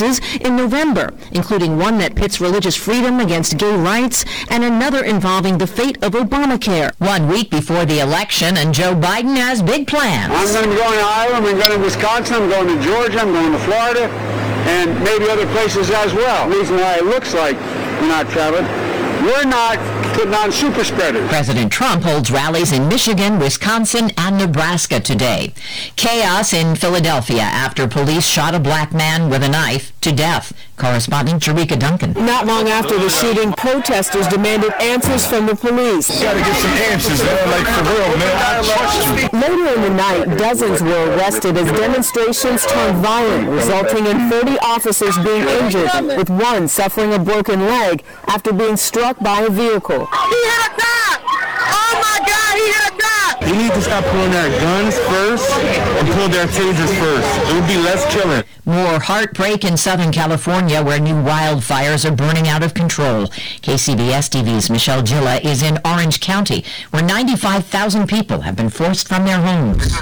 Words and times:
cases 0.00 0.20
in 0.40 0.56
November, 0.56 1.12
including 1.32 1.76
one 1.78 1.98
that 1.98 2.14
pits 2.14 2.40
religious 2.40 2.76
freedom 2.76 3.20
against 3.20 3.58
gay 3.58 3.76
rights 3.76 4.24
and 4.48 4.64
another 4.64 5.04
involving 5.04 5.58
the 5.58 5.66
fate 5.66 6.02
of 6.02 6.12
Obamacare. 6.12 6.92
One 6.98 7.28
week 7.28 7.50
before 7.50 7.84
the 7.84 8.00
election, 8.00 8.56
and 8.56 8.72
Joe 8.72 8.94
Biden 8.94 9.36
has 9.36 9.62
big 9.62 9.86
plans. 9.86 10.32
I'm 10.32 10.46
going 10.46 10.64
to 10.64 10.70
be 10.70 10.76
going 10.76 10.98
to 10.98 11.04
Iowa, 11.04 11.34
I'm 11.34 11.42
going 11.42 11.72
to 11.72 11.78
Wisconsin, 11.78 12.36
I'm 12.36 12.48
going 12.48 12.78
to 12.78 12.82
Georgia, 12.84 13.20
I'm 13.20 13.32
going 13.32 13.52
to 13.52 13.58
Florida, 13.58 14.04
and 14.68 14.98
maybe 15.04 15.28
other 15.28 15.46
places 15.52 15.90
as 15.90 16.14
well. 16.14 16.48
The 16.48 16.56
reason 16.56 16.76
why 16.76 16.96
it 16.96 17.04
looks 17.04 17.34
like 17.34 17.56
we're 18.00 18.08
not 18.08 18.28
traveling, 18.30 18.64
we're 19.24 19.44
not 19.44 19.78
putting 20.20 20.34
on 20.34 20.52
super 20.52 20.84
spreaders. 20.84 21.26
President 21.28 21.72
Trump 21.72 22.02
holds 22.02 22.30
rallies 22.30 22.72
in 22.72 22.86
Michigan, 22.88 23.38
Wisconsin, 23.38 24.10
and 24.18 24.36
Nebraska 24.36 25.00
today. 25.00 25.54
Chaos 25.96 26.52
in 26.52 26.76
Philadelphia 26.76 27.40
after 27.40 27.88
police 27.88 28.26
shot 28.26 28.54
a 28.54 28.60
black 28.60 28.92
man 28.92 29.30
with 29.30 29.42
a 29.42 29.48
knife 29.48 29.98
to 30.02 30.12
death. 30.12 30.52
Correspondent 30.80 31.42
Jerika 31.42 31.78
Duncan. 31.78 32.14
Not 32.14 32.46
long 32.46 32.66
after 32.68 32.98
the 32.98 33.10
shooting, 33.10 33.52
protesters 33.52 34.26
demanded 34.28 34.72
answers 34.80 35.26
from 35.26 35.44
the 35.44 35.54
police. 35.54 36.08
Gotta 36.22 36.38
get 36.38 36.56
some 36.56 36.70
answers, 36.88 37.20
man. 37.20 37.50
Like, 37.52 37.68
for 37.68 37.84
real, 37.84 38.16
man. 38.16 38.36
I 38.40 38.62
trust 38.64 38.96
you. 39.04 39.38
Later 39.38 39.74
in 39.76 39.82
the 39.82 39.90
night, 39.90 40.38
dozens 40.38 40.80
were 40.80 41.14
arrested 41.16 41.58
as 41.58 41.70
demonstrations 41.78 42.64
turned 42.64 42.96
violent, 43.04 43.50
resulting 43.50 44.06
in 44.06 44.30
30 44.30 44.58
officers 44.60 45.18
being 45.18 45.46
injured, 45.60 46.16
with 46.16 46.30
one 46.30 46.66
suffering 46.66 47.12
a 47.12 47.18
broken 47.18 47.60
leg 47.60 48.02
after 48.26 48.50
being 48.50 48.78
struck 48.78 49.18
by 49.18 49.42
a 49.42 49.50
vehicle. 49.50 50.06
He 50.06 50.40
hit 50.48 50.64
a 50.64 50.70
cop! 50.80 51.20
Oh 51.76 51.92
my 52.00 52.18
God, 52.24 52.52
he 52.56 52.66
hit 52.72 52.88
a 52.88 52.89
cop! 53.00 53.40
They 53.40 53.52
need 53.52 53.72
to 53.72 53.82
stop 53.82 54.04
pulling 54.04 54.30
their 54.30 54.50
guns 54.60 54.98
first 54.98 55.50
and 55.50 56.08
pull 56.08 56.28
their 56.28 56.46
tasers 56.46 56.92
first. 56.98 57.50
It 57.50 57.54
would 57.54 57.66
be 57.66 57.76
less 57.78 58.04
killing. 58.12 58.44
More 58.64 59.00
heartbreak 59.00 59.64
in 59.64 59.76
Southern 59.76 60.12
California 60.12 60.82
where 60.82 61.00
new 61.00 61.14
wildfires 61.14 62.04
are 62.04 62.14
burning 62.14 62.48
out 62.48 62.62
of 62.62 62.74
control. 62.74 63.26
KCBS 63.62 64.28
TV's 64.30 64.70
Michelle 64.70 65.02
Gilla 65.02 65.38
is 65.38 65.62
in 65.62 65.78
Orange 65.84 66.20
County 66.20 66.64
where 66.90 67.02
95,000 67.02 68.06
people 68.06 68.42
have 68.42 68.56
been 68.56 68.70
forced 68.70 69.08
from 69.08 69.24
their 69.24 69.40
homes. 69.40 69.96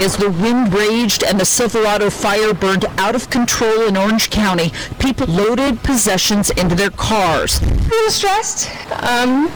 As 0.00 0.16
the 0.16 0.30
wind 0.30 0.72
raged 0.72 1.24
and 1.24 1.40
the 1.40 1.44
Silverado 1.44 2.08
fire 2.08 2.54
burned 2.54 2.84
out 2.98 3.16
of 3.16 3.30
control 3.30 3.82
in 3.82 3.96
Orange 3.96 4.30
County, 4.30 4.72
people 5.00 5.26
loaded 5.26 5.82
possessions 5.82 6.50
into 6.50 6.76
their 6.76 6.90
cars. 6.90 7.60
I'm 7.62 8.10
stressed. 8.10 8.70
Um, 8.92 9.50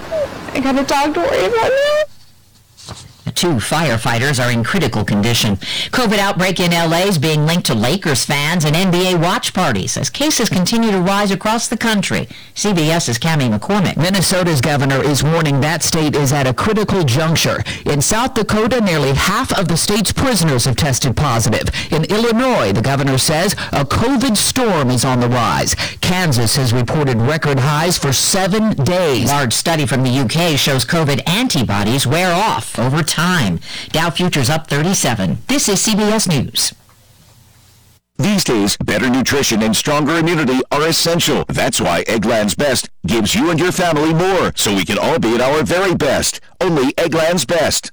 I 0.52 0.60
got 0.60 0.76
a 0.76 0.82
dog 0.82 1.14
to 1.14 1.20
worry 1.20 1.46
about 1.46 1.70
now. 1.70 2.02
Two 3.34 3.54
firefighters 3.54 4.44
are 4.44 4.50
in 4.50 4.62
critical 4.64 5.04
condition. 5.04 5.56
COVID 5.56 6.18
outbreak 6.18 6.60
in 6.60 6.70
LA 6.70 7.06
is 7.08 7.18
being 7.18 7.46
linked 7.46 7.66
to 7.66 7.74
Lakers 7.74 8.24
fans 8.24 8.64
and 8.64 8.76
NBA 8.76 9.20
watch 9.20 9.52
parties 9.54 9.96
as 9.96 10.10
cases 10.10 10.48
continue 10.48 10.90
to 10.90 11.00
rise 11.00 11.30
across 11.30 11.68
the 11.68 11.76
country. 11.76 12.28
CBS's 12.54 13.18
Cami 13.18 13.56
McCormick. 13.56 13.96
Minnesota's 13.96 14.60
governor 14.60 15.02
is 15.02 15.22
warning 15.24 15.60
that 15.60 15.82
state 15.82 16.14
is 16.14 16.32
at 16.32 16.46
a 16.46 16.54
critical 16.54 17.04
juncture. 17.04 17.62
In 17.86 18.00
South 18.00 18.34
Dakota, 18.34 18.80
nearly 18.80 19.14
half 19.14 19.56
of 19.58 19.68
the 19.68 19.76
state's 19.76 20.12
prisoners 20.12 20.64
have 20.64 20.76
tested 20.76 21.16
positive. 21.16 21.68
In 21.90 22.04
Illinois, 22.04 22.72
the 22.72 22.82
governor 22.82 23.18
says 23.18 23.54
a 23.72 23.84
COVID 23.84 24.36
storm 24.36 24.90
is 24.90 25.04
on 25.04 25.20
the 25.20 25.28
rise. 25.28 25.74
Kansas 26.00 26.56
has 26.56 26.72
reported 26.72 27.16
record 27.20 27.58
highs 27.58 27.96
for 27.98 28.12
seven 28.12 28.74
days. 28.84 29.24
A 29.30 29.34
Large 29.34 29.54
study 29.54 29.86
from 29.86 30.02
the 30.02 30.10
UK 30.10 30.58
shows 30.58 30.84
COVID 30.84 31.26
antibodies 31.28 32.06
wear 32.06 32.32
off 32.32 32.78
over 32.78 33.02
time. 33.02 33.21
Dow 33.92 34.10
futures 34.10 34.50
up 34.50 34.66
37. 34.66 35.38
This 35.46 35.68
is 35.68 35.80
CBS 35.80 36.28
News. 36.28 36.72
These 38.18 38.42
days, 38.42 38.76
better 38.78 39.08
nutrition 39.08 39.62
and 39.62 39.76
stronger 39.76 40.16
immunity 40.16 40.60
are 40.70 40.88
essential. 40.88 41.44
That's 41.48 41.80
why 41.80 42.04
Eggland's 42.04 42.54
Best 42.54 42.88
gives 43.06 43.34
you 43.34 43.50
and 43.50 43.60
your 43.60 43.70
family 43.70 44.12
more, 44.12 44.52
so 44.56 44.74
we 44.74 44.84
can 44.84 44.98
all 44.98 45.18
be 45.18 45.34
at 45.34 45.40
our 45.40 45.62
very 45.62 45.94
best. 45.94 46.40
Only 46.60 46.94
Eggland's 46.94 47.44
Best. 47.44 47.92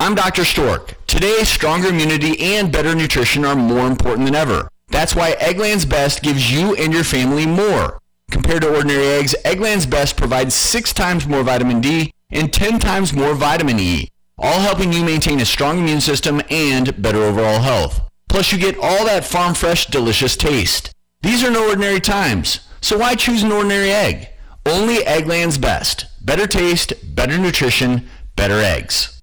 I'm 0.00 0.14
Dr. 0.14 0.44
Stork. 0.44 0.94
Today, 1.06 1.42
stronger 1.42 1.88
immunity 1.88 2.40
and 2.40 2.72
better 2.72 2.94
nutrition 2.94 3.44
are 3.44 3.54
more 3.54 3.86
important 3.86 4.24
than 4.26 4.34
ever. 4.34 4.68
That's 4.88 5.14
why 5.14 5.32
Eggland's 5.32 5.84
Best 5.84 6.22
gives 6.22 6.50
you 6.50 6.74
and 6.76 6.92
your 6.92 7.04
family 7.04 7.46
more. 7.46 7.98
Compared 8.30 8.62
to 8.62 8.74
ordinary 8.74 9.08
eggs, 9.08 9.34
Eggland's 9.44 9.86
Best 9.86 10.16
provides 10.16 10.54
six 10.54 10.92
times 10.92 11.26
more 11.26 11.42
vitamin 11.42 11.82
D 11.82 12.12
and 12.30 12.52
10 12.52 12.78
times 12.78 13.12
more 13.12 13.34
vitamin 13.34 13.78
E, 13.78 14.08
all 14.38 14.60
helping 14.60 14.92
you 14.92 15.04
maintain 15.04 15.40
a 15.40 15.44
strong 15.44 15.78
immune 15.78 16.00
system 16.00 16.40
and 16.50 17.00
better 17.00 17.22
overall 17.22 17.60
health. 17.60 18.00
Plus, 18.28 18.52
you 18.52 18.58
get 18.58 18.78
all 18.78 19.04
that 19.04 19.24
farm 19.24 19.54
fresh, 19.54 19.86
delicious 19.86 20.36
taste. 20.36 20.90
These 21.22 21.44
are 21.44 21.50
no 21.50 21.68
ordinary 21.68 22.00
times, 22.00 22.60
so 22.80 22.98
why 22.98 23.14
choose 23.14 23.42
an 23.42 23.52
ordinary 23.52 23.90
egg? 23.90 24.28
Only 24.66 24.96
Eggland's 24.96 25.58
Best. 25.58 26.06
Better 26.24 26.46
taste, 26.46 26.92
better 27.14 27.38
nutrition, 27.38 28.08
better 28.36 28.60
eggs. 28.60 29.20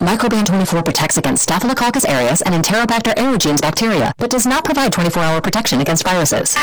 Microban 0.00 0.46
24 0.46 0.84
protects 0.84 1.16
against 1.16 1.42
Staphylococcus 1.42 2.04
aureus 2.04 2.40
and 2.42 2.54
Enterobacter 2.54 3.12
aerogenes 3.18 3.60
bacteria, 3.60 4.12
but 4.16 4.30
does 4.30 4.46
not 4.46 4.64
provide 4.64 4.92
24-hour 4.92 5.40
protection 5.40 5.80
against 5.80 6.04
viruses. 6.04 6.54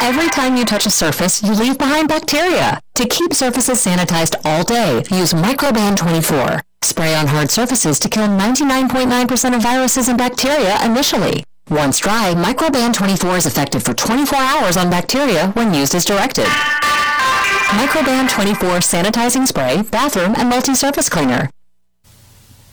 Every 0.00 0.28
time 0.28 0.56
you 0.56 0.64
touch 0.64 0.86
a 0.86 0.90
surface, 0.90 1.42
you 1.42 1.52
leave 1.52 1.78
behind 1.78 2.08
bacteria. 2.08 2.80
To 2.96 3.08
keep 3.08 3.32
surfaces 3.34 3.84
sanitized 3.84 4.36
all 4.44 4.62
day, 4.62 4.98
use 5.10 5.32
Microban 5.32 5.96
24. 5.96 6.62
Spray 6.82 7.14
on 7.14 7.26
hard 7.26 7.50
surfaces 7.50 7.98
to 8.00 8.08
kill 8.08 8.28
99.9% 8.28 9.56
of 9.56 9.62
viruses 9.62 10.08
and 10.08 10.16
bacteria 10.18 10.78
initially. 10.84 11.42
Once 11.70 11.98
dry, 11.98 12.34
Microban 12.34 12.94
24 12.94 13.38
is 13.38 13.46
effective 13.46 13.82
for 13.82 13.94
24 13.94 14.38
hours 14.38 14.76
on 14.76 14.90
bacteria 14.90 15.48
when 15.50 15.74
used 15.74 15.94
as 15.94 16.04
directed. 16.04 16.46
Microban 17.74 18.30
24 18.30 18.78
sanitizing 18.78 19.48
spray, 19.48 19.82
bathroom, 19.82 20.34
and 20.36 20.48
multi-surface 20.48 21.08
cleaner. 21.08 21.50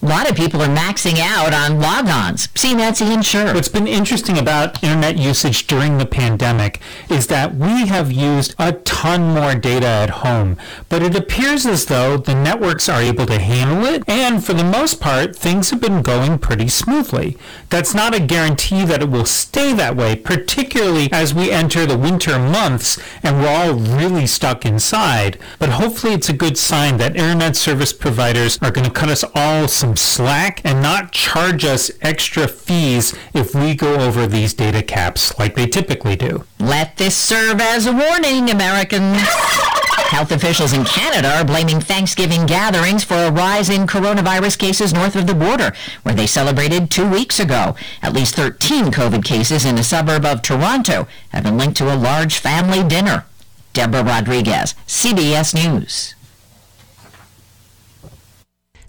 A 0.04 0.06
lot 0.06 0.30
of 0.30 0.36
people 0.36 0.62
are 0.62 0.68
maxing 0.68 1.18
out 1.20 1.54
on 1.54 1.80
logons. 1.82 2.50
CNET 2.56 3.00
and 3.02 3.26
Sure. 3.26 3.54
What's 3.54 3.70
been 3.70 3.88
interesting 3.88 4.38
about 4.38 4.84
internet 4.84 5.18
usage 5.18 5.66
during 5.66 5.98
the 5.98 6.06
pandemic 6.06 6.82
is 7.10 7.28
that 7.28 7.56
we 7.56 7.88
have 7.88 8.12
used 8.12 8.54
a 8.60 8.74
ton 8.74 9.34
more 9.34 9.56
data 9.56 9.88
at 9.88 10.10
home, 10.10 10.58
but 10.90 11.02
it 11.02 11.16
appears 11.16 11.66
as 11.66 11.86
though 11.86 12.18
the 12.18 12.36
networks 12.36 12.90
are 12.90 13.02
able 13.02 13.26
to 13.28 13.40
handle 13.40 13.86
it, 13.86 14.04
and 14.06 14.44
for 14.44 14.54
the 14.54 14.66
most 14.66 15.00
part, 15.00 15.38
things 15.38 15.70
have 15.70 15.80
been 15.80 16.02
going 16.02 16.38
pretty 16.38 16.68
smoothly. 16.68 17.38
That's 17.70 17.94
not 17.94 18.14
a 18.14 18.20
guarantee 18.20 18.84
that 18.84 19.02
it 19.02 19.10
will 19.10 19.24
stay 19.24 19.72
that 19.72 19.96
way, 19.96 20.18
particularly 20.18 21.08
as 21.14 21.34
we 21.34 21.50
enter 21.50 21.86
the 21.86 21.98
winter 21.98 22.38
months 22.38 23.00
and 23.24 23.40
we're 23.40 23.48
all 23.48 23.74
really 23.74 24.28
stuck 24.28 24.66
inside, 24.66 25.40
but 25.60 25.70
hopefully 25.70 26.14
it's 26.14 26.28
a 26.28 26.34
good 26.34 26.58
sign 26.58 26.98
that 26.98 27.16
internet 27.16 27.56
service 27.56 27.94
providers 27.94 28.60
are 28.62 28.72
going 28.72 28.86
to 28.86 28.92
cut 28.92 29.10
us 29.10 29.24
all 29.34 29.70
some 29.70 29.93
slack 29.98 30.62
and 30.64 30.82
not 30.82 31.12
charge 31.12 31.66
us 31.66 31.92
extra 32.02 32.48
fees 32.48 33.14
if 33.34 33.54
we 33.54 33.76
go 33.76 33.96
over 33.96 34.28
these 34.28 34.54
data 34.54 34.82
caps 34.82 35.38
like 35.38 35.56
they 35.56 35.68
typically 35.68 36.16
do. 36.16 36.46
Let 36.60 36.98
this 36.98 37.18
serve 37.18 37.60
as 37.60 37.86
a 37.86 37.92
warning, 37.92 38.50
Americans. 38.50 39.18
Health 40.14 40.32
officials 40.32 40.74
in 40.74 40.86
Canada 40.86 41.38
are 41.38 41.44
blaming 41.44 41.80
Thanksgiving 41.80 42.46
gatherings 42.46 43.04
for 43.04 43.16
a 43.16 43.32
rise 43.32 43.68
in 43.68 43.88
coronavirus 43.88 44.60
cases 44.60 44.94
north 44.94 45.16
of 45.16 45.26
the 45.26 45.34
border, 45.34 45.74
where 46.04 46.14
they 46.14 46.28
celebrated 46.28 46.92
two 46.92 47.10
weeks 47.10 47.40
ago. 47.40 47.76
At 48.02 48.14
least 48.14 48.36
13 48.36 48.92
COVID 48.92 49.26
cases 49.26 49.66
in 49.66 49.78
a 49.80 49.84
suburb 49.84 50.24
of 50.24 50.44
Toronto 50.44 51.08
have 51.30 51.44
been 51.44 51.58
linked 51.58 51.78
to 51.78 51.92
a 51.92 51.98
large 51.98 52.38
family 52.38 52.84
dinner. 52.88 53.26
Deborah 53.74 54.04
Rodriguez, 54.04 54.76
CBS 54.88 55.56
News. 55.56 56.14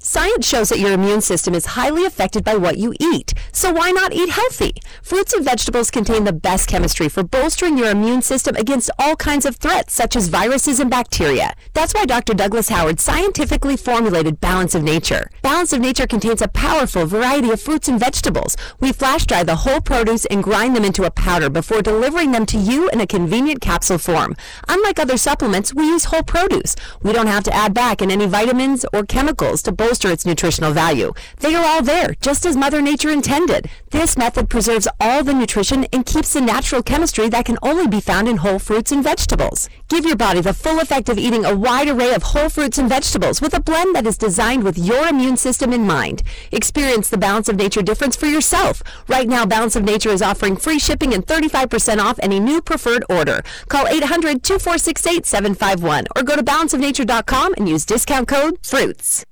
Science 0.06 0.46
shows 0.46 0.68
that 0.68 0.78
your 0.78 0.92
immune 0.92 1.22
system 1.22 1.54
is 1.54 1.64
highly 1.64 2.04
affected 2.04 2.44
by 2.44 2.54
what 2.54 2.76
you 2.76 2.92
eat, 3.00 3.32
so 3.52 3.72
why 3.72 3.90
not 3.90 4.12
eat 4.12 4.28
healthy? 4.28 4.74
Fruits 5.02 5.32
and 5.32 5.42
vegetables 5.42 5.90
contain 5.90 6.24
the 6.24 6.32
best 6.32 6.68
chemistry 6.68 7.08
for 7.08 7.22
bolstering 7.22 7.78
your 7.78 7.88
immune 7.88 8.20
system 8.20 8.54
against 8.56 8.90
all 8.98 9.16
kinds 9.16 9.46
of 9.46 9.56
threats, 9.56 9.94
such 9.94 10.14
as 10.14 10.28
viruses 10.28 10.78
and 10.78 10.90
bacteria. 10.90 11.54
That's 11.72 11.94
why 11.94 12.04
Dr. 12.04 12.34
Douglas 12.34 12.68
Howard 12.68 13.00
scientifically 13.00 13.78
formulated 13.78 14.42
Balance 14.42 14.74
of 14.74 14.82
Nature. 14.82 15.30
Balance 15.40 15.72
of 15.72 15.80
Nature 15.80 16.06
contains 16.06 16.42
a 16.42 16.48
powerful 16.48 17.06
variety 17.06 17.48
of 17.48 17.62
fruits 17.62 17.88
and 17.88 17.98
vegetables. 17.98 18.58
We 18.80 18.92
flash 18.92 19.24
dry 19.24 19.42
the 19.42 19.56
whole 19.56 19.80
produce 19.80 20.26
and 20.26 20.44
grind 20.44 20.76
them 20.76 20.84
into 20.84 21.04
a 21.04 21.10
powder 21.10 21.48
before 21.48 21.80
delivering 21.80 22.32
them 22.32 22.44
to 22.44 22.58
you 22.58 22.90
in 22.90 23.00
a 23.00 23.06
convenient 23.06 23.62
capsule 23.62 23.96
form. 23.96 24.36
Unlike 24.68 24.98
other 24.98 25.16
supplements, 25.16 25.72
we 25.72 25.86
use 25.86 26.04
whole 26.04 26.22
produce. 26.22 26.76
We 27.02 27.14
don't 27.14 27.26
have 27.26 27.44
to 27.44 27.54
add 27.54 27.72
back 27.72 28.02
in 28.02 28.10
any 28.10 28.26
vitamins 28.26 28.84
or 28.92 29.06
chemicals 29.06 29.62
to 29.62 29.72
bolster 29.72 29.93
bolster 29.94 30.10
its 30.10 30.26
nutritional 30.26 30.72
value. 30.72 31.12
They 31.38 31.54
are 31.54 31.64
all 31.64 31.80
there, 31.80 32.16
just 32.20 32.44
as 32.46 32.56
Mother 32.56 32.82
Nature 32.82 33.10
intended. 33.10 33.70
This 33.90 34.16
method 34.16 34.50
preserves 34.50 34.88
all 34.98 35.22
the 35.22 35.32
nutrition 35.32 35.84
and 35.92 36.04
keeps 36.04 36.32
the 36.32 36.40
natural 36.40 36.82
chemistry 36.82 37.28
that 37.28 37.44
can 37.44 37.58
only 37.62 37.86
be 37.86 38.00
found 38.00 38.26
in 38.26 38.38
whole 38.38 38.58
fruits 38.58 38.90
and 38.90 39.04
vegetables. 39.04 39.68
Give 39.88 40.04
your 40.04 40.16
body 40.16 40.40
the 40.40 40.52
full 40.52 40.80
effect 40.80 41.08
of 41.08 41.16
eating 41.16 41.44
a 41.44 41.54
wide 41.54 41.86
array 41.86 42.12
of 42.12 42.24
whole 42.24 42.48
fruits 42.48 42.76
and 42.76 42.88
vegetables 42.88 43.40
with 43.40 43.54
a 43.54 43.60
blend 43.60 43.94
that 43.94 44.04
is 44.04 44.18
designed 44.18 44.64
with 44.64 44.76
your 44.76 45.06
immune 45.06 45.36
system 45.36 45.72
in 45.72 45.86
mind. 45.86 46.24
Experience 46.50 47.08
the 47.08 47.18
Balance 47.18 47.48
of 47.48 47.54
Nature 47.54 47.82
difference 47.82 48.16
for 48.16 48.26
yourself. 48.26 48.82
Right 49.06 49.28
now, 49.28 49.46
Balance 49.46 49.76
of 49.76 49.84
Nature 49.84 50.10
is 50.10 50.22
offering 50.22 50.56
free 50.56 50.80
shipping 50.80 51.14
and 51.14 51.24
35% 51.24 52.00
off 52.00 52.18
any 52.20 52.40
new 52.40 52.60
preferred 52.60 53.04
order. 53.08 53.44
Call 53.68 53.86
800-2468-751 53.86 56.06
or 56.16 56.24
go 56.24 56.34
to 56.34 56.42
balanceofnature.com 56.42 57.54
and 57.56 57.68
use 57.68 57.84
discount 57.84 58.26
code 58.26 58.58
FRUITS. 58.64 59.24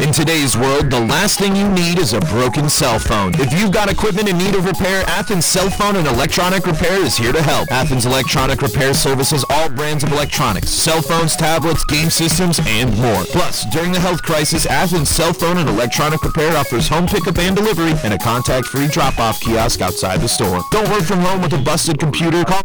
In 0.00 0.12
today's 0.12 0.56
world, 0.56 0.90
the 0.90 1.00
last 1.00 1.40
thing 1.40 1.56
you 1.56 1.68
need 1.68 1.98
is 1.98 2.12
a 2.12 2.20
broken 2.20 2.68
cell 2.68 3.00
phone. 3.00 3.34
If 3.34 3.52
you've 3.52 3.72
got 3.72 3.90
equipment 3.90 4.28
in 4.28 4.38
need 4.38 4.54
of 4.54 4.64
repair, 4.64 5.02
Athens 5.08 5.44
Cell 5.44 5.68
Phone 5.70 5.96
and 5.96 6.06
Electronic 6.06 6.66
Repair 6.66 7.02
is 7.02 7.16
here 7.16 7.32
to 7.32 7.42
help. 7.42 7.70
Athens 7.72 8.06
Electronic 8.06 8.62
Repair 8.62 8.94
services 8.94 9.44
all 9.50 9.68
brands 9.68 10.04
of 10.04 10.12
electronics, 10.12 10.70
cell 10.70 11.02
phones, 11.02 11.34
tablets, 11.34 11.84
game 11.86 12.10
systems, 12.10 12.60
and 12.64 12.96
more. 12.98 13.24
Plus, 13.24 13.64
during 13.72 13.90
the 13.90 13.98
health 13.98 14.22
crisis, 14.22 14.66
Athens 14.66 15.10
Cell 15.10 15.32
Phone 15.32 15.58
and 15.58 15.68
Electronic 15.68 16.22
Repair 16.22 16.56
offers 16.56 16.88
home 16.88 17.08
pickup 17.08 17.36
and 17.38 17.56
delivery 17.56 17.94
and 18.04 18.14
a 18.14 18.18
contact-free 18.18 18.88
drop-off 18.88 19.40
kiosk 19.40 19.80
outside 19.80 20.20
the 20.20 20.28
store. 20.28 20.62
Don't 20.70 20.88
work 20.90 21.02
from 21.02 21.18
home 21.20 21.42
with 21.42 21.52
a 21.54 21.58
busted 21.58 21.98
computer. 21.98 22.44
Call 22.44 22.62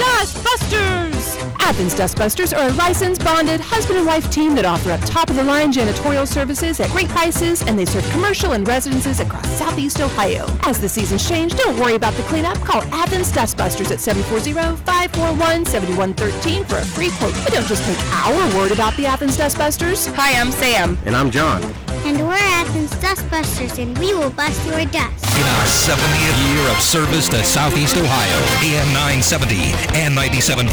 Dustbusters! 0.00 1.38
Athens 1.60 1.94
Dustbusters 1.94 2.52
are 2.58 2.70
a 2.70 2.72
licensed, 2.72 3.24
bonded 3.24 3.60
husband 3.60 3.98
and 3.98 4.06
wife 4.08 4.28
team 4.32 4.56
that 4.56 4.64
offer 4.64 4.90
up 4.90 5.00
top-of-the-line 5.02 5.72
janitorial 5.72 6.26
services 6.26 6.80
at 6.80 6.90
great 6.90 7.08
prices, 7.08 7.62
and 7.62 7.78
they 7.78 7.84
serve 7.84 8.04
commercial 8.10 8.50
and 8.50 8.66
residences 8.66 9.20
across 9.20 9.48
southeast 9.50 10.00
Ohio. 10.00 10.44
As 10.62 10.80
the 10.80 10.88
seasons 10.88 11.28
change, 11.28 11.54
don't 11.54 11.78
worry 11.78 11.94
about 11.94 12.14
the 12.14 12.24
cleanup. 12.24 12.58
Call 12.62 12.82
Athens 12.92 13.30
Dustbusters 13.30 13.92
at 13.92 14.00
740-541-7113 14.00 16.66
for 16.66 16.78
a 16.78 16.84
free 16.84 17.10
quote. 17.10 17.34
But 17.44 17.52
don't 17.52 17.68
just 17.68 17.84
take 17.84 18.00
our 18.26 18.56
word 18.56 18.72
about 18.72 18.96
the 18.96 19.06
Athens 19.06 19.36
Dustbusters. 19.36 20.12
Hi, 20.16 20.34
I'm 20.40 20.50
Sam. 20.50 20.98
And 21.04 21.14
I'm 21.14 21.30
John. 21.30 21.62
And 22.06 22.18
we're 22.18 22.63
Athens 22.64 22.92
Dustbusters, 22.92 23.78
and 23.78 23.96
we 23.98 24.14
will 24.14 24.30
bust 24.30 24.64
your 24.66 24.84
dust. 24.86 25.24
In 25.36 25.44
our 25.44 25.66
70th 25.66 26.38
year 26.48 26.70
of 26.70 26.80
service 26.80 27.28
to 27.28 27.44
Southeast 27.44 27.96
Ohio, 27.96 28.40
AM 28.64 28.88
970 28.94 29.56
and 29.94 30.16
97.1 30.16 30.72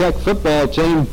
Tech 0.00 0.14
football 0.14 0.66
team 0.66 1.06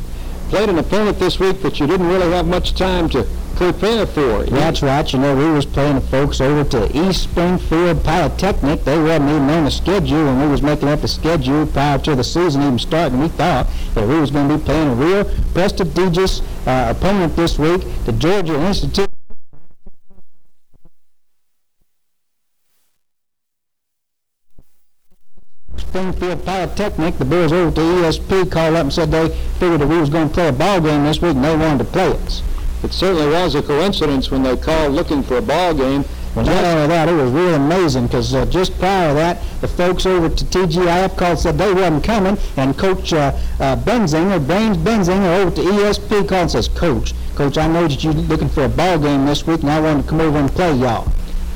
played 0.48 0.70
an 0.70 0.78
opponent 0.78 1.18
this 1.18 1.38
week 1.38 1.60
that 1.60 1.78
you 1.78 1.86
didn't 1.86 2.08
really 2.08 2.30
have 2.30 2.46
much 2.46 2.74
time 2.74 3.06
to 3.10 3.28
prepare 3.54 4.06
for. 4.06 4.44
That's 4.44 4.80
right. 4.80 5.12
You 5.12 5.18
know, 5.18 5.36
we 5.36 5.50
was 5.50 5.66
playing 5.66 5.96
the 5.96 6.00
folks 6.00 6.40
over 6.40 6.64
to 6.70 6.96
East 6.96 7.24
Springfield 7.24 8.02
Polytechnic. 8.02 8.84
They 8.84 8.98
wasn't 8.98 9.28
even 9.28 9.50
on 9.50 9.64
the 9.66 9.70
schedule 9.70 10.24
when 10.24 10.40
we 10.40 10.48
was 10.48 10.62
making 10.62 10.88
up 10.88 11.02
the 11.02 11.08
schedule 11.08 11.66
prior 11.66 11.98
to 11.98 12.14
the 12.14 12.24
season 12.24 12.62
even 12.62 12.78
starting. 12.78 13.20
We 13.20 13.28
thought 13.28 13.66
that 13.92 14.08
we 14.08 14.18
was 14.18 14.30
going 14.30 14.48
to 14.48 14.56
be 14.56 14.64
playing 14.64 14.88
a 14.88 14.94
real 14.94 15.24
prestigious 15.52 16.40
uh, 16.66 16.94
opponent 16.96 17.36
this 17.36 17.58
week, 17.58 17.82
the 18.06 18.12
Georgia 18.12 18.58
Institute. 18.58 19.10
Springfield 25.98 26.44
Polytechnic. 26.44 27.18
The 27.18 27.24
boys 27.24 27.50
over 27.50 27.68
at 27.70 27.74
the 27.74 27.80
ESP 27.80 28.52
called 28.52 28.76
up 28.76 28.82
and 28.82 28.92
said 28.92 29.10
they 29.10 29.30
figured 29.58 29.80
that 29.80 29.88
we 29.88 29.98
was 29.98 30.08
going 30.08 30.28
to 30.28 30.34
play 30.34 30.46
a 30.46 30.52
ball 30.52 30.80
game 30.80 31.02
this 31.02 31.20
week 31.20 31.34
and 31.34 31.44
they 31.44 31.56
wanted 31.56 31.78
to 31.78 31.90
play 31.90 32.12
us. 32.12 32.40
It 32.84 32.92
certainly 32.92 33.26
was 33.26 33.56
a 33.56 33.62
coincidence 33.62 34.30
when 34.30 34.44
they 34.44 34.56
called 34.56 34.92
looking 34.92 35.24
for 35.24 35.38
a 35.38 35.42
ball 35.42 35.74
game. 35.74 36.04
Well, 36.36 36.44
not 36.44 36.64
only 36.64 36.86
that, 36.86 37.08
it 37.08 37.14
was 37.14 37.32
real 37.32 37.54
amazing 37.54 38.06
because 38.06 38.32
uh, 38.32 38.46
just 38.46 38.78
prior 38.78 39.08
to 39.08 39.14
that, 39.14 39.42
the 39.60 39.66
folks 39.66 40.06
over 40.06 40.26
at 40.26 40.36
the 40.36 40.44
TGIF 40.44 41.16
called 41.16 41.40
said 41.40 41.58
they 41.58 41.74
wasn't 41.74 42.04
coming, 42.04 42.38
and 42.56 42.78
Coach 42.78 43.12
uh, 43.12 43.36
uh, 43.58 43.74
Benzinger, 43.74 44.46
Brains 44.46 44.76
Benzinger 44.76 45.40
over 45.40 45.48
at 45.48 45.56
the 45.56 45.62
ESP 45.62 46.28
called 46.28 46.32
and 46.32 46.50
says, 46.52 46.68
Coach, 46.68 47.12
Coach, 47.34 47.58
I 47.58 47.66
know 47.66 47.88
that 47.88 48.04
you're 48.04 48.12
looking 48.12 48.48
for 48.48 48.66
a 48.66 48.68
ball 48.68 49.00
game 49.00 49.26
this 49.26 49.48
week, 49.48 49.62
and 49.62 49.70
I 49.70 49.80
wanted 49.80 50.04
to 50.04 50.08
come 50.08 50.20
over 50.20 50.38
and 50.38 50.48
play 50.48 50.72
y'all. 50.74 51.10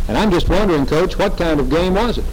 And 0.09 0.19
I'm 0.19 0.33
just 0.33 0.49
wondering, 0.49 0.85
Coach, 0.87 1.17
what 1.17 1.39
kind 1.39 1.61
of 1.61 1.71
game 1.71 1.95
was 1.95 2.19
it? 2.19 2.25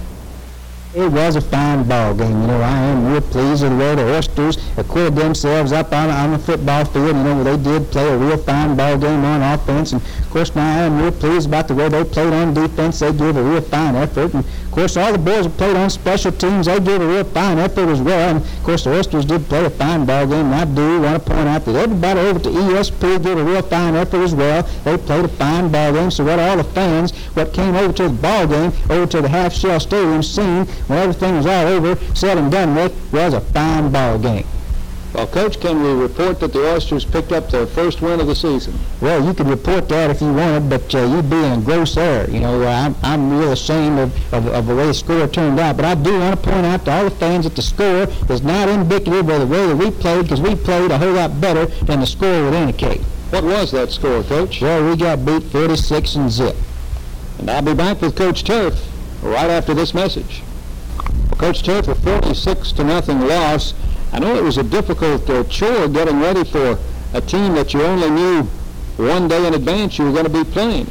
It 0.99 1.13
was 1.13 1.37
a 1.37 1.41
fine 1.41 1.87
ball 1.87 2.13
game. 2.13 2.41
You 2.41 2.47
know, 2.47 2.61
I 2.61 2.77
am 2.77 3.05
real 3.05 3.21
pleased 3.21 3.63
with 3.63 3.71
the 3.71 3.77
way 3.77 3.95
the 3.95 4.17
Oysters 4.17 4.57
acquitted 4.75 5.15
themselves 5.15 5.71
up 5.71 5.93
on, 5.93 6.09
on 6.09 6.31
the 6.33 6.39
football 6.39 6.83
field. 6.83 7.15
You 7.15 7.23
know, 7.23 7.41
they 7.41 7.55
did 7.55 7.89
play 7.89 8.05
a 8.09 8.17
real 8.17 8.35
fine 8.35 8.75
ball 8.75 8.97
game 8.97 9.23
on 9.23 9.41
offense. 9.41 9.93
And, 9.93 10.01
of 10.29 10.33
course, 10.33 10.55
now 10.55 10.77
I 10.77 10.83
am 10.83 11.01
real 11.01 11.11
pleased 11.11 11.47
about 11.47 11.67
the 11.67 11.73
way 11.73 11.89
they 11.89 12.03
played 12.03 12.31
on 12.31 12.53
defense. 12.53 12.99
They 12.99 13.11
gave 13.11 13.35
a 13.35 13.41
real 13.41 13.61
fine 13.61 13.95
effort. 13.95 14.31
And, 14.35 14.45
of 14.45 14.71
course, 14.71 14.95
all 14.95 15.11
the 15.11 15.17
boys 15.17 15.47
played 15.47 15.75
on 15.75 15.89
special 15.89 16.31
teams, 16.31 16.67
they 16.67 16.79
gave 16.79 17.01
a 17.01 17.07
real 17.07 17.23
fine 17.23 17.57
effort 17.57 17.89
as 17.89 17.99
well. 17.99 18.29
And, 18.29 18.37
of 18.37 18.63
course, 18.63 18.83
the 18.83 18.95
Oysters 18.95 19.25
did 19.25 19.49
play 19.49 19.65
a 19.65 19.71
fine 19.71 20.05
ball 20.05 20.27
game. 20.27 20.45
And 20.45 20.53
I 20.53 20.65
do 20.65 21.01
want 21.01 21.15
to 21.15 21.31
point 21.31 21.47
out 21.47 21.65
that 21.65 21.75
everybody 21.75 22.19
over 22.19 22.37
the 22.37 22.51
ESP 22.51 23.23
did 23.23 23.39
a 23.39 23.43
real 23.43 23.63
fine 23.63 23.95
effort 23.95 24.17
as 24.17 24.35
well. 24.35 24.61
They 24.83 24.97
played 24.97 25.25
a 25.25 25.29
fine 25.29 25.71
ball 25.71 25.93
game. 25.93 26.11
So 26.11 26.23
what 26.23 26.37
all 26.37 26.57
the 26.57 26.63
fans, 26.63 27.11
what 27.33 27.51
came 27.51 27.73
over 27.73 27.91
to 27.93 28.03
the 28.03 28.09
ball 28.09 28.45
game, 28.45 28.71
over 28.87 29.07
to 29.07 29.21
the 29.23 29.29
half-shell 29.29 29.79
stadium 29.79 30.21
scene, 30.21 30.65
when 30.85 30.99
everything 30.99 31.37
was 31.37 31.47
all 31.47 31.65
over, 31.65 31.95
said 32.13 32.37
and 32.37 32.51
done 32.51 32.75
with, 32.75 32.93
was 33.11 33.33
a 33.33 33.41
fine 33.41 33.91
ball 33.91 34.19
game. 34.19 34.45
Well, 35.13 35.25
Coach, 35.25 35.59
can 35.59 35.81
we 35.81 35.91
report 35.91 36.39
that 36.39 36.53
the 36.53 36.71
Oysters 36.71 37.03
picked 37.03 37.31
up 37.31 37.49
their 37.49 37.65
first 37.65 38.01
win 38.01 38.19
of 38.19 38.27
the 38.27 38.35
season? 38.35 38.75
Well, 39.01 39.25
you 39.25 39.33
could 39.33 39.47
report 39.47 39.89
that 39.89 40.11
if 40.11 40.21
you 40.21 40.31
wanted, 40.31 40.69
but 40.69 40.93
uh, 40.93 41.03
you'd 41.05 41.29
be 41.29 41.43
in 41.43 41.63
gross 41.63 41.97
error. 41.97 42.29
You 42.29 42.39
know, 42.39 42.61
uh, 42.61 42.67
I'm, 42.67 42.95
I'm 43.01 43.39
real 43.39 43.51
ashamed 43.51 43.97
of, 43.97 44.33
of, 44.33 44.47
of 44.47 44.67
the 44.67 44.75
way 44.75 44.85
the 44.85 44.93
score 44.93 45.27
turned 45.27 45.59
out, 45.59 45.77
but 45.77 45.85
I 45.85 45.95
do 45.95 46.19
want 46.19 46.41
to 46.41 46.49
point 46.49 46.65
out 46.65 46.85
to 46.85 46.91
all 46.91 47.03
the 47.05 47.11
fans 47.11 47.45
that 47.45 47.55
the 47.55 47.63
score 47.63 48.03
is 48.29 48.43
not 48.43 48.69
indicative 48.69 49.27
of 49.27 49.39
the 49.39 49.47
way 49.47 49.65
that 49.65 49.75
we 49.75 49.89
played, 49.89 50.23
because 50.23 50.41
we 50.41 50.55
played 50.55 50.91
a 50.91 50.97
whole 50.97 51.13
lot 51.13 51.41
better 51.41 51.65
than 51.85 52.01
the 52.01 52.05
score 52.05 52.43
would 52.45 52.53
indicate. 52.53 53.01
What 53.31 53.43
was 53.43 53.71
that 53.71 53.91
score, 53.91 54.21
Coach? 54.23 54.61
Well, 54.61 54.87
we 54.89 54.95
got 54.95 55.25
beat 55.25 55.43
46 55.43 56.15
and 56.15 56.31
zip. 56.31 56.55
And 57.39 57.49
I'll 57.49 57.61
be 57.61 57.73
back 57.73 58.01
with 58.01 58.15
Coach 58.15 58.43
Turf 58.43 58.75
right 59.23 59.49
after 59.49 59.73
this 59.73 59.93
message. 59.93 60.43
Coach 61.37 61.63
Turf, 61.63 61.87
a 61.87 61.95
46 61.95 62.73
to 62.73 62.83
nothing 62.83 63.21
loss. 63.21 63.73
I 64.11 64.19
know 64.19 64.35
it 64.35 64.43
was 64.43 64.57
a 64.57 64.63
difficult 64.63 65.29
uh, 65.29 65.43
chore 65.45 65.87
getting 65.87 66.19
ready 66.19 66.43
for 66.43 66.77
a 67.13 67.21
team 67.21 67.53
that 67.55 67.73
you 67.73 67.81
only 67.83 68.09
knew 68.09 68.43
one 68.97 69.27
day 69.27 69.45
in 69.47 69.53
advance 69.53 69.97
you 69.97 70.05
were 70.05 70.11
going 70.11 70.25
to 70.25 70.29
be 70.29 70.43
playing. 70.43 70.87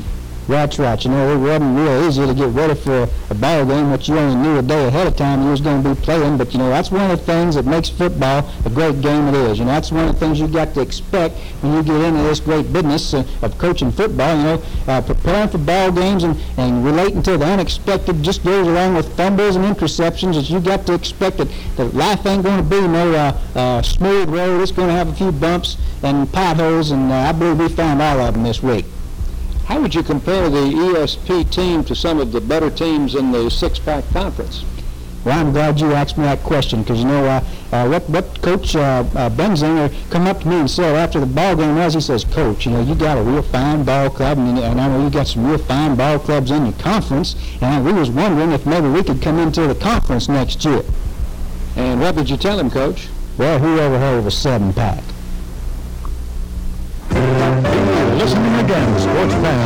That's 0.48 0.78
right. 0.78 1.04
You 1.04 1.10
know, 1.10 1.34
it 1.34 1.36
wasn't 1.36 1.76
real 1.76 2.08
easy 2.08 2.26
to 2.26 2.32
get 2.32 2.48
ready 2.48 2.74
for 2.74 3.06
a 3.28 3.34
ball 3.34 3.66
game 3.66 3.90
which 3.90 4.08
you 4.08 4.16
only 4.16 4.34
knew 4.34 4.58
a 4.58 4.62
day 4.62 4.86
ahead 4.86 5.06
of 5.06 5.14
time 5.14 5.42
you 5.42 5.50
was 5.50 5.60
going 5.60 5.82
to 5.82 5.94
be 5.94 6.00
playing. 6.00 6.38
But, 6.38 6.54
you 6.54 6.58
know, 6.58 6.70
that's 6.70 6.90
one 6.90 7.10
of 7.10 7.18
the 7.18 7.22
things 7.22 7.54
that 7.56 7.66
makes 7.66 7.90
football 7.90 8.50
a 8.64 8.70
great 8.70 9.02
game 9.02 9.28
it 9.28 9.34
is. 9.34 9.58
You 9.58 9.66
know, 9.66 9.72
that's 9.72 9.92
one 9.92 10.08
of 10.08 10.14
the 10.14 10.18
things 10.18 10.40
you 10.40 10.48
got 10.48 10.72
to 10.72 10.80
expect 10.80 11.36
when 11.60 11.74
you 11.74 11.82
get 11.82 12.00
into 12.00 12.22
this 12.22 12.40
great 12.40 12.72
business 12.72 13.12
uh, 13.12 13.24
of 13.42 13.58
coaching 13.58 13.92
football. 13.92 14.36
You 14.36 14.42
know, 14.42 14.62
uh, 14.86 15.02
preparing 15.02 15.50
for 15.50 15.58
ball 15.58 15.92
games 15.92 16.24
and, 16.24 16.34
and 16.56 16.82
relating 16.82 17.22
to 17.24 17.36
the 17.36 17.44
unexpected 17.44 18.22
just 18.22 18.42
goes 18.42 18.66
along 18.66 18.94
with 18.94 19.14
fumbles 19.18 19.54
and 19.54 19.66
interceptions 19.66 20.34
that 20.36 20.48
you 20.48 20.60
got 20.60 20.86
to 20.86 20.94
expect 20.94 21.36
that, 21.36 21.48
that 21.76 21.94
life 21.94 22.24
ain't 22.24 22.42
going 22.42 22.64
to 22.64 22.70
be 22.70 22.80
no 22.88 23.12
uh, 23.12 23.38
uh, 23.54 23.82
smooth 23.82 24.30
road. 24.30 24.62
It's 24.62 24.72
going 24.72 24.88
to 24.88 24.94
have 24.94 25.08
a 25.08 25.14
few 25.14 25.30
bumps 25.30 25.76
and 26.02 26.32
potholes, 26.32 26.90
and 26.90 27.12
uh, 27.12 27.16
I 27.16 27.32
believe 27.32 27.58
we 27.58 27.68
found 27.68 28.00
all 28.00 28.18
of 28.20 28.32
them 28.32 28.44
this 28.44 28.62
week. 28.62 28.86
How 29.68 29.82
would 29.82 29.94
you 29.94 30.02
compare 30.02 30.48
the 30.48 30.64
ESP 30.64 31.50
team 31.50 31.84
to 31.84 31.94
some 31.94 32.20
of 32.20 32.32
the 32.32 32.40
better 32.40 32.70
teams 32.70 33.14
in 33.14 33.32
the 33.32 33.50
six-pack 33.50 34.02
conference? 34.14 34.64
Well, 35.26 35.38
I'm 35.38 35.52
glad 35.52 35.78
you 35.78 35.92
asked 35.92 36.16
me 36.16 36.24
that 36.24 36.42
question 36.42 36.80
because 36.80 37.00
you 37.00 37.04
know 37.04 37.26
uh, 37.26 37.44
uh, 37.70 37.86
what 37.86 38.08
what 38.08 38.40
Coach 38.40 38.74
uh, 38.74 39.04
uh, 39.14 39.28
Benzinger 39.28 39.92
come 40.08 40.26
up 40.26 40.40
to 40.40 40.48
me 40.48 40.56
and 40.56 40.70
said 40.70 40.96
after 40.96 41.20
the 41.20 41.26
ball 41.26 41.54
game 41.54 41.76
was 41.76 41.92
he 41.92 42.00
says, 42.00 42.24
Coach, 42.24 42.64
you 42.64 42.72
know 42.72 42.80
you 42.80 42.94
got 42.94 43.18
a 43.18 43.22
real 43.22 43.42
fine 43.42 43.84
ball 43.84 44.08
club 44.08 44.38
and, 44.38 44.58
and 44.58 44.80
I 44.80 44.88
know 44.88 45.04
you 45.04 45.10
got 45.10 45.26
some 45.26 45.46
real 45.46 45.58
fine 45.58 45.96
ball 45.96 46.18
clubs 46.18 46.50
in 46.50 46.64
your 46.64 46.78
conference 46.78 47.36
and 47.60 47.84
we 47.84 47.92
was 47.92 48.08
wondering 48.08 48.52
if 48.52 48.64
maybe 48.64 48.88
we 48.88 49.02
could 49.04 49.20
come 49.20 49.38
into 49.38 49.66
the 49.66 49.74
conference 49.74 50.30
next 50.30 50.64
year. 50.64 50.82
And 51.76 52.00
what 52.00 52.16
did 52.16 52.30
you 52.30 52.38
tell 52.38 52.58
him, 52.58 52.70
Coach? 52.70 53.08
Well, 53.36 53.58
who 53.58 53.78
ever 53.78 53.98
heard 53.98 54.18
of 54.20 54.26
a 54.26 54.30
seven 54.30 54.72
pack? 54.72 55.04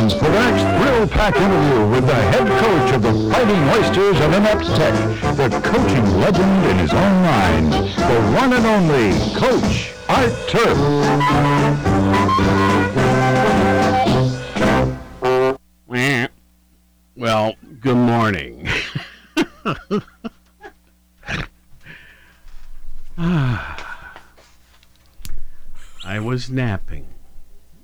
Sports 0.09 0.25
for 0.25 0.31
the 0.31 0.39
next 0.51 0.63
thrill-packed 0.81 1.37
interview 1.37 1.87
with 1.89 2.05
the 2.07 2.13
head 2.13 2.47
coach 2.47 2.93
of 2.93 3.01
the 3.01 3.13
Fighting 3.31 3.69
Oysters 3.69 4.19
of 4.19 4.33
Inept 4.33 4.65
Tech, 4.65 4.93
the 5.35 5.49
coaching 5.63 6.19
legend 6.19 6.65
in 6.65 6.77
his 6.79 6.91
own 6.91 7.21
mind, 7.21 7.73
the 7.73 8.21
one 8.35 8.53
and 8.53 8.65
only 8.65 9.13
Coach 9.35 9.93
Art 10.09 10.33
Turf. 10.47 10.77
Well, 17.15 17.55
good 17.79 17.95
morning. 17.95 18.67
Ah. 23.15 24.13
I 26.03 26.19
was 26.19 26.49
napping 26.49 27.07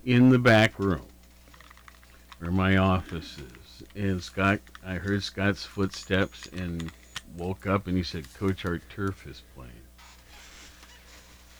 in 0.03 0.29
the 0.29 0.39
back 0.39 0.77
room 0.79 1.08
where 2.39 2.51
my 2.51 2.77
office 2.77 3.37
is. 3.37 3.83
And 3.95 4.21
Scott, 4.21 4.59
I 4.85 4.95
heard 4.95 5.23
Scott's 5.23 5.65
footsteps 5.65 6.47
and 6.47 6.91
woke 7.37 7.67
up 7.67 7.87
and 7.87 7.95
he 7.95 8.03
said, 8.03 8.33
Coach 8.33 8.65
Art 8.65 8.81
Turf 8.89 9.27
is 9.27 9.43
playing. 9.55 9.71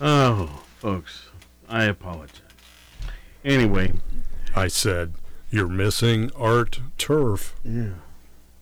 Oh, 0.01 0.62
folks, 0.77 1.27
I 1.67 1.83
apologize. 1.83 2.41
Anyway, 3.43 3.93
I 4.55 4.67
said, 4.67 5.13
You're 5.50 5.67
missing 5.67 6.31
Art 6.36 6.79
Turf. 6.98 7.55
Yeah. 7.63 7.91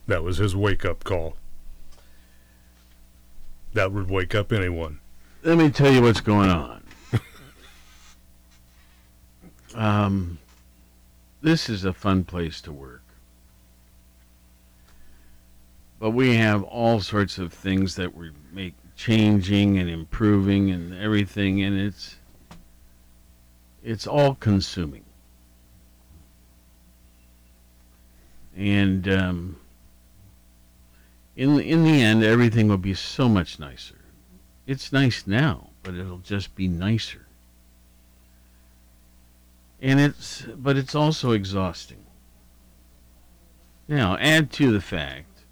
That 0.07 0.23
was 0.23 0.37
his 0.37 0.55
wake 0.55 0.85
up 0.85 1.03
call. 1.03 1.35
That 3.73 3.91
would 3.91 4.09
wake 4.09 4.33
up 4.33 4.51
anyone. 4.51 4.99
let 5.43 5.57
me 5.57 5.69
tell 5.69 5.91
you 5.91 6.01
what's 6.01 6.21
going 6.21 6.49
on. 6.49 6.83
um, 9.75 10.39
this 11.41 11.69
is 11.69 11.85
a 11.85 11.93
fun 11.93 12.23
place 12.23 12.61
to 12.61 12.71
work. 12.71 13.03
But 15.99 16.11
we 16.11 16.35
have 16.35 16.63
all 16.63 16.99
sorts 16.99 17.37
of 17.37 17.51
things 17.51 17.95
that 17.95 18.15
we 18.15 18.31
make 18.51 18.75
changing 18.95 19.77
and 19.77 19.89
improving 19.89 20.71
and 20.71 20.93
everything, 20.93 21.61
and 21.63 21.79
it's 21.79 22.17
it's 23.83 24.05
all 24.05 24.35
consuming. 24.35 25.05
And 28.55 29.07
um, 29.07 29.59
in 31.35 31.59
in 31.59 31.83
the 31.83 32.01
end, 32.01 32.23
everything 32.23 32.67
will 32.67 32.77
be 32.77 32.93
so 32.93 33.29
much 33.29 33.59
nicer. 33.59 33.99
It's 34.65 34.91
nice 34.91 35.25
now, 35.25 35.69
but 35.83 35.95
it'll 35.95 36.17
just 36.17 36.55
be 36.55 36.67
nicer. 36.67 37.26
And 39.81 39.99
it's 39.99 40.41
but 40.55 40.75
it's 40.77 40.95
also 40.95 41.31
exhausting. 41.31 42.05
Now, 43.87 44.17
add 44.17 44.51
to 44.53 44.71
the 44.71 44.81
fact 44.81 45.43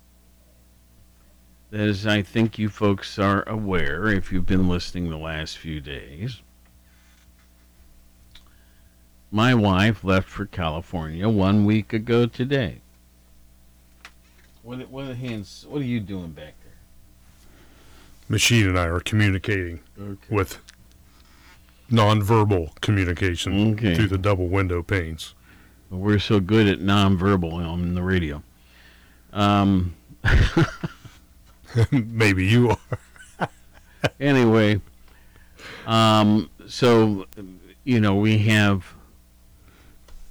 that 1.69 1.79
as 1.79 2.05
I 2.07 2.21
think 2.21 2.57
you 2.57 2.69
folks 2.69 3.17
are 3.19 3.47
aware 3.47 4.07
if 4.07 4.31
you've 4.31 4.45
been 4.45 4.67
listening 4.67 5.09
the 5.09 5.17
last 5.17 5.57
few 5.57 5.79
days, 5.79 6.41
my 9.31 9.53
wife 9.53 10.03
left 10.03 10.27
for 10.27 10.45
California 10.45 11.29
one 11.29 11.65
week 11.65 11.93
ago 11.93 12.25
today. 12.25 12.81
What 14.63 14.89
what 14.89 15.05
are 15.05 15.13
hands 15.13 15.65
what 15.69 15.81
are 15.81 15.85
you 15.85 15.99
doing 15.99 16.31
back 16.31 16.55
there? 16.63 16.73
Machine 18.27 18.67
and 18.69 18.79
I 18.79 18.85
are 18.87 18.99
communicating 18.99 19.81
Okay. 20.01 20.17
with 20.35 20.59
nonverbal 21.91 22.79
communication 22.81 23.73
Okay. 23.73 23.95
through 23.95 24.07
the 24.07 24.17
double 24.17 24.47
window 24.47 24.81
panes. 24.83 25.33
We're 25.89 26.19
so 26.19 26.39
good 26.39 26.67
at 26.67 26.79
nonverbal 26.79 27.53
on 27.53 27.93
the 27.93 28.01
radio. 28.03 28.41
Um, 29.31 29.95
Maybe 31.91 32.45
you 32.45 32.69
are. 32.71 33.49
anyway, 34.19 34.81
um, 35.85 36.49
so 36.67 37.25
you 37.83 37.99
know 37.99 38.15
we 38.15 38.37
have 38.39 38.93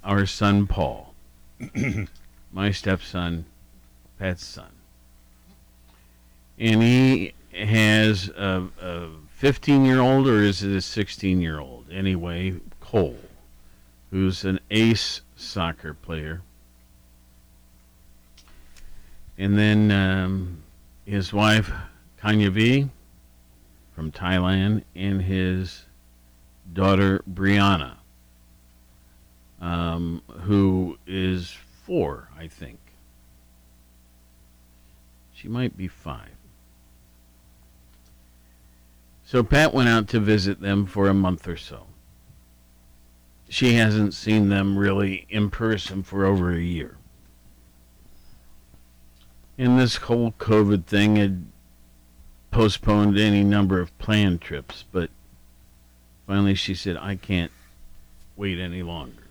our 0.03 0.25
son 0.25 0.65
Paul, 0.67 1.13
my 2.51 2.71
stepson, 2.71 3.45
Pat's 4.19 4.43
son, 4.45 4.71
and 6.59 6.81
he 6.81 7.33
has 7.53 8.29
a, 8.29 8.67
a 8.81 9.07
15 9.35 9.83
year 9.83 9.99
old 9.99 10.27
or 10.27 10.41
is 10.41 10.63
it 10.63 10.73
a 10.73 10.81
16 10.81 11.41
year 11.41 11.59
old? 11.59 11.85
Anyway, 11.91 12.55
Cole, 12.79 13.19
who's 14.09 14.45
an 14.45 14.59
ace 14.71 15.21
soccer 15.35 15.93
player. 15.93 16.41
And 19.37 19.57
then 19.57 19.91
um, 19.91 20.63
his 21.05 21.33
wife, 21.33 21.69
Kanya 22.17 22.49
V, 22.49 22.89
from 23.93 24.11
Thailand, 24.11 24.83
and 24.95 25.21
his 25.21 25.83
daughter, 26.71 27.21
Brianna, 27.29 27.97
um, 29.59 30.21
who 30.43 30.97
is 31.05 31.57
four, 31.83 32.29
I 32.37 32.47
think. 32.47 32.79
She 35.33 35.49
might 35.49 35.75
be 35.75 35.89
five. 35.89 36.34
So 39.25 39.41
Pat 39.41 39.73
went 39.73 39.89
out 39.89 40.07
to 40.09 40.19
visit 40.19 40.61
them 40.61 40.85
for 40.85 41.09
a 41.09 41.13
month 41.13 41.47
or 41.47 41.57
so. 41.57 41.87
She 43.49 43.73
hasn't 43.73 44.13
seen 44.13 44.49
them 44.49 44.77
really 44.77 45.25
in 45.29 45.49
person 45.49 46.03
for 46.03 46.25
over 46.25 46.51
a 46.51 46.61
year. 46.61 46.97
And 49.57 49.79
this 49.79 49.95
whole 49.95 50.33
COVID 50.33 50.85
thing 50.85 51.15
had 51.15 51.45
postponed 52.51 53.17
any 53.17 53.43
number 53.43 53.79
of 53.79 53.97
planned 53.97 54.41
trips, 54.41 54.83
but 54.91 55.09
finally 56.27 56.55
she 56.55 56.75
said, 56.75 56.95
I 56.95 57.15
can't 57.15 57.51
wait 58.35 58.59
any 58.59 58.83
longer. 58.83 59.23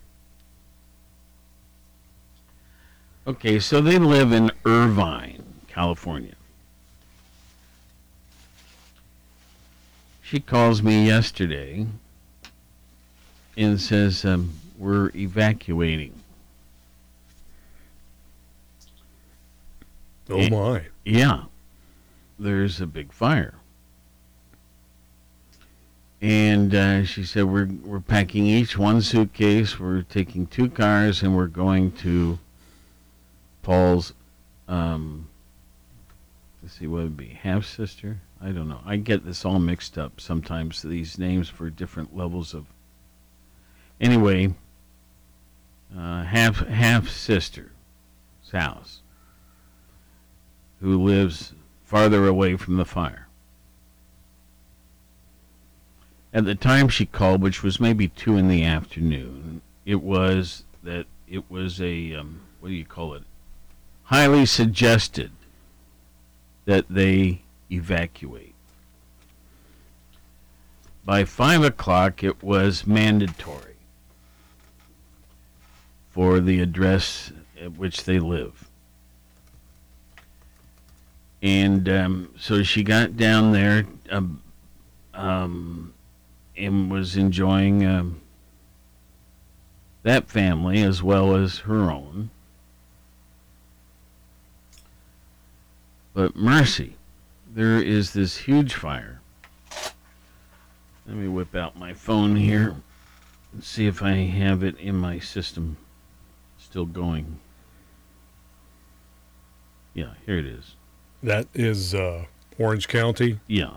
Okay, 3.26 3.60
so 3.60 3.80
they 3.80 3.98
live 3.98 4.32
in 4.32 4.50
Irvine, 4.64 5.44
California. 5.68 6.34
She 10.24 10.40
calls 10.40 10.82
me 10.82 11.06
yesterday 11.06 11.86
and 13.58 13.78
says, 13.78 14.24
um, 14.24 14.54
We're 14.78 15.10
evacuating. 15.14 16.14
Oh 20.30 20.38
Eh, 20.38 20.48
my. 20.48 20.86
Yeah. 21.04 21.44
There's 22.38 22.80
a 22.80 22.86
big 22.86 23.12
fire. 23.12 23.54
And 26.22 26.74
uh, 26.74 27.04
she 27.04 27.24
said, 27.24 27.44
we're, 27.44 27.68
we're 27.84 28.00
packing 28.00 28.46
each 28.46 28.78
one 28.78 29.02
suitcase. 29.02 29.78
We're 29.78 30.02
taking 30.02 30.46
two 30.46 30.70
cars 30.70 31.22
and 31.22 31.36
we're 31.36 31.48
going 31.48 31.92
to 31.98 32.38
Paul's, 33.62 34.14
um, 34.68 35.28
let's 36.62 36.78
see, 36.78 36.86
what 36.86 37.02
would 37.02 37.06
it 37.08 37.16
be? 37.18 37.38
Half 37.42 37.66
sister? 37.66 38.20
I 38.44 38.52
don't 38.52 38.68
know. 38.68 38.82
I 38.84 38.96
get 38.96 39.24
this 39.24 39.46
all 39.46 39.58
mixed 39.58 39.96
up 39.96 40.20
sometimes, 40.20 40.82
these 40.82 41.18
names 41.18 41.48
for 41.48 41.70
different 41.70 42.14
levels 42.14 42.52
of. 42.52 42.66
Anyway, 43.98 44.52
uh, 45.96 46.24
half 46.24 46.66
half 46.66 47.08
sister, 47.08 47.72
house 48.52 49.00
who 50.80 51.02
lives 51.02 51.54
farther 51.84 52.28
away 52.28 52.56
from 52.56 52.76
the 52.76 52.84
fire. 52.84 53.28
At 56.32 56.44
the 56.44 56.54
time 56.54 56.88
she 56.88 57.06
called, 57.06 57.40
which 57.40 57.62
was 57.62 57.80
maybe 57.80 58.08
two 58.08 58.36
in 58.36 58.48
the 58.48 58.62
afternoon, 58.62 59.62
it 59.86 60.02
was 60.02 60.64
that 60.82 61.06
it 61.26 61.50
was 61.50 61.80
a 61.80 62.14
um, 62.14 62.42
what 62.60 62.68
do 62.68 62.74
you 62.74 62.84
call 62.84 63.14
it? 63.14 63.22
Highly 64.04 64.44
suggested 64.44 65.30
that 66.66 66.84
they 66.90 67.40
evacuate. 67.70 68.54
By 71.04 71.24
five 71.24 71.62
o'clock, 71.62 72.24
it 72.24 72.42
was 72.42 72.86
mandatory 72.86 73.76
for 76.10 76.40
the 76.40 76.60
address 76.60 77.32
at 77.60 77.76
which 77.76 78.04
they 78.04 78.18
live. 78.18 78.70
And 81.42 81.88
um, 81.88 82.30
so 82.38 82.62
she 82.62 82.82
got 82.82 83.16
down 83.16 83.52
there 83.52 83.84
um, 84.10 84.40
um, 85.12 85.92
and 86.56 86.90
was 86.90 87.16
enjoying 87.16 87.84
um, 87.84 88.22
that 90.04 90.28
family 90.28 90.82
as 90.82 91.02
well 91.02 91.34
as 91.34 91.58
her 91.58 91.90
own. 91.90 92.30
But 96.14 96.36
mercy, 96.36 96.96
there 97.54 97.80
is 97.80 98.12
this 98.12 98.36
huge 98.36 98.74
fire. 98.74 99.20
Let 101.06 101.16
me 101.16 101.28
whip 101.28 101.54
out 101.54 101.78
my 101.78 101.92
phone 101.92 102.34
here 102.34 102.74
and 103.52 103.62
see 103.62 103.86
if 103.86 104.02
I 104.02 104.14
have 104.14 104.64
it 104.64 104.76
in 104.78 104.96
my 104.96 105.20
system 105.20 105.76
still 106.58 106.86
going. 106.86 107.38
Yeah, 109.92 110.14
here 110.26 110.38
it 110.38 110.46
is. 110.46 110.74
That 111.22 111.46
is 111.54 111.94
uh, 111.94 112.24
Orange 112.58 112.88
County. 112.88 113.38
Yeah. 113.46 113.70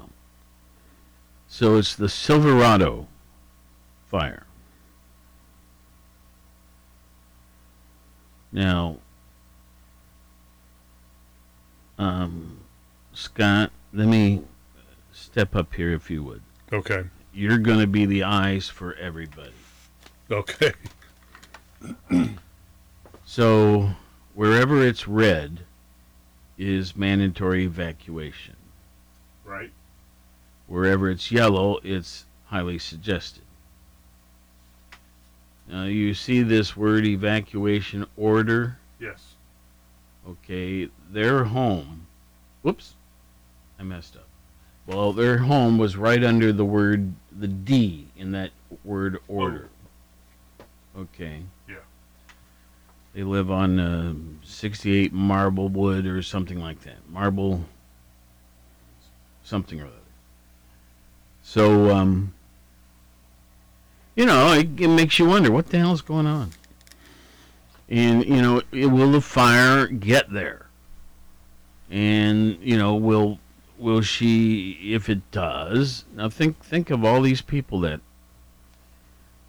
So 1.48 1.76
it's 1.78 1.96
the 1.96 2.10
Silverado 2.10 3.08
fire. 4.08 4.48
Now, 8.52 8.98
um, 12.00 12.57
Scott, 13.18 13.72
let 13.94 14.08
me 14.08 14.44
step 15.12 15.56
up 15.56 15.74
here 15.74 15.92
if 15.92 16.12
you 16.12 16.22
would. 16.22 16.44
Okay. 16.72 17.04
You're 17.34 17.58
going 17.58 17.80
to 17.80 17.88
be 17.88 18.06
the 18.06 18.24
eyes 18.24 18.70
for 18.70 18.94
everybody. 18.94 19.54
Okay. 20.30 20.74
So, 23.30 23.90
wherever 24.36 24.82
it's 24.82 25.06
red 25.06 25.60
is 26.58 26.96
mandatory 26.96 27.66
evacuation. 27.66 28.56
Right. 29.44 29.72
Wherever 30.68 31.10
it's 31.10 31.30
yellow, 31.30 31.78
it's 31.84 32.26
highly 32.46 32.80
suggested. 32.80 33.44
Now, 35.68 35.84
you 35.84 36.14
see 36.14 36.42
this 36.42 36.78
word 36.78 37.06
evacuation 37.06 38.08
order? 38.16 38.78
Yes. 38.98 39.34
Okay, 40.26 40.90
their 41.12 41.44
home. 41.44 42.08
Whoops, 42.62 42.94
I 43.80 43.84
messed 43.84 44.16
up. 44.16 44.28
Well, 44.86 45.12
their 45.12 45.38
home 45.40 45.78
was 45.78 45.98
right 45.98 46.24
under 46.24 46.54
the 46.54 46.66
word, 46.66 47.14
the 47.38 47.48
D 47.48 48.08
in 48.18 48.32
that 48.32 48.52
word 48.84 49.20
order. 49.28 49.70
Okay. 50.98 51.42
Yeah. 51.68 51.76
They 53.14 53.24
live 53.24 53.52
on 53.52 53.80
uh, 53.80 54.14
68 54.44 55.12
Marblewood 55.12 56.06
or 56.06 56.22
something 56.22 56.60
like 56.60 56.82
that. 56.82 57.10
Marble, 57.10 57.66
something 59.44 59.82
or 59.82 59.86
other. 59.86 59.94
So, 61.44 61.92
um, 61.96 62.34
you 64.16 64.26
know, 64.26 64.54
it, 64.54 64.80
it 64.80 64.88
makes 64.88 65.20
you 65.20 65.26
wonder 65.26 65.52
what 65.52 65.68
the 65.68 65.78
hell's 65.78 66.02
going 66.02 66.26
on. 66.26 66.52
And 67.90 68.26
you 68.26 68.42
know, 68.42 68.62
it, 68.72 68.88
will 68.88 69.12
the 69.12 69.22
fire 69.22 69.88
get 69.88 70.32
there? 70.32 70.66
And 71.90 72.58
you 72.62 72.78
know, 72.78 72.96
will 72.96 73.40
will 73.78 74.02
she? 74.02 74.94
If 74.94 75.10
it 75.10 75.30
does, 75.32 76.06
now 76.16 76.30
think 76.30 76.64
think 76.64 76.90
of 76.90 77.04
all 77.04 77.22
these 77.22 77.42
people 77.42 77.80
that. 77.82 78.02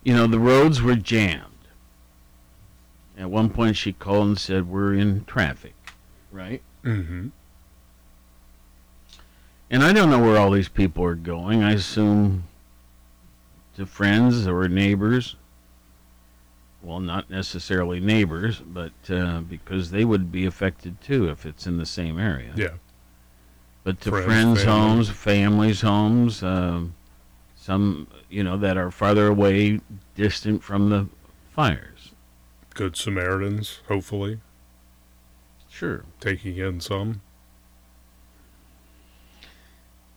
You 0.04 0.14
know, 0.14 0.26
the 0.26 0.38
roads 0.38 0.80
were 0.80 0.94
jammed. 0.94 1.44
At 3.18 3.30
one 3.30 3.50
point, 3.50 3.76
she 3.76 3.92
called 3.92 4.28
and 4.28 4.38
said, 4.38 4.68
"We're 4.68 4.94
in 4.94 5.24
traffic," 5.24 5.74
right? 6.30 6.62
Mm-hmm. 6.84 7.28
And 9.70 9.82
I 9.82 9.92
don't 9.92 10.08
know 10.08 10.20
where 10.20 10.38
all 10.38 10.50
these 10.50 10.68
people 10.68 11.04
are 11.04 11.14
going. 11.14 11.62
I 11.62 11.72
assume 11.72 12.44
to 13.76 13.86
friends 13.86 14.46
or 14.46 14.66
neighbors. 14.68 15.36
Well, 16.82 17.00
not 17.00 17.28
necessarily 17.28 18.00
neighbors, 18.00 18.60
but 18.60 18.92
uh, 19.10 19.40
because 19.40 19.90
they 19.90 20.04
would 20.04 20.30
be 20.30 20.46
affected 20.46 21.00
too 21.00 21.28
if 21.28 21.44
it's 21.44 21.66
in 21.66 21.76
the 21.76 21.86
same 21.86 22.18
area. 22.18 22.52
Yeah. 22.56 22.74
But 23.88 24.03
to 24.03 24.11
Friends, 24.11 24.27
friends' 24.27 24.64
homes, 24.64 25.09
families' 25.09 25.81
homes, 25.81 26.42
um, 26.42 26.94
some 27.57 28.07
you 28.29 28.44
know 28.44 28.59
that 28.59 28.77
are 28.77 28.90
farther 28.90 29.29
away, 29.29 29.81
distant 30.14 30.62
from 30.62 30.90
the 30.90 31.09
fires. 31.55 32.12
Good 32.74 32.98
Samaritans, 32.98 33.81
hopefully. 33.88 34.40
Sure. 35.70 36.05
Taking 36.20 36.59
in 36.59 36.83
some. 36.83 37.22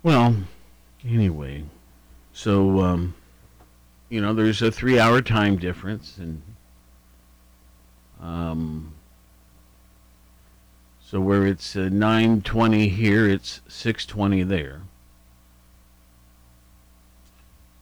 Well, 0.04 0.36
anyway, 1.06 1.64
so 2.34 2.82
um, 2.82 3.16
you 4.10 4.20
know, 4.20 4.34
there's 4.34 4.62
a 4.62 4.70
three-hour 4.70 5.22
time 5.22 5.56
difference, 5.56 6.18
and 6.18 6.42
um, 8.20 8.96
So 11.12 11.20
where 11.20 11.46
it's 11.46 11.76
uh, 11.76 11.90
920 11.92 12.88
here, 12.88 13.28
it's 13.28 13.60
620 13.68 14.44
there. 14.44 14.84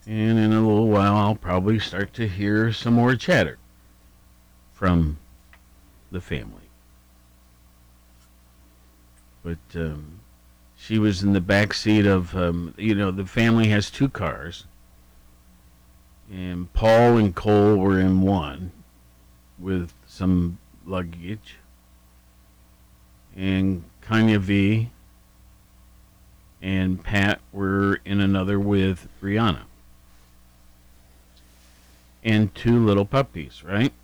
And 0.04 0.36
in 0.36 0.52
a 0.52 0.66
little 0.66 0.88
while, 0.88 1.14
I'll 1.14 1.36
probably 1.36 1.78
start 1.78 2.12
to 2.14 2.26
hear 2.26 2.72
some 2.72 2.94
more 2.94 3.14
chatter 3.14 3.58
from 4.72 5.20
the 6.10 6.20
family. 6.20 6.70
But 9.44 9.58
um, 9.76 10.18
she 10.76 10.98
was 10.98 11.22
in 11.22 11.32
the 11.32 11.40
back 11.40 11.72
seat 11.72 12.06
of, 12.06 12.34
um, 12.34 12.74
you 12.76 12.96
know, 12.96 13.12
the 13.12 13.26
family 13.26 13.68
has 13.68 13.92
two 13.92 14.08
cars. 14.08 14.64
And 16.28 16.72
Paul 16.72 17.16
and 17.16 17.32
Cole 17.32 17.76
were 17.76 18.00
in 18.00 18.22
one 18.22 18.72
with 19.56 19.92
some 20.08 20.58
luggage. 20.84 21.59
And 23.40 23.84
Kanya 24.02 24.38
V 24.38 24.90
and 26.60 27.02
Pat 27.02 27.40
were 27.52 28.00
in 28.04 28.20
another 28.20 28.60
with 28.60 29.08
Brianna. 29.22 29.62
And 32.22 32.54
two 32.54 32.84
little 32.84 33.06
puppies, 33.06 33.64
right? 33.64 33.94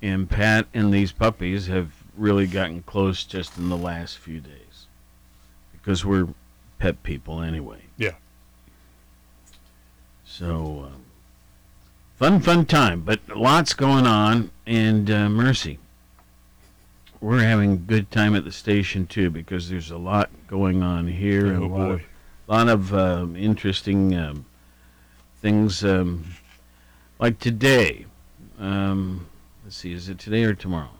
And 0.00 0.30
Pat 0.30 0.66
and 0.72 0.94
these 0.94 1.10
puppies 1.10 1.66
have 1.66 1.90
really 2.16 2.46
gotten 2.46 2.84
close 2.84 3.24
just 3.24 3.58
in 3.58 3.68
the 3.68 3.76
last 3.76 4.18
few 4.18 4.38
days. 4.38 4.86
Because 5.72 6.04
we're 6.04 6.28
pet 6.78 7.02
people 7.02 7.40
anyway. 7.40 7.80
Yeah. 7.96 8.14
So, 10.24 10.90
um, 10.92 11.02
fun, 12.18 12.38
fun 12.38 12.66
time, 12.66 13.00
but 13.00 13.18
lots 13.34 13.74
going 13.74 14.06
on. 14.06 14.52
And 14.64 15.10
uh, 15.10 15.28
Mercy, 15.28 15.80
we're 17.22 17.40
having 17.40 17.72
a 17.72 17.76
good 17.76 18.10
time 18.10 18.34
at 18.34 18.44
the 18.44 18.50
station 18.50 19.06
too 19.06 19.30
because 19.30 19.70
there's 19.70 19.92
a 19.92 19.96
lot 19.96 20.28
going 20.48 20.82
on 20.82 21.06
here. 21.06 21.46
and 21.46 21.62
Oh, 21.62 21.66
a 21.66 21.68
lot 21.68 21.90
of, 21.92 22.02
lot 22.48 22.68
of 22.68 22.94
um, 22.94 23.36
interesting 23.36 24.14
um, 24.16 24.44
things. 25.40 25.84
Um, 25.84 26.24
like 27.20 27.38
today, 27.38 28.06
um, 28.58 29.28
let's 29.62 29.76
see, 29.76 29.92
is 29.92 30.08
it 30.08 30.18
today 30.18 30.42
or 30.42 30.52
tomorrow? 30.52 30.90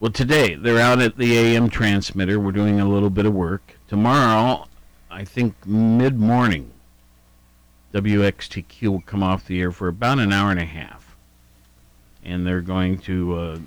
Well, 0.00 0.12
today 0.12 0.54
they're 0.54 0.78
out 0.78 1.00
at 1.00 1.16
the 1.16 1.38
AM 1.38 1.70
transmitter. 1.70 2.38
We're 2.38 2.52
doing 2.52 2.78
a 2.78 2.86
little 2.86 3.08
bit 3.08 3.24
of 3.24 3.32
work. 3.32 3.78
Tomorrow, 3.88 4.66
I 5.10 5.24
think 5.24 5.54
mid 5.66 6.18
morning, 6.18 6.72
WXTQ 7.94 8.88
will 8.88 9.00
come 9.00 9.22
off 9.22 9.46
the 9.46 9.58
air 9.62 9.72
for 9.72 9.88
about 9.88 10.18
an 10.18 10.30
hour 10.30 10.50
and 10.50 10.60
a 10.60 10.66
half. 10.66 11.16
And 12.22 12.46
they're 12.46 12.60
going 12.60 12.98
to 12.98 13.34
uh, 13.38 13.58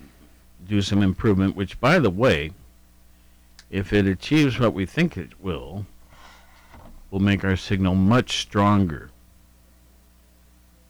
do 0.69 0.81
some 0.81 1.01
improvement, 1.01 1.55
which, 1.55 1.79
by 1.79 1.99
the 1.99 2.09
way, 2.09 2.51
if 3.69 3.91
it 3.91 4.07
achieves 4.07 4.59
what 4.59 4.73
we 4.73 4.85
think 4.85 5.17
it 5.17 5.41
will, 5.41 5.85
will 7.11 7.19
make 7.19 7.43
our 7.43 7.55
signal 7.55 7.95
much 7.95 8.39
stronger. 8.39 9.09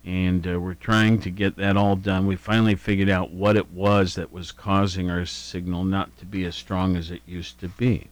And 0.06 0.48
uh, 0.48 0.60
we're 0.60 0.76
trying 0.76 1.20
to 1.22 1.30
get 1.30 1.56
that 1.58 1.78
all 1.78 1.96
done. 1.96 2.26
We 2.26 2.36
finally 2.36 2.76
figured 2.76 3.10
out 3.10 3.32
what 3.32 3.58
it 3.58 3.72
was 3.72 4.16
that 4.16 4.32
was 4.32 4.52
causing 4.52 5.10
our 5.10 5.26
signal 5.26 5.84
not 5.84 6.18
to 6.20 6.26
be 6.26 6.46
as 6.46 6.56
strong 6.56 6.96
as 6.96 7.12
it 7.12 7.22
used 7.26 7.60
to 7.60 7.68
be. 7.68 8.08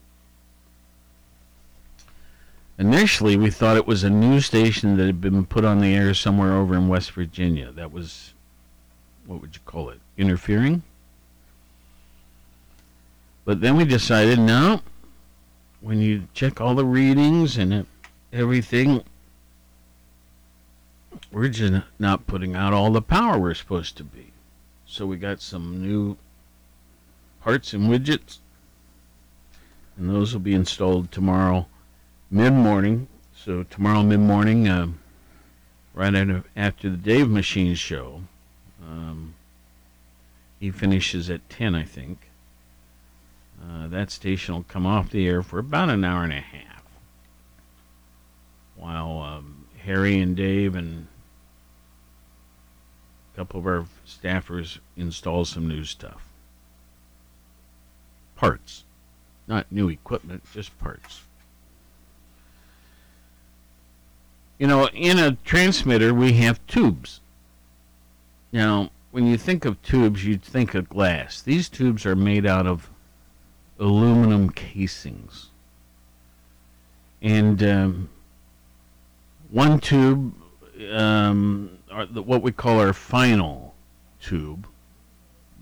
Initially, 2.79 3.37
we 3.37 3.49
thought 3.49 3.77
it 3.77 3.87
was 3.87 4.03
a 4.03 4.09
news 4.09 4.45
station 4.45 4.97
that 4.97 5.05
had 5.05 5.19
been 5.19 5.45
put 5.45 5.65
on 5.65 5.79
the 5.79 5.95
air 5.95 6.13
somewhere 6.13 6.53
over 6.53 6.75
in 6.75 6.87
West 6.87 7.11
Virginia. 7.11 7.71
That 7.71 7.91
was, 7.91 8.33
what 9.25 9.41
would 9.41 9.55
you 9.55 9.61
call 9.65 9.89
it, 9.89 9.99
interfering? 10.17 10.83
But 13.47 13.61
then 13.61 13.77
we 13.77 13.85
decided, 13.85 14.39
no, 14.39 14.81
when 15.79 16.01
you 16.01 16.27
check 16.33 16.59
all 16.59 16.75
the 16.75 16.83
readings 16.83 17.55
and 17.55 17.85
everything, 18.33 19.05
we're 21.31 21.47
just 21.47 21.85
not 21.97 22.27
putting 22.27 22.57
out 22.57 22.73
all 22.73 22.91
the 22.91 23.01
power 23.01 23.39
we're 23.39 23.53
supposed 23.53 23.95
to 23.95 24.03
be. 24.03 24.33
So 24.85 25.05
we 25.05 25.15
got 25.15 25.39
some 25.39 25.81
new 25.81 26.17
parts 27.39 27.71
and 27.71 27.89
widgets, 27.89 28.39
and 29.95 30.09
those 30.09 30.33
will 30.33 30.41
be 30.41 30.53
installed 30.53 31.09
tomorrow 31.09 31.67
mid 32.29 32.51
morning. 32.51 33.07
So 33.33 33.63
tomorrow 33.63 34.03
mid 34.03 34.19
morning, 34.19 34.67
um, 34.67 34.99
right 35.93 36.13
after, 36.57 36.89
the 36.89 36.97
Dave 36.97 37.29
Machine 37.29 37.75
show, 37.75 38.23
um, 38.85 39.35
he 40.59 40.69
finishes 40.69 41.29
at 41.29 41.49
10, 41.49 41.75
I 41.75 41.85
think. 41.85 42.26
Uh, 43.67 43.87
that 43.87 44.11
station 44.11 44.55
will 44.55 44.63
come 44.63 44.85
off 44.85 45.09
the 45.09 45.27
air 45.27 45.43
for 45.43 45.59
about 45.59 45.89
an 45.89 46.03
hour 46.03 46.23
and 46.23 46.31
a 46.31 46.39
half. 46.39 46.83
While 48.75 49.19
um, 49.21 49.65
Harry 49.79 50.19
and 50.19 50.35
Dave 50.35 50.75
and 50.75 51.07
a 53.33 53.35
couple 53.35 53.59
of 53.59 53.65
our 53.65 53.85
staffers 54.05 54.79
install 54.95 55.43
some 55.43 55.67
new 55.67 55.83
stuff. 55.83 56.23
Parts. 58.35 58.83
Not 59.47 59.71
new 59.71 59.89
equipment, 59.89 60.43
just 60.53 60.77
parts. 60.79 61.21
You 64.59 64.67
know, 64.67 64.87
in 64.89 65.19
a 65.19 65.33
transmitter, 65.43 66.13
we 66.13 66.33
have 66.33 66.65
tubes. 66.67 67.21
Now, 68.51 68.91
when 69.11 69.25
you 69.25 69.37
think 69.37 69.65
of 69.65 69.81
tubes, 69.81 70.25
you'd 70.25 70.43
think 70.43 70.73
of 70.73 70.89
glass. 70.89 71.41
These 71.41 71.69
tubes 71.69 72.05
are 72.05 72.15
made 72.15 72.45
out 72.45 72.67
of 72.67 72.89
aluminum 73.79 74.49
casings. 74.49 75.49
And 77.21 77.61
um, 77.63 78.09
one 79.49 79.79
tube, 79.79 80.33
um, 80.91 81.79
the, 82.11 82.21
what 82.21 82.41
we 82.41 82.51
call 82.51 82.79
our 82.79 82.93
final 82.93 83.75
tube, 84.21 84.67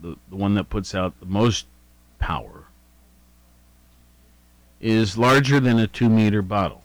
the, 0.02 0.18
the 0.30 0.36
one 0.36 0.56
that 0.56 0.70
puts 0.70 0.94
out 0.94 1.20
the 1.20 1.26
most 1.26 1.66
power, 2.20 2.66
is 4.82 5.18
larger 5.18 5.60
than 5.60 5.80
a 5.80 5.88
two 5.88 6.10
meter 6.10 6.42
bottle. 6.42 6.84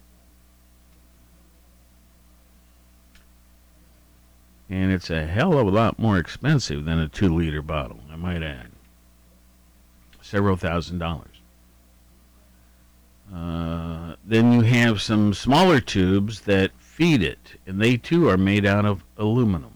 And 4.71 4.93
it's 4.93 5.11
a 5.11 5.27
hell 5.27 5.59
of 5.59 5.67
a 5.67 5.71
lot 5.71 5.99
more 5.99 6.17
expensive 6.17 6.85
than 6.85 7.01
a 7.01 7.09
two 7.09 7.35
liter 7.35 7.61
bottle, 7.61 7.99
I 8.11 8.15
might 8.15 8.43
add. 8.43 8.70
Several 10.31 10.57
thousand 10.57 10.99
dollars. 10.99 11.41
Uh, 13.35 14.15
then 14.25 14.53
you 14.53 14.61
have 14.61 15.03
some 15.03 15.35
smaller 15.35 15.81
tubes 15.81 16.43
that 16.43 16.71
feed 16.79 17.21
it, 17.21 17.59
and 17.67 17.83
they 17.83 17.97
too 17.97 18.29
are 18.29 18.37
made 18.37 18.65
out 18.65 18.85
of 18.85 19.03
aluminum. 19.19 19.75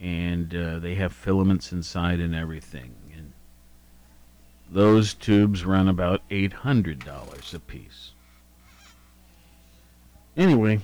And 0.00 0.54
uh, 0.54 0.78
they 0.78 0.94
have 0.94 1.12
filaments 1.12 1.72
inside 1.72 2.20
and 2.20 2.34
everything. 2.34 2.94
And 3.14 3.34
those 4.70 5.12
tubes 5.12 5.66
run 5.66 5.86
about 5.86 6.26
$800 6.30 7.54
a 7.54 7.58
piece. 7.58 8.12
Anyway, 10.38 10.80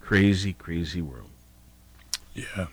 crazy, 0.00 0.54
crazy 0.54 1.02
world. 1.02 1.30
Yeah. 2.34 2.66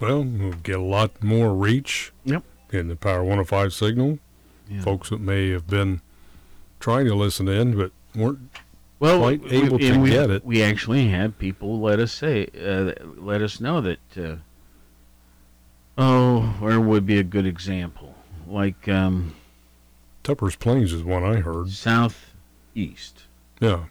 Well, 0.00 0.24
we'll 0.24 0.54
get 0.54 0.80
a 0.80 0.82
lot 0.82 1.22
more 1.22 1.54
reach. 1.54 2.12
Yep. 2.24 2.42
In 2.74 2.88
the 2.88 2.96
Power 2.96 3.20
105 3.20 3.72
signal. 3.72 4.18
Yeah. 4.68 4.80
Folks 4.82 5.10
that 5.10 5.20
may 5.20 5.50
have 5.50 5.66
been 5.68 6.00
trying 6.80 7.06
to 7.06 7.14
listen 7.14 7.46
in 7.48 7.76
but 7.76 7.92
weren't 8.14 8.50
well, 8.98 9.18
quite 9.20 9.42
we- 9.42 9.50
able 9.62 9.78
to 9.78 9.98
we, 9.98 10.10
get 10.10 10.30
it. 10.30 10.44
We 10.44 10.62
actually 10.62 11.08
had 11.08 11.38
people 11.38 11.80
let 11.80 12.00
us 12.00 12.12
say, 12.12 12.48
uh, 12.60 12.92
let 13.16 13.42
us 13.42 13.60
know 13.60 13.80
that. 13.82 13.98
Uh, 14.16 14.36
oh, 15.98 16.40
where 16.58 16.80
would 16.80 17.06
be 17.06 17.18
a 17.18 17.22
good 17.22 17.46
example? 17.46 18.14
Like 18.46 18.88
um, 18.88 19.34
Tupper's 20.22 20.56
Plains 20.56 20.92
is 20.92 21.02
one 21.04 21.22
I 21.24 21.36
heard. 21.36 21.70
southeast. 21.70 23.24
Yeah. 23.60 23.84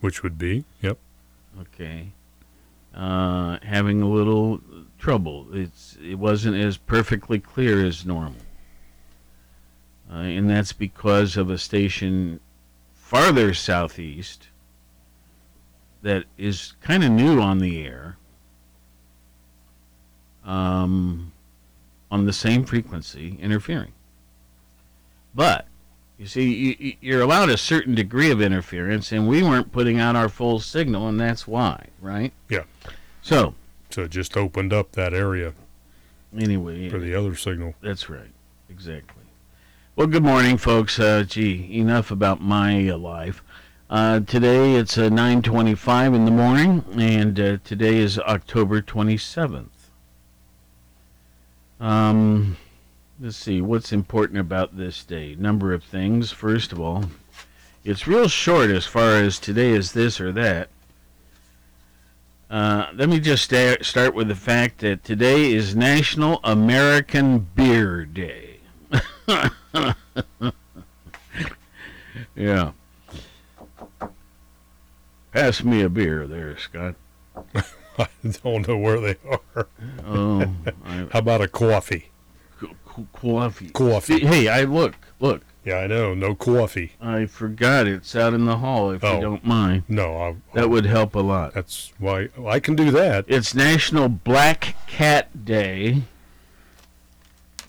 Which 0.00 0.22
would 0.22 0.36
be, 0.36 0.64
yep. 0.80 0.98
Okay. 1.60 2.08
Uh, 2.94 3.58
having 3.62 4.02
a 4.02 4.08
little 4.08 4.60
trouble. 5.06 5.48
It's 5.52 5.96
it 6.00 6.14
wasn't 6.14 6.54
as 6.56 6.76
perfectly 6.76 7.40
clear 7.40 7.84
as 7.84 8.06
normal. 8.06 8.36
Uh, 10.10 10.18
and 10.18 10.48
that's 10.48 10.72
because 10.72 11.36
of 11.36 11.50
a 11.50 11.58
station 11.58 12.38
farther 12.94 13.52
southeast 13.52 14.48
that 16.02 16.24
is 16.38 16.74
kind 16.80 17.02
of 17.02 17.10
new 17.10 17.40
on 17.40 17.58
the 17.58 17.84
air 17.84 18.16
um, 20.44 21.32
on 22.10 22.24
the 22.24 22.32
same 22.32 22.64
frequency 22.64 23.36
interfering. 23.40 23.92
But 25.34 25.66
you 26.18 26.26
see, 26.26 26.76
you- 26.80 26.96
you're 27.00 27.22
allowed 27.22 27.48
a 27.50 27.56
certain 27.56 27.94
degree 27.94 28.30
of 28.30 28.40
interference, 28.40 29.10
and 29.12 29.26
we 29.26 29.42
weren't 29.42 29.72
putting 29.72 29.98
out 29.98 30.14
our 30.14 30.28
full 30.28 30.60
signal, 30.60 31.08
and 31.08 31.18
that's 31.18 31.46
why, 31.46 31.86
right? 32.00 32.32
Yeah. 32.48 32.64
So, 33.22 33.54
So 33.92 34.04
it 34.04 34.10
just 34.10 34.38
opened 34.38 34.72
up 34.72 34.92
that 34.92 35.12
area. 35.12 35.52
Anyway, 36.34 36.88
for 36.88 36.98
the 36.98 37.14
other 37.14 37.36
signal. 37.36 37.74
That's 37.82 38.08
right. 38.08 38.30
Exactly. 38.70 39.24
Well, 39.96 40.06
good 40.06 40.22
morning, 40.22 40.56
folks. 40.56 40.98
Uh, 40.98 41.24
gee, 41.28 41.68
enough 41.78 42.10
about 42.10 42.40
my 42.40 42.88
uh, 42.88 42.96
life. 42.96 43.42
Uh, 43.90 44.20
today 44.20 44.76
it's 44.76 44.96
uh, 44.96 45.10
9:25 45.10 46.14
in 46.14 46.24
the 46.24 46.30
morning, 46.30 46.82
and 46.98 47.38
uh, 47.38 47.58
today 47.64 47.98
is 47.98 48.18
October 48.18 48.80
27th. 48.80 49.66
Um, 51.78 52.56
let's 53.20 53.36
see 53.36 53.60
what's 53.60 53.92
important 53.92 54.38
about 54.38 54.78
this 54.78 55.04
day. 55.04 55.36
Number 55.38 55.74
of 55.74 55.84
things. 55.84 56.30
First 56.30 56.72
of 56.72 56.80
all, 56.80 57.04
it's 57.84 58.06
real 58.06 58.28
short 58.28 58.70
as 58.70 58.86
far 58.86 59.16
as 59.16 59.38
today 59.38 59.72
is 59.72 59.92
this 59.92 60.18
or 60.18 60.32
that. 60.32 60.70
Uh, 62.52 62.88
let 62.94 63.08
me 63.08 63.18
just 63.18 63.44
sta- 63.44 63.78
start 63.80 64.14
with 64.14 64.28
the 64.28 64.34
fact 64.34 64.80
that 64.80 65.02
today 65.02 65.52
is 65.54 65.74
National 65.74 66.38
American 66.44 67.38
Beer 67.38 68.04
Day. 68.04 68.60
yeah. 72.36 72.72
Pass 75.32 75.64
me 75.64 75.80
a 75.80 75.88
beer 75.88 76.26
there, 76.26 76.58
Scott. 76.58 76.94
I 77.98 78.08
don't 78.42 78.68
know 78.68 78.76
where 78.76 79.00
they 79.00 79.16
are. 79.30 79.66
Oh, 80.04 80.42
I- 80.84 81.06
how 81.10 81.20
about 81.20 81.40
a 81.40 81.48
coffee? 81.48 82.10
Coffee. 83.14 83.70
Coffee. 83.70 84.20
Hey, 84.26 84.48
I 84.48 84.64
look, 84.64 84.94
look. 85.20 85.40
Yeah, 85.64 85.76
I 85.76 85.86
know. 85.86 86.12
No 86.14 86.34
coffee. 86.34 86.92
I 87.00 87.26
forgot 87.26 87.86
it's 87.86 88.16
out 88.16 88.34
in 88.34 88.46
the 88.46 88.56
hall. 88.58 88.90
If 88.90 89.04
Oh. 89.04 89.14
you 89.14 89.20
don't 89.20 89.44
mind, 89.44 89.84
No, 89.88 90.16
I, 90.16 90.34
that 90.54 90.68
would 90.70 90.86
help 90.86 91.14
a 91.14 91.20
lot. 91.20 91.54
That's 91.54 91.92
why 91.98 92.28
I 92.46 92.58
can 92.58 92.74
do 92.74 92.90
that. 92.90 93.24
It's 93.28 93.54
National 93.54 94.08
Black 94.08 94.74
Cat 94.88 95.44
Day, 95.44 96.02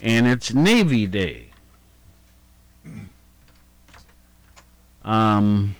and 0.01 0.25
it's 0.27 0.53
Navy 0.53 1.05
Day. 1.05 1.47
Um, 5.03 5.75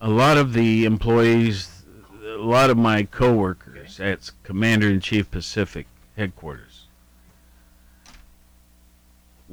a 0.00 0.08
lot 0.10 0.36
of 0.36 0.52
the 0.52 0.84
employees, 0.84 1.82
a 2.22 2.36
lot 2.36 2.70
of 2.70 2.76
my 2.76 3.04
coworkers 3.04 3.98
at 3.98 4.30
Commander 4.42 4.88
in 4.90 5.00
Chief 5.00 5.30
Pacific 5.30 5.86
headquarters. 6.16 6.73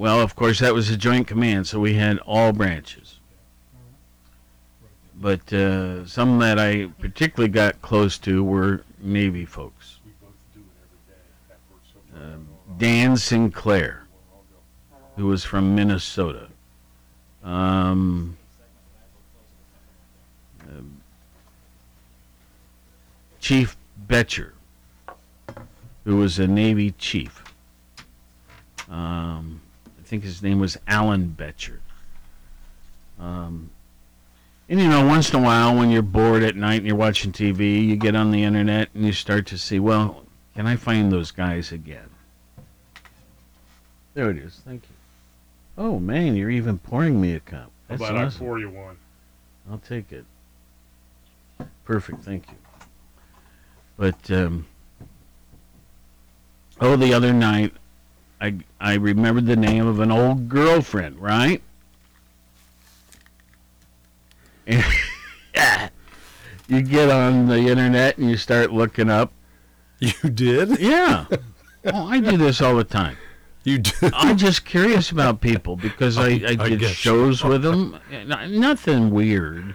Well, 0.02 0.20
of 0.20 0.36
course, 0.36 0.58
that 0.62 0.74
was 0.74 0.90
a 0.90 0.98
joint 0.98 1.28
command, 1.28 1.68
so 1.68 1.80
we 1.80 1.94
had 1.94 2.18
all 2.26 2.52
branches. 2.54 3.20
But 5.14 5.54
uh, 5.54 6.08
some 6.08 6.40
that 6.40 6.58
I 6.58 6.88
particularly 6.98 7.52
got 7.52 7.84
close 7.84 8.18
to 8.26 8.44
were 8.44 8.84
Navy 9.00 9.46
folks. 9.46 10.00
Um, 12.16 12.48
Dan 12.80 13.16
Sinclair, 13.16 14.08
who 15.18 15.28
was 15.28 15.46
from 15.46 15.76
Minnesota. 15.76 16.48
Um, 17.44 18.36
um, 20.68 20.98
chief 23.40 23.78
Betcher, 24.08 24.56
who 26.06 26.18
was 26.18 26.40
a 26.40 26.48
Navy 26.48 26.90
chief. 26.98 27.44
Um, 28.90 29.62
think 30.12 30.26
his 30.26 30.44
name 30.44 30.60
was 30.60 30.78
Alan 30.88 31.30
Betcher. 31.30 31.80
Um, 33.18 33.70
and 34.68 34.78
you 34.78 34.90
know, 34.90 35.08
once 35.08 35.32
in 35.32 35.40
a 35.40 35.42
while, 35.42 35.74
when 35.74 35.90
you're 35.90 36.02
bored 36.02 36.44
at 36.44 36.58
night 36.58 36.80
and 36.80 36.86
you're 36.86 36.98
watching 36.98 37.32
TV, 37.32 37.88
you 37.88 37.96
get 37.96 38.14
on 38.14 38.32
the 38.32 38.44
internet 38.44 38.90
and 38.94 39.06
you 39.06 39.14
start 39.14 39.48
to 39.48 39.58
see, 39.58 39.80
well, 39.80 40.26
can 40.54 40.68
I 40.68 40.76
find 40.76 41.14
those 41.14 41.32
guys 41.32 41.72
again? 41.72 42.10
There 44.14 44.30
it 44.30 44.38
is. 44.38 44.62
Thank 44.66 44.84
you. 44.84 44.96
Oh 45.78 45.98
man, 45.98 46.36
you're 46.36 46.50
even 46.50 46.78
pouring 46.78 47.22
me 47.22 47.34
a 47.34 47.40
cup. 47.40 47.72
How 47.88 47.96
That's 47.96 48.10
about 48.10 48.28
I 48.28 48.30
pour 48.38 48.60
you 48.60 48.70
one? 48.70 48.98
I'll 49.72 49.78
take 49.78 50.12
it. 50.12 50.26
Perfect, 51.86 52.22
thank 52.26 52.50
you. 52.50 52.58
But 53.96 54.30
um, 54.30 54.68
oh, 56.82 56.98
the 56.98 57.14
other 57.14 57.32
night, 57.32 57.72
I 58.42 58.56
I 58.80 58.96
remembered 58.96 59.46
the 59.46 59.56
name 59.56 59.86
of 59.86 60.00
an 60.00 60.12
old 60.12 60.50
girlfriend, 60.50 61.20
right? 61.20 61.62
And 64.66 64.84
you 66.68 66.82
get 66.82 67.10
on 67.10 67.48
the 67.48 67.60
internet 67.60 68.18
and 68.18 68.30
you 68.30 68.38
start 68.38 68.72
looking 68.72 69.10
up. 69.10 69.32
You 70.00 70.30
did? 70.30 70.80
Yeah. 70.80 71.26
Oh, 71.84 72.06
I 72.06 72.20
do 72.20 72.38
this 72.38 72.62
all 72.62 72.76
the 72.76 72.84
time. 72.84 73.18
You 73.64 73.80
do? 73.80 74.12
I'm 74.14 74.38
just 74.38 74.66
curious 74.66 75.10
about 75.10 75.42
people 75.42 75.76
because 75.76 76.16
I, 76.16 76.30
I, 76.30 76.58
I 76.60 76.70
did 76.70 76.84
shows 76.92 77.42
you 77.42 77.50
with 77.50 77.64
them. 77.64 77.98
Nothing 78.28 79.10
weird. 79.10 79.74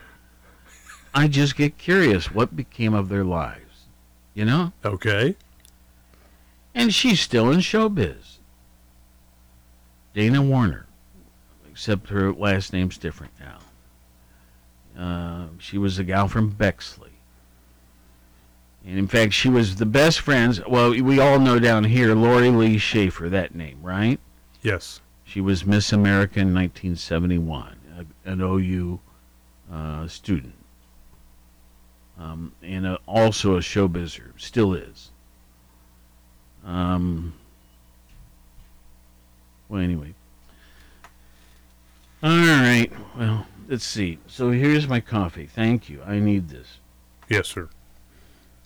I 1.13 1.27
just 1.27 1.57
get 1.57 1.79
curious 1.79 2.33
what 2.33 2.55
became 2.55 2.95
of 2.95 3.09
their 3.09 3.25
lives, 3.25 3.87
you 4.35 4.45
know? 4.45 4.73
Okay. 4.85 5.35
And 6.77 6.95
she's 6.95 7.19
still 7.19 7.51
in 7.51 7.59
showbiz. 7.59 8.36
Dana 10.17 10.41
Warner, 10.41 10.87
except 11.71 12.09
her 12.09 12.33
last 12.33 12.73
name's 12.73 12.97
different 12.97 13.35
now. 13.39 13.59
Uh, 14.99 15.49
she 15.59 15.77
was 15.77 15.99
a 15.99 16.05
gal 16.05 16.27
from 16.27 16.49
Bexley. 16.49 17.11
And 18.87 18.99
in 18.99 19.09
fact, 19.09 19.35
she 19.35 19.51
was 19.51 19.77
the 19.77 19.85
best 19.85 20.21
friends. 20.21 20.65
Well, 20.67 20.91
we 20.91 21.21
all 21.21 21.39
know 21.39 21.59
down 21.59 21.85
here 21.85 22.15
Laurie 22.15 22.49
Lea 22.49 22.79
Schaefer, 22.79 23.29
that 23.29 23.55
name, 23.55 23.79
right? 23.83 24.19
Yes. 24.63 25.03
She 25.23 25.43
was 25.43 25.67
Miss 25.67 25.93
America 25.93 26.41
in 26.41 26.55
1971, 26.55 27.77
an 28.25 28.41
OU 28.41 28.99
uh, 29.71 30.09
student. 30.09 30.55
Um, 32.19 32.53
and 32.63 32.87
a, 32.87 32.99
also 33.07 33.57
a 33.57 33.61
showbizer, 33.61 34.31
still 34.39 34.73
is. 34.73 35.11
Um, 36.65 37.35
well, 39.69 39.81
anyway. 39.81 40.15
All 42.23 42.31
right. 42.31 42.91
Well, 43.17 43.47
let's 43.69 43.85
see. 43.85 44.19
So 44.27 44.51
here's 44.51 44.89
my 44.89 45.01
coffee. 45.01 45.47
Thank 45.47 45.89
you. 45.89 46.03
I 46.05 46.19
need 46.19 46.49
this. 46.49 46.79
Yes, 47.29 47.49
sir. 47.49 47.69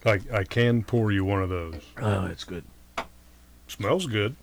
I 0.05 0.21
I 0.33 0.45
can 0.45 0.83
pour 0.83 1.13
you 1.13 1.25
one 1.25 1.43
of 1.43 1.49
those. 1.49 1.81
Oh, 2.01 2.27
it's 2.27 2.45
good. 2.45 2.65
Smells 3.69 4.07
good. 4.07 4.37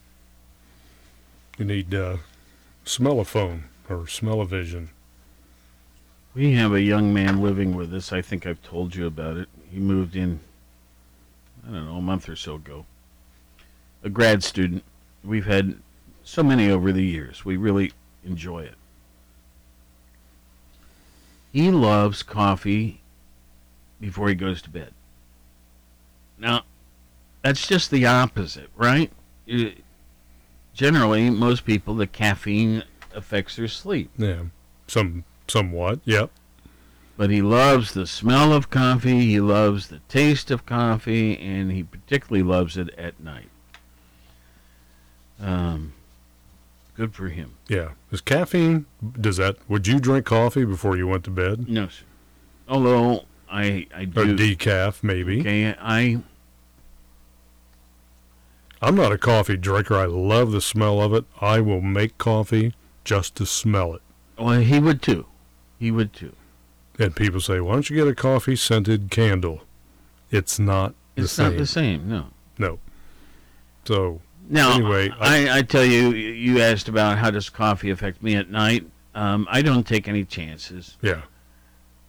You 1.57 1.65
need 1.65 1.93
uh, 1.93 2.17
smellophone 2.85 3.63
or 3.89 4.07
smell-o-vision. 4.07 4.89
We 6.35 6.53
have 6.53 6.71
a 6.73 6.81
young 6.81 7.13
man 7.13 7.41
living 7.41 7.75
with 7.75 7.91
us. 7.93 8.13
I 8.13 8.21
think 8.21 8.45
I've 8.45 8.61
told 8.61 8.95
you 8.95 9.07
about 9.07 9.37
it. 9.37 9.49
He 9.71 9.79
moved 9.79 10.15
in, 10.15 10.39
I 11.67 11.71
don't 11.71 11.85
know, 11.85 11.97
a 11.97 12.01
month 12.01 12.29
or 12.29 12.35
so 12.35 12.55
ago. 12.55 12.85
A 14.03 14.09
grad 14.09 14.43
student. 14.43 14.83
We've 15.23 15.47
had 15.47 15.77
so 16.27 16.43
many 16.43 16.69
over 16.69 16.91
the 16.91 17.03
years. 17.05 17.45
We 17.45 17.55
really 17.55 17.93
enjoy 18.25 18.63
it. 18.63 18.75
He 21.53 21.71
loves 21.71 22.21
coffee 22.21 22.99
before 24.01 24.27
he 24.27 24.35
goes 24.35 24.61
to 24.63 24.69
bed. 24.69 24.91
Now, 26.37 26.63
that's 27.41 27.65
just 27.65 27.91
the 27.91 28.05
opposite, 28.05 28.69
right? 28.75 29.09
You- 29.45 29.73
generally, 30.73 31.29
most 31.29 31.63
people, 31.65 31.95
the 31.95 32.05
caffeine 32.07 32.83
affects 33.15 33.55
their 33.55 33.69
sleep. 33.69 34.11
Yeah. 34.17 34.43
Some 34.87 35.23
somewhat. 35.47 36.01
Yep. 36.03 36.29
But 37.15 37.29
he 37.29 37.41
loves 37.41 37.93
the 37.93 38.05
smell 38.05 38.51
of 38.51 38.69
coffee, 38.69 39.21
he 39.21 39.39
loves 39.39 39.87
the 39.87 39.99
taste 40.09 40.51
of 40.51 40.65
coffee, 40.65 41.37
and 41.39 41.71
he 41.71 41.83
particularly 41.83 42.43
loves 42.43 42.75
it 42.77 42.89
at 42.95 43.19
night. 43.19 43.49
Um, 45.39 45.93
good 46.97 47.13
for 47.15 47.29
him. 47.29 47.53
Yeah. 47.69 47.91
Is 48.11 48.19
caffeine? 48.21 48.85
Does 49.21 49.37
that? 49.37 49.55
Would 49.69 49.87
you 49.87 49.99
drink 49.99 50.25
coffee 50.25 50.65
before 50.65 50.97
you 50.97 51.07
went 51.07 51.23
to 51.25 51.29
bed? 51.31 51.69
No, 51.69 51.87
sir. 51.87 52.03
Although 52.67 53.25
I 53.49 53.87
I 53.95 54.01
Or 54.01 54.25
do 54.25 54.35
decaf, 54.35 55.03
maybe. 55.03 55.39
Okay, 55.41 55.73
I 55.79 56.21
I'm 58.81 58.95
not 58.95 59.11
a 59.11 59.17
coffee 59.17 59.57
drinker. 59.57 59.95
I 59.95 60.05
love 60.05 60.51
the 60.51 60.61
smell 60.61 61.01
of 61.01 61.13
it. 61.13 61.25
I 61.41 61.59
will 61.61 61.81
make 61.81 62.17
coffee 62.17 62.73
just 63.03 63.35
to 63.35 63.45
smell 63.45 63.93
it. 63.95 64.01
well 64.37 64.59
he 64.59 64.79
would 64.79 65.01
too. 65.01 65.25
He 65.79 65.91
would 65.91 66.13
too. 66.13 66.33
And 66.99 67.15
people 67.15 67.39
say, 67.41 67.59
"Why 67.59 67.73
don't 67.73 67.89
you 67.89 67.95
get 67.95 68.07
a 68.07 68.15
coffee 68.15 68.55
scented 68.55 69.09
candle?" 69.11 69.61
It's 70.31 70.59
not 70.59 70.93
the 71.15 71.23
It's 71.23 71.31
same. 71.33 71.49
not 71.51 71.57
the 71.57 71.65
same. 71.65 72.09
No. 72.09 72.27
No. 72.57 72.79
So 73.85 74.19
Now, 74.49 74.75
anyway, 74.75 75.09
I, 75.19 75.47
I, 75.49 75.57
I 75.57 75.61
tell 75.61 75.83
you, 75.83 76.11
you 76.11 76.61
asked 76.61 76.87
about 76.87 77.17
how 77.17 77.31
does 77.31 77.49
coffee 77.49 77.89
affect 77.89 78.23
me 78.23 78.35
at 78.35 78.49
night. 78.49 78.85
Um, 79.13 79.47
I 79.49 79.61
don't 79.61 79.85
take 79.85 80.07
any 80.07 80.23
chances. 80.23 80.97
yeah. 81.01 81.21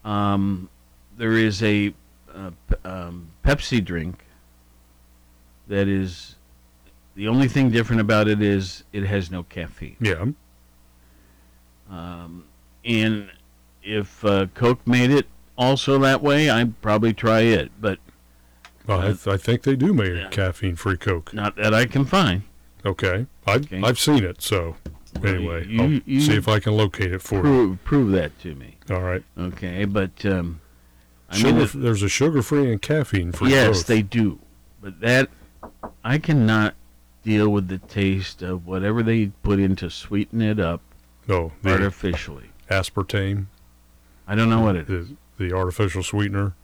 Um, 0.05 0.68
there 1.16 1.33
is 1.33 1.62
a 1.62 1.92
uh, 2.33 2.51
um, 2.85 3.29
Pepsi 3.44 3.85
drink 3.85 4.24
that 5.66 5.88
is 5.88 6.37
The 7.18 7.27
only 7.27 7.48
thing 7.48 7.70
different 7.72 8.01
about 8.01 8.29
it 8.29 8.40
is 8.40 8.85
it 8.92 9.03
has 9.03 9.29
no 9.29 9.42
caffeine. 9.42 9.96
Yeah. 10.01 10.27
Um, 11.90 12.44
and 12.85 13.29
if 13.83 14.24
uh, 14.24 14.46
Coke 14.55 14.87
made 14.87 15.11
it 15.11 15.27
also 15.57 15.98
that 15.98 16.22
way, 16.22 16.48
I'd 16.48 16.81
probably 16.81 17.12
try 17.12 17.40
it. 17.40 17.72
But 17.81 17.98
Well, 18.88 19.01
I, 19.01 19.07
th- 19.12 19.29
I 19.29 19.37
think 19.37 19.62
they 19.62 19.77
do 19.77 19.92
make 19.94 20.12
a 20.14 20.29
caffeine-free 20.31 20.96
Coke. 20.96 21.33
not 21.35 21.55
that 21.57 21.74
I 21.74 21.85
can 21.85 22.05
find. 22.07 22.42
Okay, 22.87 23.27
I've 23.46 23.66
Okay. 23.66 23.83
I've 23.83 23.98
seen 24.01 24.24
it. 24.24 24.40
So 24.42 24.77
anyway, 25.22 25.66
you- 25.68 25.81
I'll 25.83 25.90
you 26.07 26.20
see 26.20 26.35
if 26.35 26.48
I 26.48 26.59
can 26.59 26.72
locate 26.77 27.12
it 27.12 27.20
for 27.22 27.37
you. 27.37 27.42
Prove, 27.42 27.85
prove 27.85 28.11
that 28.12 28.38
to 28.40 28.55
me. 28.55 28.77
All 28.90 29.03
right. 29.03 29.22
Okay, 29.38 29.85
but 29.85 30.24
um, 30.24 30.61
I 31.29 31.37
Sugar, 31.37 31.53
mean, 31.53 31.62
if- 31.62 31.72
there's 31.74 32.03
a 32.03 32.09
sugar-free 32.09 32.72
and 32.72 32.81
caffeine-free. 32.83 33.51
yes, 33.51 33.79
both. 33.79 33.87
they 33.88 34.03
do. 34.03 34.38
But 34.81 35.01
that 35.01 35.29
I 36.03 36.18
cannot 36.18 36.74
deal 37.24 37.51
with 37.51 37.68
the 37.68 37.79
taste 37.79 38.40
of 38.42 38.66
whatever 38.66 39.03
they 39.03 39.27
put 39.42 39.59
in 39.59 39.77
to 39.77 39.90
sweeten 39.90 40.40
it 40.40 40.59
up 40.59 40.81
No, 41.27 41.53
the 41.62 41.72
artificially. 41.72 42.51
aspartame. 42.70 43.46
I 44.27 44.35
don't 44.35 44.48
know 44.48 44.61
what 44.61 44.77
it 44.77 44.88
is. 44.88 45.09
The 45.37 45.53
artificial 45.53 46.03
sweetener. 46.03 46.55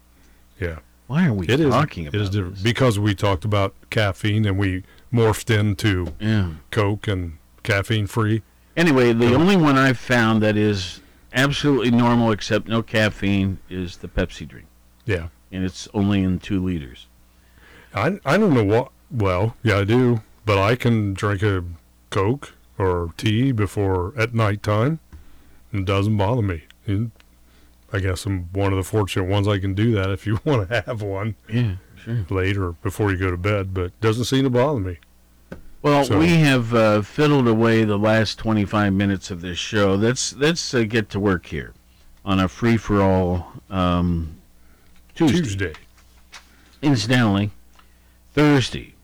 Yeah. 0.61 0.79
Why 1.07 1.27
are 1.27 1.33
we 1.33 1.47
It 1.47 1.61
is- 1.61 1.71
talking 1.71 2.07
It 2.07 2.14
is 2.14 2.29
about 2.29 2.33
different 2.33 2.62
because 2.64 2.99
we 2.99 3.14
talked 3.14 3.45
about 3.45 3.75
caffeine 3.90 4.45
and 4.47 4.59
we 4.59 4.83
morphed 5.12 5.51
into 5.57 6.14
Yeah. 6.19 6.49
Coke 6.71 7.07
and 7.09 7.38
caffeine-free. 7.62 8.43
Anyway, 8.77 9.12
the 9.12 9.35
only 9.35 9.57
one 9.57 9.77
I've 9.79 9.99
found 9.99 10.43
that 10.43 10.57
is 10.57 11.01
absolutely 11.33 11.90
normal 11.90 12.33
except 12.33 12.69
no 12.69 12.83
caffeine 12.83 13.59
is 13.69 13.99
the 13.99 14.09
Pepsi 14.09 14.49
drink. 14.49 14.67
Yeah. 15.05 15.29
And 15.53 15.64
it's 15.64 15.88
only 15.95 16.23
in 16.23 16.38
two 16.40 16.62
liters. 16.64 17.07
I 17.95 18.19
I 18.25 18.37
don't 18.38 18.55
know 18.55 18.64
what. 18.64 18.90
Well, 19.11 19.57
yeah, 19.62 19.79
I 19.79 19.85
do, 19.85 20.23
but 20.45 20.59
I 20.59 20.75
can 20.75 21.14
drink 21.14 21.43
a 21.43 21.62
Coke 22.11 22.55
or 22.79 23.12
tea 23.17 23.53
before 23.53 24.12
at 24.17 24.35
nighttime. 24.35 24.99
It 25.73 25.85
doesn't 25.85 26.17
bother 26.17 26.43
me. 26.43 26.62
And 26.87 27.12
I 27.95 28.01
guess 28.01 28.27
I'm 28.27 28.49
one 28.53 28.73
of 28.73 28.77
the 28.77 28.83
fortunate 28.83 29.25
ones 29.29 29.47
I 29.47 29.59
can 29.61 29.73
do 29.73 29.93
that 29.93 30.11
if 30.11 30.27
you 30.27 30.41
want 30.45 30.69
to 30.69 30.83
have 30.83 31.01
one. 31.01 31.37
Yeah, 31.49 31.77
sure. 31.97 32.27
Late 32.29 32.57
or 32.57 32.73
before 32.73 33.13
you 33.13 33.17
go 33.17 33.31
to 33.31 33.37
bed, 33.37 33.73
but 33.73 33.99
doesn't 34.01 34.25
seem 34.25 34.43
to 34.43 34.51
bother 34.51 34.81
me. 34.81 34.99
Well, 35.81 36.05
So- 36.05 36.19
we 36.19 36.29
have 36.39 36.75
uh, 36.75 37.03
fiddled 37.03 37.47
away 37.47 37.85
the 37.85 37.97
last 37.99 38.39
25 38.39 38.93
minutes 38.93 39.31
of 39.31 39.43
this 39.43 39.59
show. 39.59 39.95
Let's 39.95 40.35
let's 40.35 40.75
uh, 40.75 40.83
get 40.83 41.09
to 41.11 41.21
work 41.21 41.47
here 41.47 41.73
on 42.25 42.41
a 42.41 42.49
free 42.49 42.77
for 42.79 43.01
all 43.01 43.53
um, 43.71 44.39
Tuesday. 45.15 45.39
Tuesday. 45.39 45.73
Incidentally, 46.83 47.51
Thursday, 48.33 48.95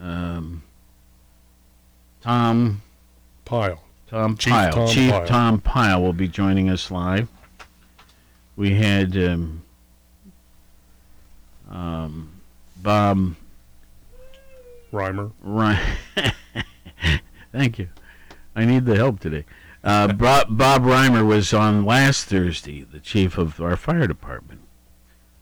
um, 0.00 0.62
Tom 2.22 2.82
Pyle, 3.44 3.82
Tom 4.08 4.36
Chief 4.36 4.52
Pyle, 4.52 4.72
Tom 4.72 4.88
Chief 4.88 5.10
Pyle. 5.10 5.26
Tom 5.26 5.60
Pyle 5.60 6.02
will 6.02 6.12
be 6.12 6.28
joining 6.28 6.70
us 6.70 6.90
live. 6.90 7.28
We 8.56 8.74
had 8.74 9.16
um, 9.16 9.62
um, 11.70 12.32
Bob 12.76 13.34
Reimer. 14.92 15.32
Right. 15.42 15.82
Thank 17.52 17.78
you. 17.78 17.88
I 18.54 18.64
need 18.64 18.86
the 18.86 18.96
help 18.96 19.20
today. 19.20 19.44
Uh, 19.84 20.12
Bob, 20.12 20.56
Bob 20.56 20.82
Reimer 20.82 21.24
was 21.24 21.52
on 21.52 21.84
last 21.84 22.24
Thursday, 22.24 22.82
the 22.82 22.98
chief 22.98 23.38
of 23.38 23.60
our 23.60 23.76
fire 23.76 24.06
department. 24.06 24.62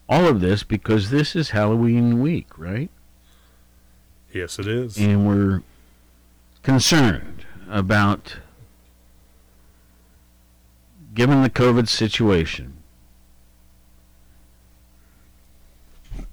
All 0.09 0.27
of 0.27 0.41
this 0.41 0.63
because 0.63 1.11
this 1.11 1.35
is 1.35 1.51
Halloween 1.51 2.21
week, 2.21 2.59
right? 2.59 2.91
Yes, 4.33 4.59
it 4.59 4.67
is. 4.67 4.99
And 4.99 5.27
we're 5.27 5.63
concerned 6.63 7.47
about, 7.71 8.37
given 11.15 11.43
the 11.43 11.49
COVID 11.49 11.89
situation, 11.89 12.74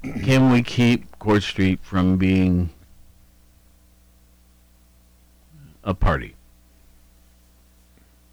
can 0.02 0.52
we 0.52 0.64
keep 0.64 1.18
Court 1.20 1.44
Street 1.44 1.80
from 1.82 2.18
being 2.18 2.70
a 5.84 5.94
party 5.94 6.36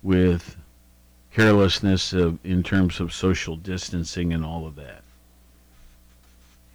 with 0.03 0.57
carelessness 1.33 2.13
of, 2.13 2.39
in 2.45 2.63
terms 2.63 3.01
of 3.01 3.13
social 3.13 3.57
distancing 3.57 4.33
and 4.33 4.45
all 4.45 4.67
of 4.67 4.77
that? 4.77 5.03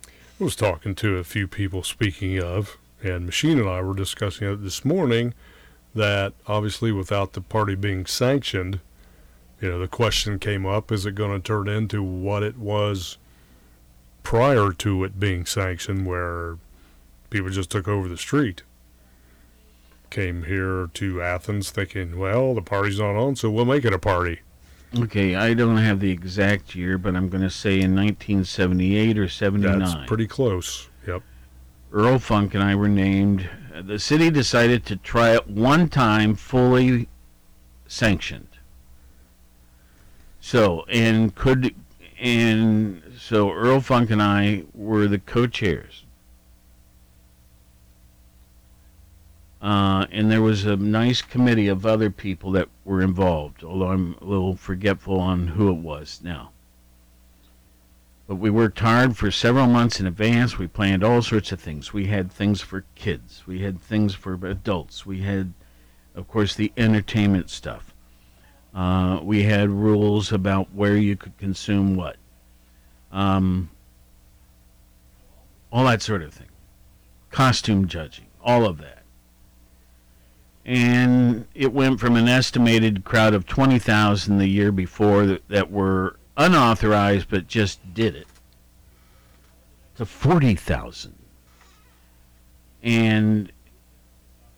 I 0.06 0.43
was 0.43 0.56
talking 0.56 0.95
to 0.95 1.17
a 1.17 1.23
few 1.23 1.47
people, 1.47 1.84
speaking 1.84 2.41
of, 2.41 2.77
and 3.01 3.25
Machine 3.25 3.60
and 3.60 3.69
I 3.69 3.82
were 3.82 3.95
discussing 3.95 4.47
it 4.47 4.58
this 4.58 4.86
morning 4.86 5.34
that 5.95 6.34
obviously 6.47 6.91
without 6.91 7.34
the 7.34 7.41
party 7.41 7.75
being 7.75 8.06
sanctioned, 8.06 8.79
you 9.62 9.69
know, 9.69 9.79
the 9.79 9.88
question 9.88 10.39
came 10.39 10.65
up 10.65 10.91
is 10.91 11.06
it 11.06 11.15
going 11.15 11.32
to 11.32 11.45
turn 11.45 11.67
into 11.67 12.03
what 12.03 12.43
it 12.43 12.58
was 12.58 13.17
prior 14.23 14.71
to 14.71 15.03
it 15.03 15.19
being 15.19 15.45
sanctioned, 15.45 16.05
where 16.07 16.57
people 17.29 17.49
just 17.49 17.69
took 17.69 17.88
over 17.88 18.07
the 18.07 18.17
street? 18.17 18.63
Came 20.09 20.43
here 20.43 20.89
to 20.93 21.21
Athens 21.21 21.69
thinking, 21.69 22.17
well, 22.17 22.53
the 22.55 22.62
party's 22.62 22.99
not 22.99 23.15
on, 23.15 23.36
so 23.36 23.49
we'll 23.49 23.65
make 23.65 23.86
it 23.86 23.93
a 23.93 23.99
party. 23.99 24.41
Okay, 24.97 25.36
I 25.36 25.55
don't 25.55 25.77
have 25.77 25.99
the 25.99 26.12
exact 26.12 26.75
year, 26.75 26.99
but 26.99 27.15
I'm 27.15 27.27
going 27.27 27.41
to 27.41 27.49
say 27.49 27.81
in 27.81 27.95
1978 27.95 29.17
or 29.17 29.27
79. 29.27 29.79
That's 29.79 30.07
pretty 30.07 30.27
close. 30.27 30.88
Yep. 31.07 31.23
Earl 31.91 32.19
Funk 32.19 32.53
and 32.53 32.63
I 32.63 32.75
were 32.75 32.88
named. 32.88 33.49
The 33.81 33.97
city 33.97 34.29
decided 34.29 34.86
to 34.86 34.95
try 34.95 35.33
it 35.33 35.47
one 35.47 35.89
time 35.89 36.36
fully 36.36 37.07
sanctioned. 37.88 38.47
So, 40.39 40.86
and 40.89 41.33
could, 41.33 41.73
and 42.19 43.01
so 43.23 43.53
Earl 43.53 43.79
Funk 43.79 44.12
and 44.12 44.21
I 44.21 44.63
were 44.73 45.07
the 45.07 45.17
co 45.17 45.47
chairs. 45.47 46.03
Uh, 49.62 50.05
and 50.12 50.29
there 50.29 50.41
was 50.41 50.65
a 50.65 50.75
nice 50.75 51.21
committee 51.21 51.69
of 51.69 51.86
other 51.86 52.09
people 52.09 52.51
that 52.51 52.67
were 52.83 53.01
involved, 53.01 53.63
although 53.63 53.91
I'm 53.91 54.15
a 54.19 54.25
little 54.25 54.57
forgetful 54.57 55.21
on 55.21 55.47
who 55.47 55.69
it 55.69 55.77
was 55.77 56.19
now. 56.21 56.51
But 58.27 58.36
we 58.36 58.49
worked 58.49 58.79
hard 58.79 59.15
for 59.15 59.31
several 59.31 59.67
months 59.67 60.01
in 60.01 60.05
advance. 60.05 60.57
We 60.57 60.67
planned 60.67 61.01
all 61.01 61.21
sorts 61.21 61.53
of 61.53 61.62
things. 61.62 61.93
We 61.93 62.07
had 62.07 62.29
things 62.29 62.59
for 62.59 62.83
kids. 62.93 63.43
We 63.47 63.59
had 63.59 63.79
things 63.79 64.13
for 64.13 64.33
adults. 64.33 65.05
We 65.05 65.21
had, 65.21 65.53
of 66.13 66.27
course, 66.27 66.55
the 66.55 66.73
entertainment 66.75 67.49
stuff. 67.49 67.93
Uh, 68.75 69.21
we 69.23 69.43
had 69.43 69.69
rules 69.69 70.33
about 70.33 70.73
where 70.73 70.97
you 70.97 71.15
could 71.15 71.38
consume 71.38 71.95
what. 71.95 72.17
Um, 73.13 73.69
all 75.71 75.86
that 75.86 76.02
sort 76.02 76.21
of 76.21 76.34
thing. 76.34 76.49
Costume 77.32 77.88
judging, 77.88 78.26
all 78.43 78.65
of 78.65 78.80
that. 78.80 79.04
And 80.65 81.45
it 81.54 81.73
went 81.73 81.99
from 81.99 82.15
an 82.15 82.28
estimated 82.28 83.04
crowd 83.04 83.34
of 83.34 83.45
20,000 83.45 84.38
the 84.38 84.47
year 84.47 84.71
before 84.71 85.26
that, 85.26 85.47
that 85.49 85.71
were 85.71 86.17
unauthorized 86.38 87.30
but 87.30 87.47
just 87.47 87.80
did 87.93 88.15
it 88.15 88.28
to 89.97 90.06
40,000. 90.06 91.13
And 92.82 93.52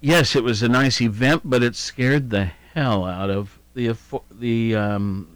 yes, 0.02 0.36
it 0.36 0.44
was 0.44 0.64
a 0.64 0.70
nice 0.70 1.02
event, 1.02 1.42
but 1.46 1.62
it 1.64 1.76
scared 1.76 2.30
the 2.30 2.46
hell 2.74 3.06
out 3.06 3.30
of 3.30 3.60
the 3.74 3.96
the 4.32 4.76
um, 4.76 5.28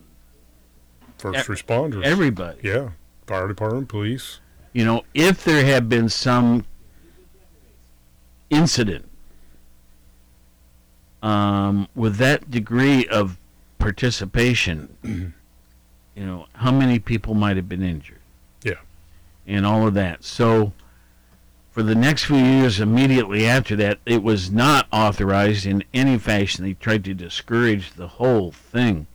First 1.17 1.49
responders. 1.49 2.03
everybody. 2.03 2.59
Yeah. 2.63 2.89
Fire 3.29 3.47
department, 3.47 3.87
police. 3.89 4.39
You 4.73 4.83
know, 4.85 5.03
if 5.13 5.43
there 5.43 5.63
had 5.63 5.87
been 5.87 6.09
some 6.09 6.65
incident 8.49 9.07
um, 11.21 11.87
with 11.93 12.15
that 12.15 12.49
degree 12.49 13.05
of 13.05 13.37
participation, 13.77 14.97
you 16.15 16.25
know, 16.25 16.47
how 16.53 16.71
many 16.71 16.97
people 16.97 17.35
might 17.35 17.55
have 17.55 17.69
been 17.69 17.83
injured? 17.83 18.17
Yeah. 18.63 18.79
And 19.45 19.63
all 19.63 19.85
of 19.85 19.93
that. 19.93 20.23
So, 20.23 20.73
for 21.69 21.83
the 21.83 21.93
next 21.93 22.23
few 22.23 22.35
years 22.35 22.79
immediately 22.79 23.45
after 23.45 23.75
that, 23.75 23.99
it 24.07 24.23
was 24.23 24.49
not 24.49 24.87
authorized 24.91 25.67
in 25.67 25.83
any 25.93 26.17
fashion. 26.17 26.65
They 26.65 26.73
tried 26.73 27.03
to 27.03 27.13
discourage 27.13 27.91
the 27.91 28.07
whole 28.07 28.51
thing. 28.51 29.05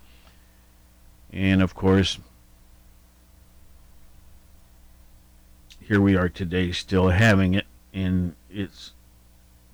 And 1.32 1.60
of 1.60 1.74
course, 1.74 2.20
here 5.86 6.00
we 6.00 6.16
are 6.16 6.28
today 6.28 6.72
still 6.72 7.08
having 7.08 7.54
it 7.54 7.66
and 7.92 8.34
it's 8.50 8.92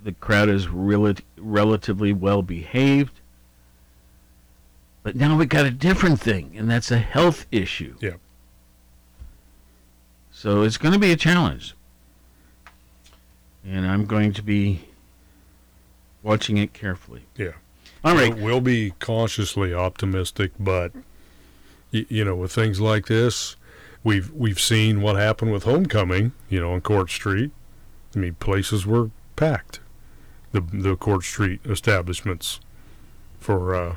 the 0.02 0.12
crowd 0.12 0.48
is 0.48 0.68
rel- 0.68 1.14
relatively 1.36 2.12
well 2.12 2.42
behaved 2.42 3.20
but 5.02 5.16
now 5.16 5.36
we've 5.36 5.48
got 5.48 5.66
a 5.66 5.70
different 5.70 6.20
thing 6.20 6.52
and 6.56 6.70
that's 6.70 6.90
a 6.90 6.98
health 6.98 7.46
issue 7.50 7.94
yeah 8.00 8.14
so 10.32 10.62
it's 10.62 10.78
going 10.78 10.92
to 10.92 10.98
be 10.98 11.12
a 11.12 11.16
challenge 11.16 11.74
and 13.64 13.86
i'm 13.86 14.06
going 14.06 14.32
to 14.32 14.42
be 14.42 14.80
watching 16.22 16.56
it 16.58 16.72
carefully. 16.72 17.22
Yeah. 17.36 17.52
All 18.04 18.14
right. 18.14 18.36
We'll, 18.36 18.61
be 18.61 18.92
cautiously 19.00 19.74
optimistic, 19.74 20.52
but 20.58 20.92
y- 21.92 22.06
you 22.08 22.24
know, 22.24 22.34
with 22.34 22.52
things 22.52 22.80
like 22.80 23.06
this, 23.06 23.56
we've 24.05 24.30
we've 24.32 24.61
seen 24.61 25.03
what 25.03 25.16
happened 25.16 25.53
with 25.53 25.64
homecoming. 25.64 26.32
You 26.48 26.61
know, 26.61 26.72
on 26.72 26.80
Court 26.80 27.11
Street. 27.11 27.51
I 28.14 28.18
mean, 28.18 28.34
places 28.34 28.86
were 28.86 29.11
packed. 29.36 29.80
The 30.53 30.61
the 30.61 30.96
Court 30.96 31.22
Street 31.24 31.61
establishments 31.64 32.61
for 33.38 33.74
uh, 33.74 33.94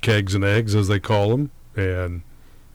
kegs 0.00 0.34
and 0.34 0.44
eggs, 0.44 0.74
as 0.74 0.88
they 0.88 1.00
call 1.00 1.30
them, 1.30 1.50
and 1.76 2.22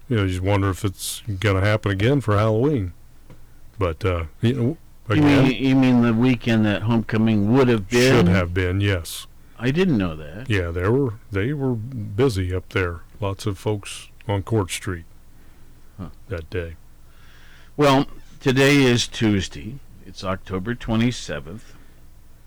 you 0.09 0.17
know, 0.17 0.23
you 0.23 0.29
just 0.29 0.41
wonder 0.41 0.69
if 0.69 0.83
it's 0.83 1.21
going 1.39 1.55
to 1.55 1.61
happen 1.65 1.91
again 1.91 2.19
for 2.21 2.35
Halloween. 2.37 2.93
But 3.79 4.03
uh, 4.03 4.25
you 4.41 4.53
know, 4.53 4.77
again, 5.07 5.45
You 5.45 5.49
mean, 5.53 5.63
you 5.63 5.75
mean 5.75 6.01
the 6.01 6.13
weekend 6.13 6.65
that 6.65 6.83
homecoming 6.83 7.53
would 7.53 7.67
have 7.67 7.89
been? 7.89 8.15
should 8.15 8.27
have 8.27 8.53
been 8.53 8.81
yes. 8.81 9.27
I 9.57 9.71
didn't 9.71 9.97
know 9.97 10.15
that. 10.15 10.49
Yeah, 10.49 10.71
they 10.71 10.89
were 10.89 11.13
they 11.31 11.53
were 11.53 11.73
busy 11.75 12.53
up 12.53 12.69
there. 12.69 13.01
Lots 13.21 13.45
of 13.45 13.57
folks 13.57 14.09
on 14.27 14.43
Court 14.43 14.71
Street 14.71 15.05
that 16.27 16.49
day. 16.49 16.75
Well, 17.75 18.07
today 18.39 18.83
is 18.83 19.07
Tuesday. 19.07 19.79
It's 20.05 20.23
October 20.23 20.75
27th. 20.75 21.73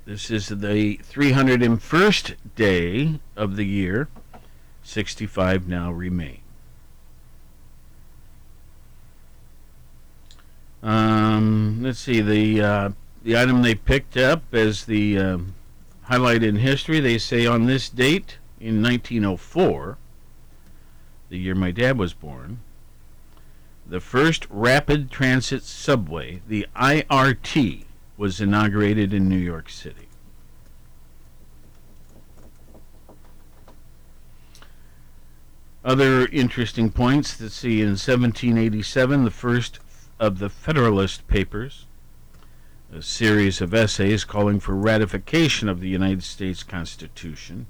This 0.05 0.31
is 0.31 0.49
the 0.49 0.99
301st 0.99 2.37
day 2.55 3.19
of 3.37 3.57
the 3.57 3.65
year. 3.65 4.09
65 4.83 5.67
now 5.67 5.91
remain. 5.91 6.39
Um, 10.83 11.81
let's 11.83 11.99
see 11.99 12.21
the 12.21 12.63
uh, 12.63 12.91
the 13.25 13.37
item 13.37 13.63
they 13.63 13.75
picked 13.75 14.17
up 14.17 14.43
as 14.55 14.85
the 14.85 15.19
um, 15.19 15.55
highlight 16.03 16.45
in 16.45 16.57
history. 16.57 17.01
They 17.01 17.19
say 17.19 17.45
on 17.45 17.67
this 17.67 17.89
date 17.89 18.39
in 18.61 18.81
1904, 18.81 19.99
the 21.29 21.39
year 21.39 21.57
my 21.57 21.73
dad 21.73 21.99
was 21.99 22.15
born, 22.15 22.61
the 23.89 24.01
first 24.01 24.47
rapid 24.51 25.11
transit 25.11 25.63
subway, 25.63 26.43
the 26.49 26.67
IRT, 26.75 27.85
was 28.17 28.41
inaugurated 28.41 29.15
in 29.15 29.29
New 29.29 29.37
York 29.37 29.69
City. 29.69 30.09
Other 35.85 36.27
interesting 36.27 36.91
points 36.91 37.39
to 37.39 37.49
see 37.49 37.81
in 37.81 37.91
1787, 37.91 39.25
the 39.25 39.31
first 39.31 39.79
of 40.19 40.41
the 40.41 40.49
Federalist 40.49 41.29
Papers, 41.29 41.85
a 42.93 43.03
series 43.03 43.61
of 43.61 43.73
essays 43.73 44.25
calling 44.25 44.59
for 44.59 44.75
ratification 44.75 45.69
of 45.69 45.81
the 45.81 45.89
United 45.89 46.25
States 46.25 46.65
Constitution, 46.65 47.67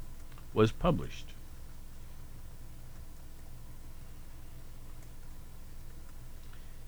was 0.54 0.72
published. 0.72 1.25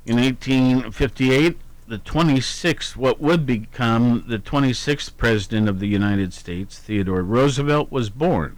In 0.09 0.17
1858, 0.17 1.59
the 1.87 1.99
26th, 1.99 2.97
what 2.97 3.21
would 3.21 3.45
become 3.45 4.25
the 4.27 4.39
26th 4.39 5.15
President 5.19 5.69
of 5.69 5.81
the 5.81 5.87
United 5.87 6.33
States, 6.33 6.79
Theodore 6.79 7.23
Roosevelt, 7.23 7.93
was 7.93 8.09
born 8.09 8.57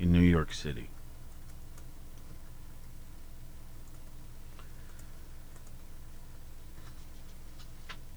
in 0.00 0.10
New 0.10 0.18
York 0.18 0.52
City. 0.52 0.90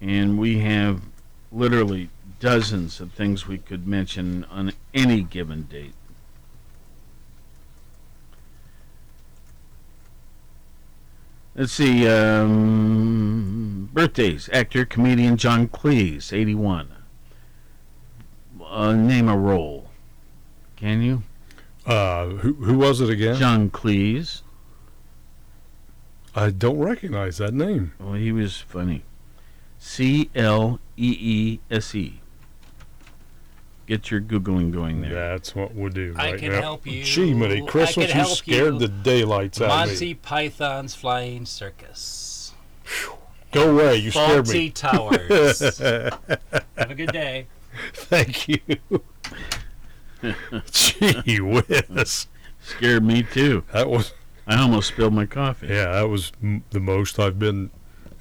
And 0.01 0.39
we 0.39 0.57
have 0.61 1.03
literally 1.51 2.09
dozens 2.39 2.99
of 2.99 3.13
things 3.13 3.47
we 3.47 3.59
could 3.59 3.85
mention 3.85 4.43
on 4.45 4.73
any 4.91 5.21
given 5.21 5.67
date. 5.67 5.93
Let's 11.55 11.71
see. 11.71 12.07
Um, 12.07 13.89
birthdays. 13.93 14.49
Actor, 14.51 14.85
comedian 14.85 15.37
John 15.37 15.69
Cleese, 15.69 16.33
81. 16.33 16.89
Uh, 18.61 18.91
name 18.93 19.29
a 19.29 19.37
role. 19.37 19.89
Can 20.75 21.01
you? 21.01 21.23
Uh, 21.85 22.27
who 22.27 22.53
who 22.55 22.77
was 22.77 22.99
it 22.99 23.09
again? 23.09 23.35
John 23.35 23.69
Cleese. 23.69 24.41
I 26.35 26.49
don't 26.49 26.79
recognize 26.79 27.37
that 27.37 27.53
name. 27.53 27.93
Well, 27.99 28.13
he 28.13 28.33
was 28.33 28.57
funny. 28.57 29.03
C 29.79 30.29
L 30.35 30.81
E 30.97 31.15
E 31.17 31.59
S 31.71 31.95
E. 31.95 32.19
Get 33.87 34.09
your 34.09 34.19
Googling 34.21 34.71
going 34.71 35.01
there. 35.01 35.13
That's 35.13 35.53
what 35.53 35.75
we'll 35.75 35.91
do 35.91 36.15
I 36.17 36.31
right 36.31 36.39
can 36.39 36.51
now. 36.53 36.61
help 36.61 36.87
you. 36.87 37.03
Gee, 37.03 37.33
Minnie, 37.33 37.61
I 37.61 37.65
Christmas, 37.65 38.11
can 38.11 38.25
you 38.25 38.35
scared 38.35 38.73
you. 38.73 38.79
the 38.79 38.87
daylights 38.87 39.61
out 39.61 39.69
of 39.69 39.87
me. 39.87 39.93
Monty. 39.93 40.13
Python's 40.15 40.95
Flying 40.95 41.45
Circus. 41.45 42.53
Go 43.51 43.71
away, 43.71 43.97
you 43.97 44.11
scared 44.11 44.45
Fawlty 44.45 44.53
me. 44.53 44.69
Towers. 44.71 45.59
Have 46.77 46.91
a 46.91 46.95
good 46.95 47.11
day. 47.11 47.47
Thank 47.93 48.47
you. 48.47 48.59
Gee 50.71 51.39
whiz. 51.41 52.27
Scared 52.61 53.03
me 53.03 53.23
too. 53.23 53.63
That 53.73 53.89
was. 53.89 54.13
I 54.47 54.59
almost 54.61 54.89
spilled 54.89 55.13
my 55.13 55.25
coffee. 55.25 55.67
Yeah, 55.67 55.91
that 55.93 56.09
was 56.09 56.31
m- 56.41 56.63
the 56.71 56.79
most 56.79 57.19
I've 57.19 57.39
been 57.39 57.71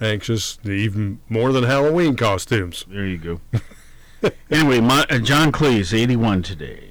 anxious, 0.00 0.58
even 0.64 1.20
more 1.28 1.52
than 1.52 1.64
Halloween 1.64 2.16
costumes. 2.16 2.84
There 2.88 3.06
you 3.06 3.18
go. 3.18 3.40
anyway, 4.50 4.80
my, 4.80 5.04
uh, 5.10 5.18
John 5.18 5.52
Cleese, 5.52 5.92
81 5.92 6.42
today. 6.42 6.90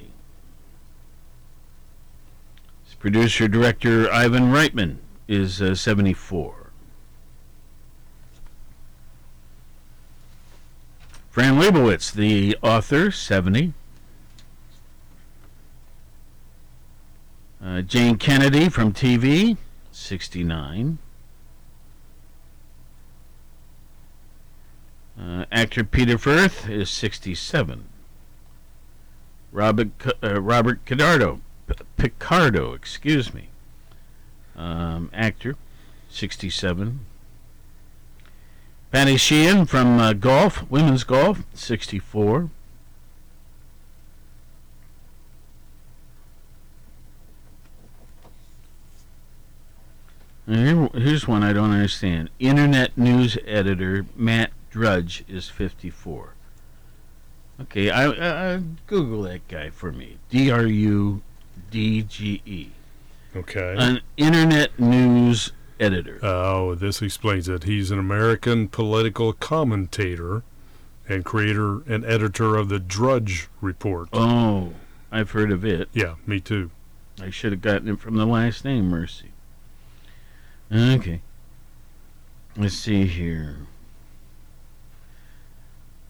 His 2.85 2.95
producer 2.95 3.47
director 3.47 4.11
Ivan 4.11 4.51
Reitman 4.51 4.97
is 5.27 5.61
uh, 5.61 5.75
74. 5.75 6.63
Fran 11.29 11.59
Lebowitz, 11.59 12.13
the 12.13 12.55
author, 12.61 13.09
70. 13.09 13.73
Uh, 17.63 17.81
Jayne 17.81 18.17
Kennedy 18.17 18.69
from 18.69 18.93
TV, 18.93 19.57
69. 19.91 20.99
Uh, 25.19 25.45
actor 25.51 25.83
Peter 25.83 26.17
Firth 26.17 26.67
is 26.69 26.89
67. 26.89 27.85
Robert 29.51 29.89
uh, 30.23 30.41
Robert 30.41 30.83
Picardo, 30.85 31.39
P- 31.67 31.75
Picardo, 31.97 32.73
excuse 32.73 33.33
me, 33.33 33.49
um, 34.55 35.11
actor, 35.13 35.55
67. 36.09 37.05
Patty 38.91 39.17
Sheehan 39.17 39.65
from 39.67 39.99
uh, 39.99 40.13
golf, 40.13 40.69
women's 40.69 41.03
golf, 41.03 41.43
64. 41.53 42.49
And 50.45 50.67
here- 50.67 51.01
here's 51.01 51.27
one 51.27 51.43
I 51.43 51.53
don't 51.53 51.71
understand. 51.71 52.29
Internet 52.39 52.97
news 52.97 53.37
editor 53.45 54.05
Matt 54.15 54.51
Drudge 54.73 55.23
is 55.27 55.49
54. 55.49 56.33
Okay, 57.61 57.91
I, 57.91 58.05
I, 58.05 58.53
I 58.55 58.61
Google 58.87 59.21
that 59.21 59.47
guy 59.47 59.69
for 59.69 59.91
me. 59.91 60.17
D 60.31 60.49
R 60.49 60.65
U 60.65 61.21
D 61.69 62.01
G 62.01 62.41
E. 62.43 62.69
Okay. 63.35 63.75
An 63.77 64.01
internet 64.17 64.79
news 64.79 65.51
editor. 65.79 66.17
Oh, 66.23 66.73
this 66.73 67.03
explains 67.03 67.47
it. 67.47 67.65
He's 67.65 67.91
an 67.91 67.99
American 67.99 68.67
political 68.67 69.31
commentator 69.31 70.41
and 71.07 71.23
creator 71.23 71.81
and 71.81 72.03
editor 72.03 72.55
of 72.55 72.69
the 72.69 72.79
Drudge 72.79 73.49
Report. 73.61 74.09
Oh, 74.11 74.73
I've 75.11 75.29
heard 75.29 75.51
of 75.51 75.63
it. 75.63 75.87
Yeah, 75.93 76.15
me 76.25 76.39
too. 76.39 76.71
I 77.21 77.29
should 77.29 77.51
have 77.51 77.61
gotten 77.61 77.89
it 77.89 77.99
from 77.99 78.15
the 78.15 78.25
last 78.25 78.65
name, 78.65 78.89
Mercy. 78.89 79.33
Okay. 80.71 81.21
Let's 82.57 82.73
see 82.73 83.05
here. 83.05 83.67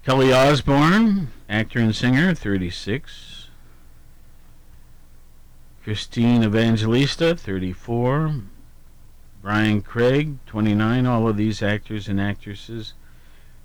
Kelly 0.06 0.34
Osbourne, 0.34 1.30
actor 1.47 1.80
and 1.80 1.95
singer, 1.95 2.34
36. 2.34 3.47
Christine 5.82 6.43
Evangelista, 6.43 7.38
34. 7.38 8.36
Bryan 9.41 9.82
Craig, 9.82 10.39
29. 10.45 11.06
All 11.06 11.30
of 11.30 11.38
these 11.38 11.64
actors 11.64 12.10
and 12.10 12.20
actresses. 12.20 12.93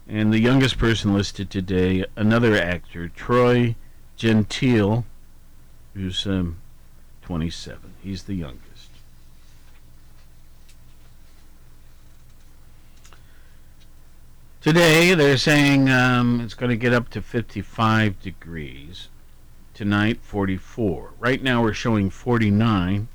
And 0.07 0.33
the 0.33 0.39
youngest 0.39 0.79
person 0.79 1.13
listed 1.13 1.51
today, 1.51 2.05
another 2.15 2.55
actor, 2.55 3.09
Troy 3.09 3.75
Gentile, 4.17 5.05
who's 5.95 6.25
um, 6.25 6.59
27. 7.23 7.95
He's 8.01 8.23
the 8.23 8.35
youngest. 8.35 8.68
Today 14.61 15.15
they're 15.15 15.37
saying 15.37 15.89
um, 15.89 16.41
it's 16.41 16.55
going 16.55 16.71
to 16.71 16.77
get 16.77 16.93
up 16.93 17.09
to 17.11 17.23
55 17.23 18.21
degrees. 18.21 19.09
Tonight 19.73 20.19
44. 20.21 21.13
Right 21.21 21.41
now 21.41 21.63
we're 21.63 21.73
showing 21.73 22.11
49. 22.11 23.07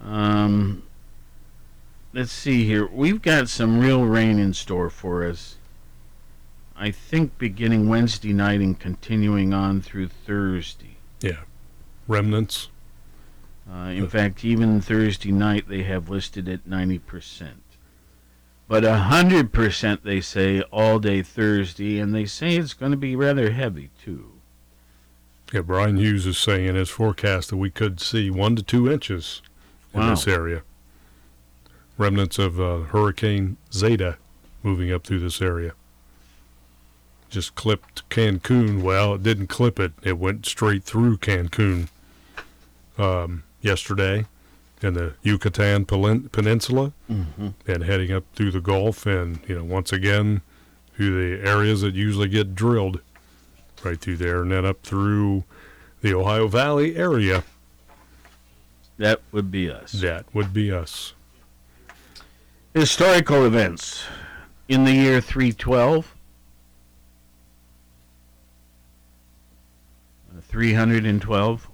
Um, 0.00 0.84
let's 2.12 2.30
see 2.30 2.64
here. 2.64 2.86
We've 2.86 3.20
got 3.20 3.48
some 3.48 3.80
real 3.80 4.04
rain 4.04 4.38
in 4.38 4.54
store 4.54 4.90
for 4.90 5.26
us. 5.26 5.56
I 6.76 6.92
think 6.92 7.36
beginning 7.36 7.88
Wednesday 7.88 8.32
night 8.32 8.60
and 8.60 8.78
continuing 8.78 9.52
on 9.52 9.80
through 9.80 10.08
Thursday. 10.08 10.98
Yeah. 11.20 11.40
Remnants. 12.06 12.68
Uh, 13.68 13.88
in 13.88 14.08
fact, 14.08 14.44
even 14.44 14.80
Thursday 14.80 15.32
night 15.32 15.68
they 15.68 15.82
have 15.82 16.08
listed 16.08 16.48
at 16.48 16.68
90%. 16.68 17.54
But 18.66 18.82
100% 18.84 20.02
they 20.02 20.20
say 20.20 20.62
all 20.72 20.98
day 20.98 21.22
Thursday, 21.22 21.98
and 21.98 22.14
they 22.14 22.24
say 22.24 22.56
it's 22.56 22.72
going 22.72 22.92
to 22.92 22.96
be 22.98 23.14
rather 23.14 23.50
heavy 23.50 23.90
too. 24.02 24.32
Yeah, 25.52 25.60
Brian 25.60 25.96
Hughes 25.98 26.26
is 26.26 26.38
saying 26.38 26.66
in 26.66 26.74
his 26.74 26.88
forecast 26.88 27.50
that 27.50 27.58
we 27.58 27.70
could 27.70 28.00
see 28.00 28.30
one 28.30 28.56
to 28.56 28.62
two 28.62 28.90
inches 28.90 29.42
in 29.92 30.00
Wow. 30.00 30.10
this 30.10 30.26
area. 30.26 30.62
Remnants 31.98 32.38
of 32.38 32.58
uh, 32.58 32.78
Hurricane 32.80 33.56
Zeta 33.72 34.16
moving 34.62 34.90
up 34.90 35.04
through 35.04 35.20
this 35.20 35.40
area. 35.42 35.72
Just 37.30 37.54
clipped 37.54 38.08
Cancun. 38.08 38.82
Well, 38.82 39.14
it 39.14 39.22
didn't 39.22 39.48
clip 39.48 39.78
it. 39.78 39.92
It 40.02 40.18
went 40.18 40.46
straight 40.46 40.84
through 40.84 41.18
Cancun 41.18 41.88
um, 42.98 43.44
yesterday 43.60 44.26
in 44.84 44.94
the 44.94 45.14
Yucatan 45.22 45.84
Peninsula 45.86 46.92
Mhm. 47.10 47.54
and 47.66 47.84
heading 47.84 48.12
up 48.12 48.24
through 48.34 48.50
the 48.52 48.60
Gulf 48.60 49.06
and, 49.06 49.40
you 49.48 49.56
know, 49.56 49.64
once 49.64 49.92
again 49.92 50.42
through 50.94 51.38
the 51.40 51.48
areas 51.48 51.80
that 51.80 51.94
usually 51.94 52.28
get 52.28 52.54
drilled 52.54 53.00
right 53.82 54.00
through 54.00 54.16
there 54.18 54.42
and 54.42 54.52
then 54.52 54.64
up 54.64 54.82
through 54.82 55.44
the 56.02 56.14
Ohio 56.14 56.46
Valley 56.48 56.96
area. 56.96 57.42
That 58.98 59.20
would 59.32 59.50
be 59.50 59.68
us. 59.70 59.92
That 59.92 60.26
would 60.34 60.52
be 60.52 60.70
us. 60.70 61.14
Historical 62.74 63.44
events. 63.44 64.04
In 64.68 64.84
the 64.84 64.92
year 64.92 65.20
312, 65.20 66.14
uh, 70.36 70.40
312, 70.42 71.68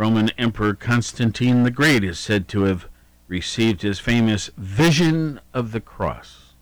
Roman 0.00 0.30
Emperor 0.38 0.72
Constantine 0.72 1.62
the 1.62 1.70
Great 1.70 2.02
is 2.02 2.18
said 2.18 2.48
to 2.48 2.62
have 2.62 2.88
received 3.28 3.82
his 3.82 3.98
famous 3.98 4.48
Vision 4.56 5.38
of 5.52 5.72
the 5.72 5.80
Cross. 5.80 6.54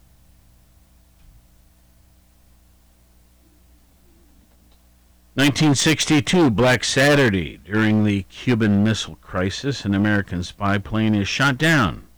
Nineteen 5.36 5.76
sixty-two, 5.76 6.51
Black 6.51 6.82
Saturday. 6.82 7.59
During 7.59 8.03
the 8.03 8.24
Cuban 8.24 8.82
Missile 8.82 9.18
Crisis, 9.22 9.84
an 9.84 9.95
American 9.95 10.43
spy 10.43 10.78
plane 10.78 11.14
is 11.14 11.28
shot 11.28 11.57
down 11.59 12.09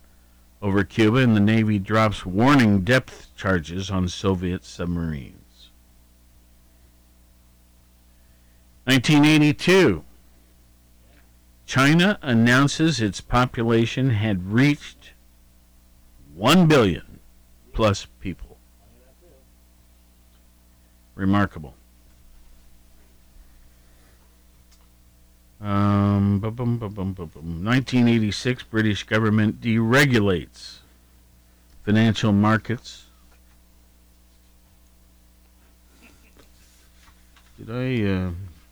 over 0.59 0.83
Cuba, 0.83 1.17
and 1.17 1.35
the 1.35 1.39
Navy 1.39 1.77
drops 1.77 2.25
warning 2.25 2.81
depth 2.81 3.27
charges 3.37 3.91
on 3.91 4.07
Soviet 4.07 4.65
submarines. 4.65 5.69
1982. 8.85 10.03
China 11.71 12.19
announces 12.21 12.99
its 12.99 13.21
population 13.21 14.09
had 14.09 14.51
reached 14.51 15.13
1 16.35 16.67
billion 16.67 17.21
plus 17.71 18.07
people. 18.19 18.57
Remarkable. 21.15 21.73
Um, 25.61 26.39
bum, 26.41 26.55
bum, 26.55 26.77
bum, 26.77 26.93
bum, 26.93 27.13
bum, 27.13 27.31
bum. 27.33 27.63
1986, 27.63 28.63
British 28.63 29.03
government 29.03 29.61
deregulates 29.61 30.79
financial 31.85 32.33
markets. 32.33 33.05
Did 37.57 37.69
I, 37.71 38.11
uh, 38.11 38.31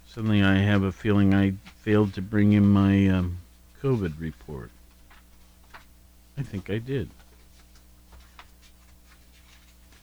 suddenly 0.10 0.43
I 0.43 0.55
have 0.55 0.84
a 0.84 0.91
feeling 0.91 1.34
I 1.34 1.53
failed 1.82 2.14
to 2.16 2.22
bring 2.22 2.53
in 2.53 2.68
my 2.68 3.07
um, 3.07 3.38
COVID 3.82 4.20
report. 4.20 4.72
I 6.38 6.41
think 6.41 6.70
I 6.70 6.80
did. 6.80 7.10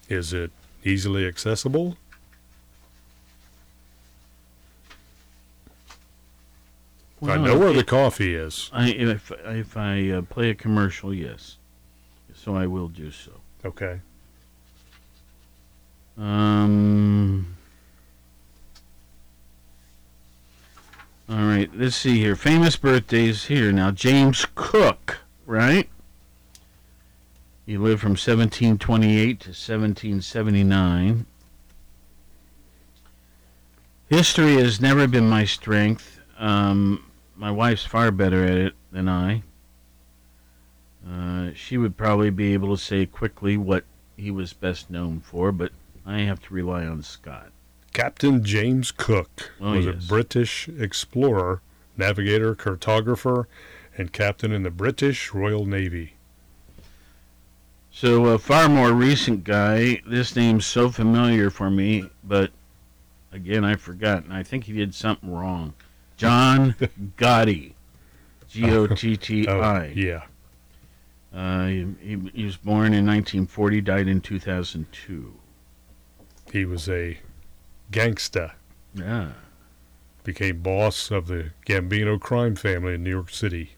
Is 0.08 0.32
it 0.32 0.52
easily 0.84 1.26
accessible? 1.26 1.96
I 7.22 7.38
know 7.38 7.58
where 7.58 7.72
the 7.72 7.82
coffee 7.82 8.34
is. 8.34 8.70
I, 8.72 8.90
if, 8.90 9.32
if 9.46 9.76
I 9.76 10.10
uh, 10.10 10.22
play 10.22 10.50
a 10.50 10.54
commercial, 10.54 11.12
yes. 11.12 11.56
So 12.34 12.54
I 12.54 12.66
will 12.66 12.88
do 12.88 13.10
so. 13.10 13.32
Okay. 13.64 14.00
Um. 16.18 17.55
All 21.28 21.44
right, 21.44 21.68
let's 21.74 21.96
see 21.96 22.18
here. 22.18 22.36
Famous 22.36 22.76
birthdays 22.76 23.46
here 23.46 23.72
now. 23.72 23.90
James 23.90 24.46
Cook, 24.54 25.18
right? 25.44 25.88
He 27.66 27.76
lived 27.76 28.00
from 28.00 28.10
1728 28.10 29.40
to 29.40 29.48
1779. 29.48 31.26
History 34.08 34.54
has 34.54 34.80
never 34.80 35.08
been 35.08 35.28
my 35.28 35.44
strength. 35.44 36.20
Um, 36.38 37.10
my 37.34 37.50
wife's 37.50 37.84
far 37.84 38.12
better 38.12 38.44
at 38.44 38.56
it 38.56 38.74
than 38.92 39.08
I. 39.08 39.42
Uh, 41.04 41.50
she 41.56 41.76
would 41.76 41.96
probably 41.96 42.30
be 42.30 42.52
able 42.52 42.76
to 42.76 42.80
say 42.80 43.04
quickly 43.04 43.56
what 43.56 43.82
he 44.16 44.30
was 44.30 44.52
best 44.52 44.90
known 44.90 45.18
for, 45.18 45.50
but 45.50 45.72
I 46.04 46.20
have 46.20 46.40
to 46.44 46.54
rely 46.54 46.86
on 46.86 47.02
Scott. 47.02 47.50
Captain 47.96 48.44
James 48.44 48.92
Cook 48.92 49.52
Oh, 49.58 49.72
was 49.72 49.86
yes. 49.86 49.94
a 50.04 50.06
British 50.06 50.68
explorer, 50.68 51.62
navigator, 51.96 52.54
cartographer, 52.54 53.46
and 53.96 54.12
captain 54.12 54.52
in 54.52 54.64
the 54.64 54.70
British 54.70 55.32
Royal 55.32 55.64
Navy. 55.64 56.12
So 57.90 58.26
a 58.26 58.38
far 58.38 58.68
more 58.68 58.92
recent 58.92 59.44
guy. 59.44 60.02
This 60.06 60.36
name's 60.36 60.66
so 60.66 60.90
familiar 60.90 61.48
for 61.48 61.70
me, 61.70 62.10
but 62.22 62.50
again, 63.32 63.64
I've 63.64 63.80
forgotten. 63.80 64.30
I 64.30 64.42
think 64.42 64.64
he 64.64 64.74
did 64.74 64.94
something 64.94 65.32
wrong. 65.32 65.72
John 66.18 66.74
Gotti, 67.16 67.72
G 68.46 68.70
O 68.72 68.86
T 68.88 69.16
T 69.16 69.46
Oh, 69.48 69.90
yeah. 69.94 70.24
Uh, 71.34 71.66
he, 71.68 71.86
he, 72.02 72.30
he 72.34 72.44
was 72.44 72.58
born 72.58 72.92
in 72.92 73.06
1940, 73.06 73.80
died 73.80 74.06
in 74.06 74.20
2002. 74.20 75.32
He 76.52 76.66
was 76.66 76.90
a 76.90 77.18
gangsta. 77.90 78.52
Yeah. 78.94 79.32
Became 80.24 80.60
boss 80.62 81.10
of 81.10 81.28
the 81.28 81.50
Gambino 81.66 82.20
crime 82.20 82.56
family 82.56 82.94
in 82.94 83.04
New 83.04 83.10
York 83.10 83.30
City. 83.30 83.76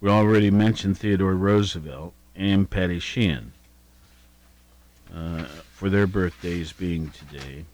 We 0.00 0.08
already 0.08 0.50
mentioned 0.50 0.98
Theodore 0.98 1.34
Roosevelt 1.34 2.14
and 2.34 2.68
Patty 2.68 2.98
Sheehan 2.98 3.52
uh, 5.14 5.44
for 5.72 5.90
their 5.90 6.06
birthdays 6.06 6.72
being 6.72 7.10
today. 7.10 7.64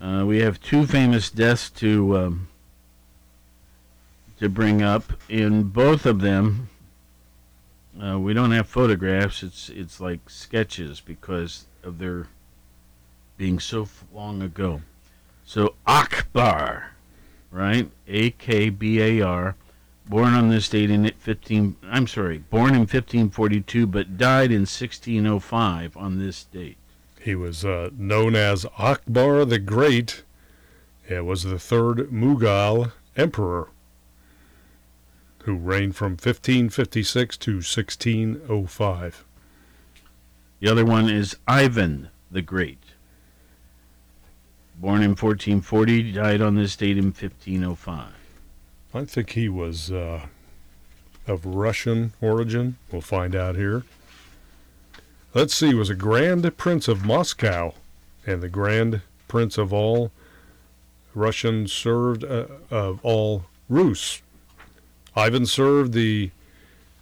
Uh, 0.00 0.24
we 0.26 0.38
have 0.40 0.60
two 0.60 0.86
famous 0.86 1.30
deaths 1.30 1.70
to 1.70 2.16
um, 2.16 2.48
to 4.38 4.48
bring 4.48 4.82
up. 4.82 5.12
In 5.28 5.64
both 5.64 6.04
of 6.04 6.20
them, 6.20 6.68
uh, 8.02 8.18
we 8.18 8.34
don't 8.34 8.50
have 8.50 8.68
photographs. 8.68 9.42
It's 9.42 9.68
it's 9.70 10.00
like 10.00 10.28
sketches 10.28 11.00
because 11.00 11.64
of 11.82 11.98
their 11.98 12.28
being 13.36 13.58
so 13.58 13.88
long 14.12 14.42
ago. 14.42 14.80
So 15.44 15.74
Akbar, 15.86 16.92
right? 17.50 17.90
A 18.08 18.30
K 18.30 18.68
B 18.70 19.00
A 19.00 19.20
R 19.20 19.56
born 20.08 20.34
on 20.34 20.48
this 20.48 20.68
date 20.68 20.90
in 20.90 21.10
15 21.10 21.76
I'm 21.84 22.06
sorry, 22.06 22.38
born 22.38 22.70
in 22.70 22.80
1542 22.80 23.86
but 23.86 24.16
died 24.16 24.50
in 24.50 24.60
1605 24.60 25.96
on 25.96 26.18
this 26.18 26.44
date. 26.44 26.76
He 27.20 27.34
was 27.34 27.64
uh, 27.64 27.90
known 27.96 28.36
as 28.36 28.66
Akbar 28.78 29.44
the 29.44 29.58
Great. 29.58 30.22
It 31.08 31.24
was 31.24 31.42
the 31.42 31.58
third 31.58 32.10
Mughal 32.10 32.92
emperor 33.16 33.68
who 35.42 35.54
reigned 35.54 35.94
from 35.94 36.12
1556 36.12 37.36
to 37.36 37.52
1605. 37.54 39.24
The 40.58 40.68
other 40.68 40.84
one 40.84 41.08
is 41.08 41.36
Ivan 41.46 42.08
the 42.30 42.42
Great. 42.42 42.85
Born 44.78 45.02
in 45.02 45.10
1440, 45.10 46.12
died 46.12 46.42
on 46.42 46.54
this 46.54 46.76
date 46.76 46.98
in 46.98 47.06
1505. 47.06 48.12
I 48.94 49.04
think 49.04 49.30
he 49.30 49.48
was 49.48 49.90
uh, 49.90 50.26
of 51.26 51.46
Russian 51.46 52.12
origin. 52.20 52.76
We'll 52.92 53.00
find 53.00 53.34
out 53.34 53.56
here. 53.56 53.84
let's 55.34 55.54
see, 55.54 55.74
was 55.74 55.90
a 55.90 55.94
Grand 55.94 56.56
Prince 56.56 56.88
of 56.88 57.04
Moscow 57.04 57.74
and 58.26 58.42
the 58.42 58.48
Grand 58.48 59.00
Prince 59.28 59.58
of 59.58 59.72
all 59.72 60.12
Russian 61.14 61.66
served 61.66 62.24
uh, 62.24 62.46
of 62.70 63.00
all 63.02 63.46
Rus. 63.68 64.20
Ivan 65.14 65.46
served 65.46 65.92
the 65.92 66.30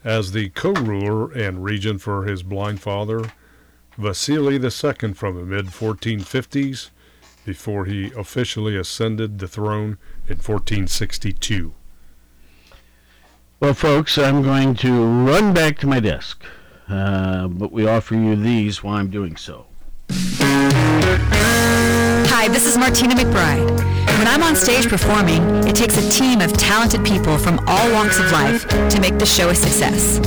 as 0.04 0.32
the 0.32 0.50
co-ruler 0.50 1.32
and 1.32 1.64
regent 1.64 2.00
for 2.00 2.24
his 2.24 2.42
blind 2.42 2.80
father 2.80 3.32
Vasily 3.96 4.56
II 4.56 5.14
from 5.14 5.36
the 5.36 5.44
mid 5.44 5.66
1450s 5.66 6.90
before 7.44 7.84
he 7.84 8.12
officially 8.16 8.76
ascended 8.76 9.38
the 9.38 9.48
throne 9.48 9.98
in 10.26 10.36
1462. 10.36 11.74
Well, 13.60 13.74
folks, 13.74 14.18
I'm 14.18 14.42
going 14.42 14.74
to 14.76 15.04
run 15.24 15.54
back 15.54 15.78
to 15.78 15.86
my 15.86 16.00
desk, 16.00 16.42
uh, 16.88 17.48
but 17.48 17.72
we 17.72 17.86
offer 17.86 18.14
you 18.14 18.36
these 18.36 18.82
while 18.82 18.96
I'm 18.96 19.10
doing 19.10 19.36
so. 19.36 19.66
Hi, 22.28 22.48
this 22.48 22.66
is 22.66 22.76
Martina 22.76 23.14
McBride. 23.14 23.94
When 24.18 24.28
I'm 24.28 24.42
on 24.42 24.56
stage 24.56 24.88
performing, 24.88 25.42
it 25.66 25.76
takes 25.76 25.96
a 25.96 26.08
team 26.10 26.40
of 26.40 26.52
talented 26.54 27.04
people 27.04 27.38
from 27.38 27.58
all 27.66 27.92
walks 27.92 28.18
of 28.18 28.30
life 28.32 28.68
to 28.68 29.00
make 29.00 29.18
the 29.18 29.26
show 29.26 29.48
a 29.50 29.54
success. 29.54 30.18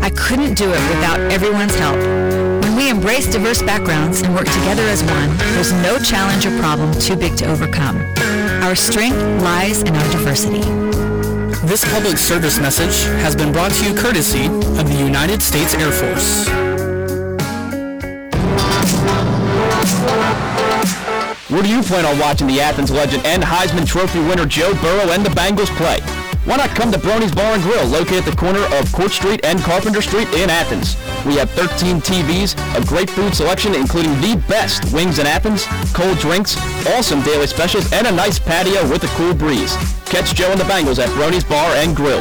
I 0.00 0.10
couldn't 0.10 0.54
do 0.54 0.68
it 0.68 0.94
without 0.94 1.20
everyone's 1.32 1.74
help. 1.76 2.43
When 2.74 2.86
we 2.86 2.90
embrace 2.90 3.30
diverse 3.30 3.62
backgrounds 3.62 4.22
and 4.22 4.34
work 4.34 4.46
together 4.46 4.82
as 4.82 5.04
one, 5.04 5.36
there's 5.54 5.72
no 5.74 5.96
challenge 5.96 6.44
or 6.44 6.58
problem 6.58 6.92
too 6.98 7.14
big 7.14 7.36
to 7.36 7.46
overcome. 7.46 7.98
Our 8.64 8.74
strength 8.74 9.16
lies 9.44 9.82
in 9.82 9.94
our 9.94 10.10
diversity. 10.10 10.62
This 11.68 11.84
public 11.92 12.18
service 12.18 12.58
message 12.58 13.04
has 13.22 13.36
been 13.36 13.52
brought 13.52 13.70
to 13.74 13.84
you 13.88 13.94
courtesy 13.94 14.46
of 14.46 14.88
the 14.88 14.96
United 14.98 15.40
States 15.40 15.72
Air 15.74 15.92
Force. 15.92 16.48
Where 21.48 21.62
do 21.62 21.68
you 21.68 21.80
plan 21.80 22.04
on 22.04 22.18
watching 22.18 22.48
the 22.48 22.60
Athens 22.60 22.90
legend 22.90 23.24
and 23.24 23.40
Heisman 23.40 23.86
Trophy 23.86 24.18
winner 24.18 24.46
Joe 24.46 24.74
Burrow 24.82 25.12
and 25.12 25.24
the 25.24 25.30
Bengals 25.30 25.70
play? 25.76 26.23
Why 26.44 26.56
not 26.56 26.76
come 26.76 26.92
to 26.92 26.98
Brony's 26.98 27.34
Bar 27.34 27.54
and 27.54 27.62
Grill, 27.62 27.86
located 27.86 28.18
at 28.18 28.24
the 28.26 28.36
corner 28.36 28.60
of 28.76 28.92
Court 28.92 29.10
Street 29.10 29.40
and 29.44 29.58
Carpenter 29.60 30.02
Street 30.02 30.28
in 30.34 30.50
Athens? 30.50 30.94
We 31.24 31.36
have 31.36 31.50
13 31.52 32.02
TVs, 32.02 32.52
a 32.76 32.84
great 32.84 33.08
food 33.08 33.34
selection 33.34 33.74
including 33.74 34.12
the 34.20 34.36
best 34.46 34.92
wings 34.92 35.18
in 35.18 35.26
Athens, 35.26 35.64
cold 35.94 36.18
drinks, 36.18 36.58
awesome 36.88 37.22
daily 37.22 37.46
specials, 37.46 37.90
and 37.94 38.06
a 38.06 38.12
nice 38.12 38.38
patio 38.38 38.86
with 38.90 39.04
a 39.04 39.06
cool 39.16 39.32
breeze. 39.32 39.74
Catch 40.04 40.34
Joe 40.34 40.50
and 40.50 40.60
the 40.60 40.64
Bengals 40.64 41.02
at 41.02 41.08
Brony's 41.16 41.44
Bar 41.44 41.76
and 41.76 41.96
Grill. 41.96 42.20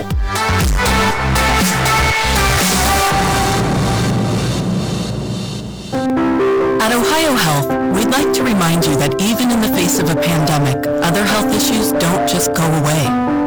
At 6.82 6.94
Ohio 6.94 7.36
Health, 7.36 7.68
we'd 7.94 8.10
like 8.10 8.34
to 8.36 8.44
remind 8.44 8.86
you 8.86 8.96
that 8.96 9.22
even 9.22 9.52
in 9.52 9.60
the 9.60 9.68
face 9.76 10.00
of 10.00 10.10
a 10.10 10.16
pandemic, 10.16 10.88
other 11.04 11.26
health 11.26 11.54
issues 11.54 11.92
don't 11.92 12.26
just 12.26 12.54
go 12.54 12.64
away. 12.64 13.43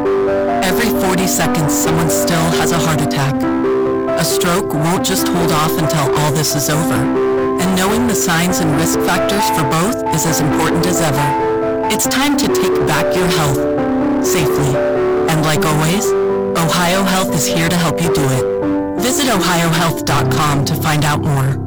Every 0.63 0.89
40 0.89 1.27
seconds, 1.27 1.73
someone 1.73 2.09
still 2.09 2.47
has 2.59 2.71
a 2.71 2.79
heart 2.79 3.01
attack. 3.01 3.35
A 4.19 4.23
stroke 4.23 4.73
won't 4.73 5.05
just 5.05 5.27
hold 5.27 5.51
off 5.51 5.71
until 5.77 6.15
all 6.19 6.31
this 6.31 6.55
is 6.55 6.69
over. 6.69 7.01
And 7.61 7.75
knowing 7.75 8.07
the 8.07 8.15
signs 8.15 8.59
and 8.59 8.71
risk 8.75 8.99
factors 9.01 9.47
for 9.55 9.63
both 9.69 10.13
is 10.15 10.25
as 10.25 10.39
important 10.39 10.85
as 10.85 11.01
ever. 11.01 11.27
It's 11.93 12.07
time 12.07 12.35
to 12.37 12.47
take 12.47 12.75
back 12.87 13.15
your 13.15 13.27
health 13.27 14.25
safely. 14.25 14.75
And 15.29 15.41
like 15.43 15.65
always, 15.65 16.05
Ohio 16.57 17.03
Health 17.03 17.33
is 17.33 17.45
here 17.45 17.69
to 17.69 17.75
help 17.75 18.01
you 18.01 18.13
do 18.13 18.23
it. 18.23 19.01
Visit 19.01 19.27
ohiohealth.com 19.27 20.65
to 20.65 20.75
find 20.75 21.05
out 21.05 21.21
more. 21.21 21.66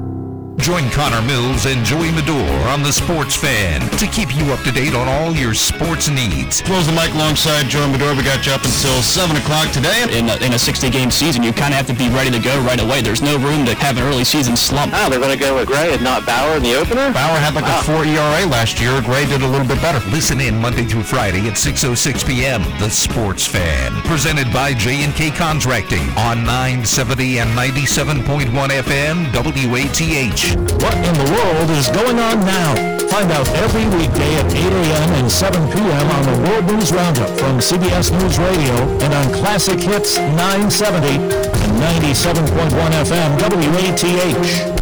Join 0.61 0.91
Connor 0.91 1.23
Mills 1.23 1.65
and 1.65 1.85
Joey 1.87 2.13
Medor 2.13 2.47
on 2.69 2.83
The 2.83 2.93
Sports 2.93 3.35
Fan 3.35 3.81
to 3.97 4.07
keep 4.07 4.37
you 4.37 4.53
up 4.53 4.61
to 4.61 4.71
date 4.71 4.95
on 4.95 5.09
all 5.09 5.35
your 5.35 5.55
sports 5.55 6.09
needs. 6.11 6.61
Close 6.61 6.87
the 6.87 6.93
mic 6.93 7.13
alongside 7.15 7.67
Joey 7.67 7.91
Medor. 7.91 8.15
We 8.15 8.23
got 8.23 8.45
you 8.45 8.53
up 8.53 8.63
until 8.63 9.01
7 9.01 9.35
o'clock 9.37 9.73
today. 9.73 10.05
In 10.13 10.29
a, 10.29 10.37
in 10.45 10.53
a 10.53 10.61
60-game 10.61 11.11
season, 11.11 11.43
you 11.43 11.53
kind 11.53 11.73
of 11.73 11.79
have 11.81 11.87
to 11.89 11.95
be 11.95 12.09
ready 12.11 12.31
to 12.31 12.39
go 12.39 12.61
right 12.61 12.79
away. 12.79 13.01
There's 13.01 13.23
no 13.23 13.39
room 13.39 13.65
to 13.67 13.75
have 13.77 13.97
an 13.97 14.05
early 14.05 14.23
season 14.23 14.55
slump. 14.57 14.93
Oh, 14.95 15.09
they're 15.09 15.19
going 15.19 15.37
to 15.37 15.43
go 15.43 15.57
with 15.57 15.67
Gray 15.67 15.95
and 15.95 16.05
not 16.05 16.27
Bauer 16.27 16.57
in 16.57 16.63
the 16.63 16.75
opener? 16.77 17.11
Bauer 17.13 17.39
had 17.41 17.55
like 17.55 17.65
Wow. 17.65 17.81
a 17.89 17.97
ah. 17.97 18.05
4 18.05 18.05
ERA 18.05 18.47
last 18.47 18.81
year. 18.81 19.01
Gray 19.01 19.25
did 19.27 19.41
a 19.43 19.49
little 19.49 19.67
bit 19.67 19.81
better. 19.81 19.99
Listen 20.11 20.41
in 20.41 20.61
Monday 20.61 20.85
through 20.85 21.05
Friday 21.05 21.49
at 21.49 21.55
6.06 21.55 22.27
p.m. 22.27 22.63
The 22.79 22.91
Sports 22.91 23.47
Fan, 23.47 23.93
presented 24.03 24.53
by 24.53 24.75
J&K 24.75 25.31
Contracting 25.33 26.05
on 26.19 26.45
970 26.45 27.39
and 27.41 27.51
97.1 27.57 28.45
FM 28.53 29.33
WATH. 29.33 30.50
What 30.57 30.97
in 31.07 31.15
the 31.15 31.29
world 31.31 31.71
is 31.79 31.89
going 31.89 32.19
on 32.19 32.41
now? 32.43 32.75
Find 33.09 33.31
out 33.33 33.47
every 33.63 33.87
weekday 33.99 34.35
at 34.37 34.53
8 34.55 34.55
a.m. 34.57 35.11
and 35.23 35.31
7 35.31 35.71
p.m. 35.71 36.07
on 36.11 36.23
the 36.27 36.37
World 36.49 36.67
News 36.67 36.93
Roundup 36.93 37.31
from 37.39 37.59
CBS 37.59 38.11
News 38.11 38.39
Radio 38.39 38.75
and 39.03 39.15
on 39.15 39.33
Classic 39.35 39.79
Hits 39.79 40.17
970 40.39 41.19
and 41.19 41.73
97.1 42.03 42.71
FM 43.07 43.31
WATH. 43.39 44.81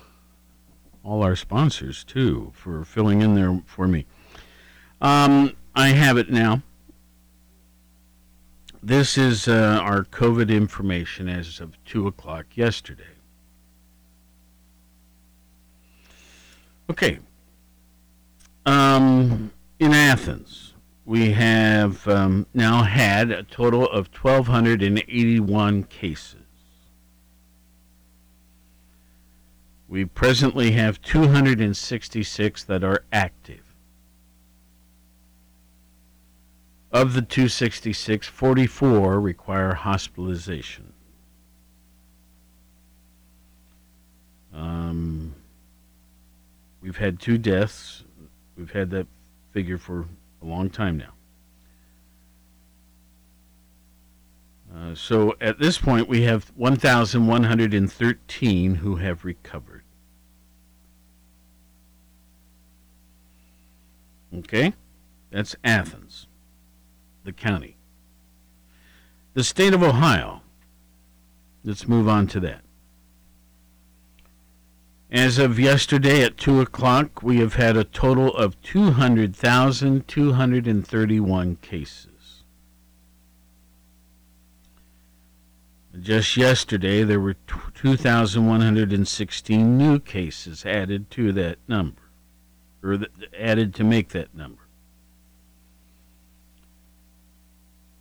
all 1.04 1.22
our 1.22 1.36
sponsors 1.36 2.02
too 2.02 2.50
for 2.56 2.84
filling 2.84 3.22
in 3.22 3.36
there 3.36 3.62
for 3.66 3.86
me. 3.86 4.06
Um, 5.00 5.54
I 5.76 5.90
have 5.90 6.18
it 6.18 6.28
now. 6.28 6.62
This 8.82 9.16
is 9.16 9.46
uh, 9.46 9.78
our 9.80 10.02
COVID 10.02 10.50
information 10.50 11.28
as 11.28 11.60
of 11.60 11.76
two 11.84 12.08
o'clock 12.08 12.56
yesterday. 12.56 13.11
Okay. 16.92 17.20
Um, 18.66 19.50
in 19.78 19.94
Athens, 19.94 20.74
we 21.06 21.32
have 21.32 22.06
um, 22.06 22.46
now 22.52 22.82
had 22.82 23.30
a 23.30 23.44
total 23.44 23.88
of 23.88 24.08
1,281 24.08 25.84
cases. 25.84 26.36
We 29.88 30.04
presently 30.04 30.72
have 30.72 31.00
266 31.00 32.64
that 32.64 32.84
are 32.84 33.04
active. 33.10 33.74
Of 36.92 37.14
the 37.14 37.22
266, 37.22 38.26
44 38.26 39.18
require 39.18 39.72
hospitalization. 39.72 40.92
Um, 44.52 45.34
we've 46.82 46.96
had 46.96 47.20
two 47.20 47.38
deaths. 47.38 48.02
We've 48.56 48.72
had 48.72 48.90
that 48.90 49.06
figure 49.52 49.78
for 49.78 50.08
a 50.42 50.44
long 50.44 50.68
time 50.70 50.98
now. 50.98 51.12
Uh, 54.74 54.94
so 54.94 55.36
at 55.40 55.58
this 55.58 55.78
point, 55.78 56.08
we 56.08 56.22
have 56.22 56.50
1,113 56.56 58.74
who 58.76 58.96
have 58.96 59.22
recovered. 59.24 59.82
Okay? 64.34 64.72
That's 65.30 65.54
Athens, 65.62 66.26
the 67.24 67.32
county. 67.32 67.76
The 69.34 69.44
state 69.44 69.74
of 69.74 69.82
Ohio 69.82 70.40
let's 71.64 71.88
move 71.88 72.08
on 72.08 72.26
to 72.28 72.40
that. 72.40 72.62
As 75.12 75.36
of 75.36 75.58
yesterday 75.58 76.24
at 76.24 76.38
2 76.38 76.62
o'clock, 76.62 77.22
we 77.22 77.40
have 77.40 77.56
had 77.56 77.76
a 77.76 77.84
total 77.84 78.34
of 78.34 78.58
200,231 78.62 81.56
cases. 81.56 82.08
Just 86.00 86.38
yesterday, 86.38 87.02
there 87.02 87.20
were 87.20 87.36
2,116 87.74 89.76
new 89.76 90.00
cases 90.00 90.64
added 90.64 91.10
to 91.10 91.30
that 91.32 91.58
number, 91.68 92.00
or 92.82 92.98
added 93.38 93.74
to 93.74 93.84
make 93.84 94.08
that 94.08 94.34
number. 94.34 94.62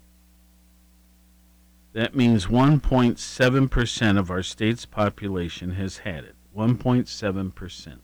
that 1.93 2.13
means 2.13 2.47
1.7% 2.47 4.19
of 4.19 4.29
our 4.29 4.43
state's 4.43 4.85
population 4.85 5.71
has 5.71 5.99
had 5.99 6.25
it. 6.25 6.35
1.7%. 6.55 7.99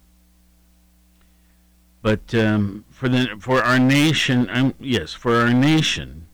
But 2.01 2.35
um, 2.35 2.83
for 2.89 3.07
the 3.07 3.37
for 3.39 3.63
our 3.63 3.79
nation, 3.79 4.49
um, 4.51 4.73
yes, 4.77 5.13
for 5.13 5.37
our 5.37 5.53
nation, 5.53 6.27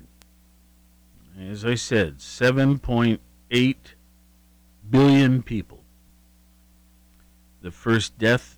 as 1.40 1.64
I 1.64 1.76
said, 1.76 2.18
7.8 2.18 3.76
billion 4.90 5.44
people. 5.44 5.84
The 7.62 7.70
first 7.70 8.18
death 8.18 8.58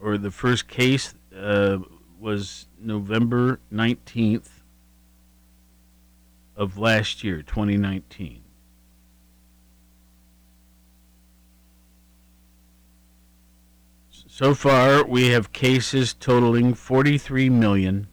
or 0.00 0.18
the 0.18 0.30
first 0.30 0.68
case 0.68 1.14
uh, 1.36 1.78
was 2.18 2.66
November 2.80 3.60
19th 3.72 4.48
of 6.56 6.78
last 6.78 7.22
year, 7.22 7.42
2019. 7.42 8.42
So 14.10 14.54
far, 14.54 15.04
we 15.04 15.28
have 15.28 15.52
cases 15.52 16.14
totaling 16.14 16.74
43 16.74 17.50
million 17.50 18.08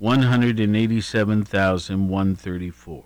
one 0.00 0.22
hundred 0.22 0.58
and 0.58 0.74
eighty-seven 0.74 1.44
thousand 1.44 2.08
one 2.08 2.34
thirty-four. 2.34 3.04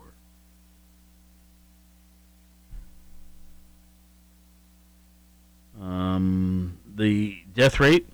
Um, 5.83 6.79
the 6.95 7.43
death 7.53 7.81
rate 7.81 8.09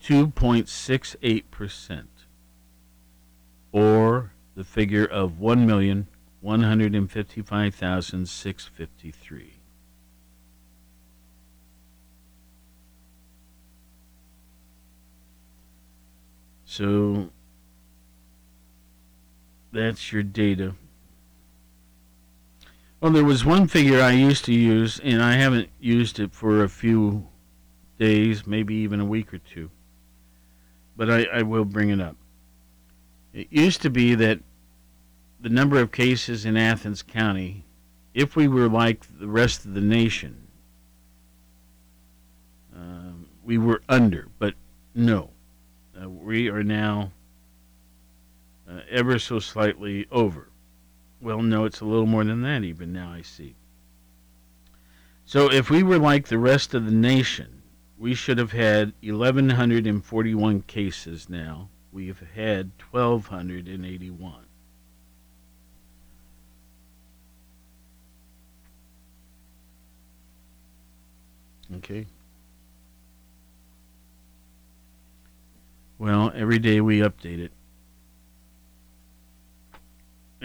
two 0.00 0.28
point 0.28 0.68
six 0.68 1.16
eight 1.22 1.50
percent, 1.50 2.08
or 3.72 4.32
the 4.54 4.64
figure 4.64 5.04
of 5.04 5.38
one 5.38 5.66
million 5.66 6.06
one 6.40 6.62
hundred 6.62 6.94
and 6.94 7.10
fifty-five 7.10 7.74
thousand 7.74 8.28
six 8.28 8.66
fifty-three. 8.66 9.54
So 16.64 17.30
that's 19.72 20.12
your 20.12 20.22
data. 20.22 20.74
Well, 23.00 23.12
there 23.12 23.24
was 23.24 23.44
one 23.44 23.68
figure 23.68 24.00
I 24.00 24.12
used 24.12 24.46
to 24.46 24.54
use, 24.54 24.98
and 25.00 25.22
I 25.22 25.34
haven't 25.34 25.68
used 25.78 26.18
it 26.18 26.32
for 26.32 26.62
a 26.62 26.68
few 26.68 27.28
days, 27.98 28.46
maybe 28.46 28.74
even 28.76 29.00
a 29.00 29.04
week 29.04 29.34
or 29.34 29.38
two. 29.38 29.70
But 30.96 31.10
I, 31.10 31.24
I 31.24 31.42
will 31.42 31.66
bring 31.66 31.90
it 31.90 32.00
up. 32.00 32.16
It 33.34 33.48
used 33.50 33.82
to 33.82 33.90
be 33.90 34.14
that 34.14 34.40
the 35.40 35.50
number 35.50 35.78
of 35.78 35.92
cases 35.92 36.46
in 36.46 36.56
Athens 36.56 37.02
County, 37.02 37.66
if 38.14 38.34
we 38.34 38.48
were 38.48 38.68
like 38.68 39.04
the 39.20 39.28
rest 39.28 39.66
of 39.66 39.74
the 39.74 39.82
nation, 39.82 40.46
um, 42.74 43.28
we 43.44 43.58
were 43.58 43.82
under, 43.90 44.28
but 44.38 44.54
no. 44.94 45.30
Uh, 46.02 46.08
we 46.08 46.48
are 46.48 46.62
now 46.62 47.12
uh, 48.70 48.80
ever 48.90 49.18
so 49.18 49.38
slightly 49.38 50.06
over. 50.10 50.48
Well, 51.20 51.42
no, 51.42 51.64
it's 51.64 51.80
a 51.80 51.84
little 51.84 52.06
more 52.06 52.24
than 52.24 52.42
that 52.42 52.62
even 52.62 52.92
now, 52.92 53.12
I 53.12 53.22
see. 53.22 53.56
So 55.24 55.50
if 55.50 55.70
we 55.70 55.82
were 55.82 55.98
like 55.98 56.28
the 56.28 56.38
rest 56.38 56.74
of 56.74 56.84
the 56.84 56.92
nation, 56.92 57.62
we 57.98 58.14
should 58.14 58.38
have 58.38 58.52
had 58.52 58.92
1,141 59.02 60.62
cases 60.62 61.28
now. 61.28 61.68
We've 61.92 62.22
had 62.34 62.70
1,281. 62.90 64.34
Okay. 71.76 72.06
Well, 75.98 76.30
every 76.34 76.58
day 76.58 76.80
we 76.80 77.00
update 77.00 77.40
it. 77.40 77.55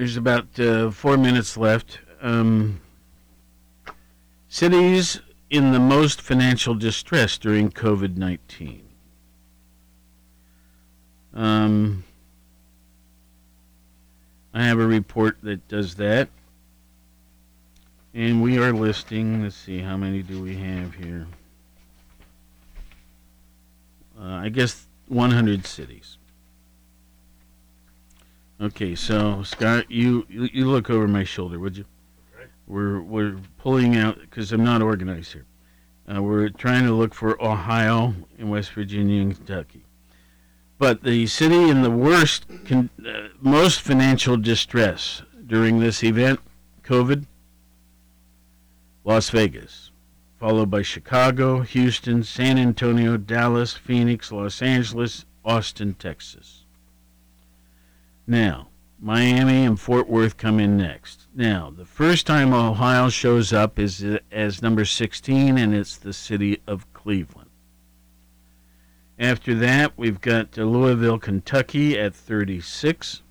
There's 0.01 0.17
about 0.17 0.59
uh, 0.59 0.89
four 0.89 1.15
minutes 1.15 1.55
left. 1.55 1.99
Um, 2.23 2.81
cities 4.49 5.21
in 5.51 5.73
the 5.73 5.79
most 5.79 6.23
financial 6.23 6.73
distress 6.73 7.37
during 7.37 7.69
COVID 7.69 8.17
19. 8.17 8.81
Um, 11.35 12.03
I 14.55 14.63
have 14.63 14.79
a 14.79 14.87
report 14.87 15.37
that 15.43 15.67
does 15.67 15.93
that. 15.97 16.29
And 18.15 18.41
we 18.41 18.57
are 18.57 18.73
listing, 18.73 19.43
let's 19.43 19.55
see, 19.55 19.81
how 19.81 19.97
many 19.97 20.23
do 20.23 20.41
we 20.41 20.55
have 20.55 20.95
here? 20.95 21.27
Uh, 24.19 24.23
I 24.23 24.49
guess 24.49 24.87
100 25.09 25.67
cities. 25.67 26.17
Okay, 28.61 28.93
so 28.93 29.41
Scott, 29.41 29.89
you 29.89 30.27
you 30.29 30.69
look 30.69 30.91
over 30.91 31.07
my 31.07 31.23
shoulder, 31.23 31.57
would 31.57 31.77
you? 31.77 31.85
We're 32.67 33.01
we're 33.01 33.37
pulling 33.57 33.97
out 33.97 34.21
because 34.21 34.51
I'm 34.51 34.63
not 34.63 34.83
organized 34.83 35.33
here. 35.33 35.47
Uh, 36.07 36.21
we're 36.21 36.49
trying 36.49 36.85
to 36.85 36.93
look 36.93 37.15
for 37.15 37.41
Ohio 37.43 38.13
and 38.37 38.51
West 38.51 38.73
Virginia 38.73 39.19
and 39.23 39.35
Kentucky. 39.35 39.83
But 40.77 41.01
the 41.01 41.25
city 41.25 41.69
in 41.69 41.81
the 41.81 41.89
worst, 41.89 42.45
con- 42.65 42.91
uh, 43.03 43.29
most 43.39 43.81
financial 43.81 44.37
distress 44.37 45.23
during 45.47 45.79
this 45.79 46.03
event, 46.03 46.39
COVID, 46.83 47.25
Las 49.03 49.31
Vegas, 49.31 49.89
followed 50.39 50.69
by 50.69 50.83
Chicago, 50.83 51.61
Houston, 51.61 52.21
San 52.23 52.59
Antonio, 52.59 53.17
Dallas, 53.17 53.73
Phoenix, 53.73 54.31
Los 54.31 54.61
Angeles, 54.61 55.25
Austin, 55.43 55.95
Texas. 55.95 56.60
Now, 58.31 58.69
Miami 58.97 59.65
and 59.65 59.77
Fort 59.77 60.07
Worth 60.07 60.37
come 60.37 60.57
in 60.57 60.77
next. 60.77 61.27
Now, 61.35 61.69
the 61.69 61.83
first 61.83 62.25
time 62.25 62.53
Ohio 62.53 63.09
shows 63.09 63.51
up 63.51 63.77
is 63.77 64.05
as 64.31 64.61
number 64.61 64.85
16, 64.85 65.57
and 65.57 65.75
it's 65.75 65.97
the 65.97 66.13
city 66.13 66.61
of 66.65 66.93
Cleveland. 66.93 67.49
After 69.19 69.53
that, 69.55 69.97
we've 69.97 70.21
got 70.21 70.55
Louisville, 70.55 71.19
Kentucky 71.19 71.99
at 71.99 72.15
36. 72.15 73.21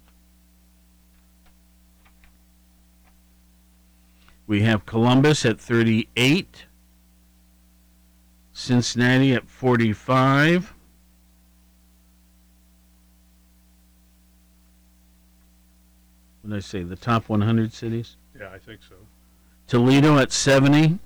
We 4.47 4.61
have 4.61 4.85
Columbus 4.85 5.47
at 5.47 5.59
38. 5.59 6.67
Cincinnati 8.53 9.33
at 9.33 9.49
45. 9.49 10.75
What 16.43 16.51
did 16.51 16.57
I 16.57 16.61
say? 16.61 16.83
The 16.83 16.97
top 16.97 17.29
100 17.29 17.73
cities? 17.73 18.17
Yeah, 18.39 18.51
I 18.53 18.59
think 18.59 18.81
so. 18.89 18.95
Toledo 19.67 20.19
at 20.19 20.33
70. 20.33 20.99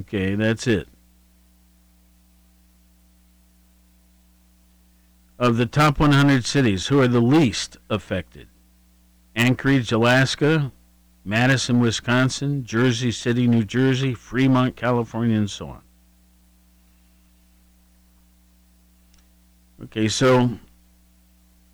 Okay, 0.00 0.34
that's 0.34 0.66
it. 0.66 0.88
Of 5.38 5.56
the 5.56 5.66
top 5.66 6.00
100 6.00 6.44
cities, 6.44 6.88
who 6.88 7.00
are 7.00 7.08
the 7.08 7.20
least 7.20 7.76
affected? 7.88 8.48
Anchorage, 9.36 9.92
Alaska, 9.92 10.72
Madison, 11.24 11.78
Wisconsin, 11.78 12.64
Jersey 12.64 13.12
City, 13.12 13.46
New 13.46 13.64
Jersey, 13.64 14.14
Fremont, 14.14 14.74
California, 14.74 15.36
and 15.36 15.48
so 15.48 15.68
on. 15.68 15.82
Okay, 19.84 20.08
so 20.08 20.50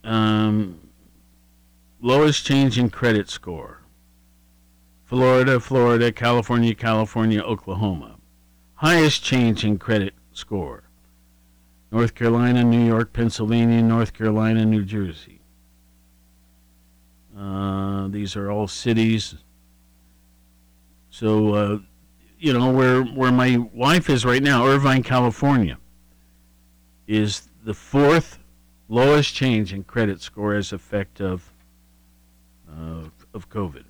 um, 0.05 0.79
lowest 2.01 2.45
change 2.45 2.79
in 2.79 2.91
credit 2.91 3.31
score. 3.31 3.81
Florida, 5.05 5.59
Florida, 5.59 6.13
California, 6.13 6.75
California, 6.75 7.41
Oklahoma. 7.41 8.17
Highest 8.75 9.23
change 9.23 9.65
in 9.65 9.79
credit 9.79 10.13
score. 10.33 10.85
North 11.91 12.15
Carolina, 12.15 12.63
New 12.63 12.85
York, 12.85 13.13
Pennsylvania, 13.13 13.81
North 13.81 14.13
Carolina, 14.13 14.65
New 14.65 14.85
Jersey. 14.85 15.41
Uh, 17.39 18.09
these 18.09 18.37
are 18.37 18.51
all 18.51 18.67
cities. 18.69 19.37
So, 21.09 21.55
uh, 21.55 21.79
you 22.39 22.53
know, 22.53 22.71
where 22.71 23.03
where 23.03 23.33
my 23.33 23.57
wife 23.73 24.11
is 24.11 24.25
right 24.25 24.43
now, 24.43 24.67
Irvine, 24.67 25.03
California, 25.03 25.79
is 27.07 27.49
the 27.65 27.75
fourth 27.75 28.39
lowest 28.89 29.35
change 29.35 29.73
in 29.73 29.83
credit 29.85 30.21
score 30.21 30.55
as 30.55 30.73
effect 30.73 31.21
of 31.21 31.51
uh, 32.71 33.09
of 33.33 33.49
COVID. 33.49 33.85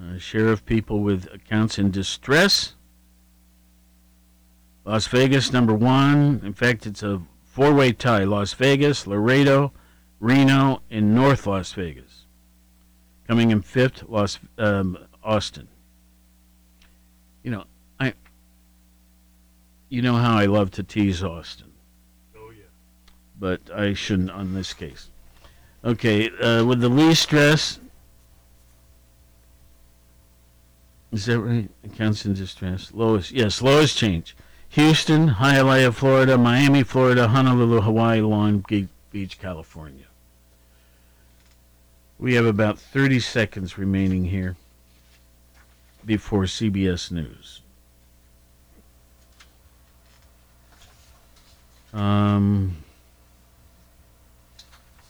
Uh, 0.00 0.18
share 0.18 0.48
of 0.48 0.64
people 0.64 1.00
with 1.00 1.28
accounts 1.32 1.78
in 1.78 1.90
distress. 1.90 2.74
Las 4.84 5.06
Vegas 5.06 5.52
number 5.52 5.74
one. 5.74 6.40
In 6.44 6.52
fact, 6.52 6.86
it's 6.86 7.02
a 7.02 7.22
four-way 7.44 7.92
tie: 7.92 8.24
Las 8.24 8.52
Vegas, 8.52 9.06
Laredo, 9.06 9.72
Reno, 10.20 10.82
and 10.90 11.14
North 11.14 11.46
Las 11.46 11.72
Vegas. 11.72 12.26
Coming 13.26 13.50
in 13.50 13.62
fifth, 13.62 14.04
Las 14.08 14.38
um, 14.58 14.98
Austin. 15.22 15.68
You 17.42 17.50
know, 17.50 17.64
you 19.94 20.02
know 20.02 20.16
how 20.16 20.36
I 20.36 20.46
love 20.46 20.72
to 20.72 20.82
tease 20.82 21.22
Austin. 21.22 21.72
Oh, 22.36 22.50
yeah. 22.50 22.64
But 23.38 23.60
I 23.72 23.94
shouldn't 23.94 24.32
on 24.32 24.52
this 24.52 24.72
case. 24.72 25.08
Okay, 25.84 26.30
uh, 26.30 26.64
with 26.64 26.80
the 26.80 26.88
least 26.88 27.22
stress. 27.22 27.78
Is 31.12 31.26
that 31.26 31.38
right? 31.38 31.70
Accounts 31.84 32.26
in 32.26 32.34
distress. 32.34 32.90
Lowest, 32.92 33.30
yes, 33.30 33.62
lowest 33.62 33.96
change. 33.96 34.36
Houston, 34.70 35.30
Hialeah, 35.30 35.94
Florida, 35.94 36.36
Miami, 36.36 36.82
Florida, 36.82 37.28
Honolulu, 37.28 37.82
Hawaii, 37.82 38.20
Long 38.20 38.64
Beach, 39.12 39.38
California. 39.38 40.06
We 42.18 42.34
have 42.34 42.46
about 42.46 42.80
30 42.80 43.20
seconds 43.20 43.78
remaining 43.78 44.24
here 44.24 44.56
before 46.04 46.44
CBS 46.44 47.12
News. 47.12 47.60
Um, 51.94 52.78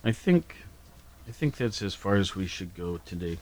I 0.05 0.13
think, 0.13 0.57
I 1.27 1.33
think 1.33 1.57
that's 1.57 1.81
as 1.81 1.95
far 1.95 2.17
as 2.17 2.37
we 2.37 2.47
should 2.47 2.75
go 2.75 2.99
today. 3.07 3.39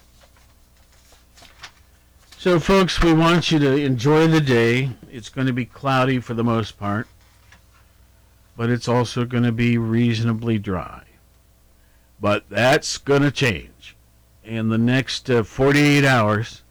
So, 2.38 2.60
folks, 2.60 3.02
we 3.02 3.12
want 3.12 3.50
you 3.50 3.58
to 3.58 3.76
enjoy 3.76 4.28
the 4.28 4.40
day. 4.40 4.90
It's 5.10 5.28
going 5.28 5.48
to 5.48 5.52
be 5.52 5.64
cloudy 5.64 6.20
for 6.20 6.34
the 6.34 6.44
most 6.44 6.78
part, 6.78 7.08
but 8.56 8.70
it's 8.70 8.88
also 8.88 9.24
going 9.24 9.44
to 9.44 9.52
be 9.52 9.76
reasonably 9.76 10.58
dry. 10.58 11.02
But 12.20 12.48
that's 12.48 12.98
going 12.98 13.22
to 13.22 13.32
change 13.32 13.96
in 14.44 14.68
the 14.68 14.78
next 14.78 15.28
uh, 15.28 15.42
48 15.42 16.04
hours. 16.04 16.62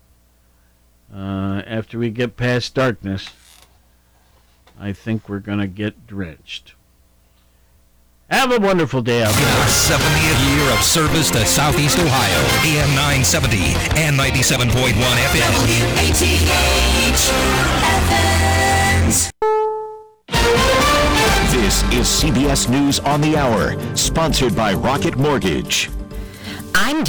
Uh, 1.14 1.62
after 1.68 2.00
we 2.00 2.10
get 2.10 2.38
past 2.38 2.74
darkness, 2.74 3.30
I 4.80 4.94
think 4.94 5.30
we're 5.30 5.40
going 5.40 5.60
to 5.60 5.68
get 5.68 6.08
drenched. 6.08 6.74
Have 8.30 8.52
a 8.54 8.60
wonderful 8.60 9.02
day 9.02 9.24
out 9.24 9.34
there. 9.34 9.66
70th 9.66 10.56
year 10.56 10.72
of 10.72 10.82
service 10.84 11.30
to 11.32 11.46
Southeast 11.46 12.00
Ohio. 12.00 12.40
AM 12.64 12.90
970 12.96 13.58
and 14.00 14.18
97.1 14.18 14.72
FM. 14.72 15.52
W-A-T-H. 16.02 17.32
This 21.52 21.84
is 21.94 22.08
CBS 22.08 22.70
News 22.70 23.00
on 23.02 23.20
the 23.22 23.36
Hour, 23.36 23.76
sponsored 23.96 24.56
by 24.56 24.74
Rocket 24.74 25.18
Mortgage. 25.18 25.90
I'm 26.74 27.04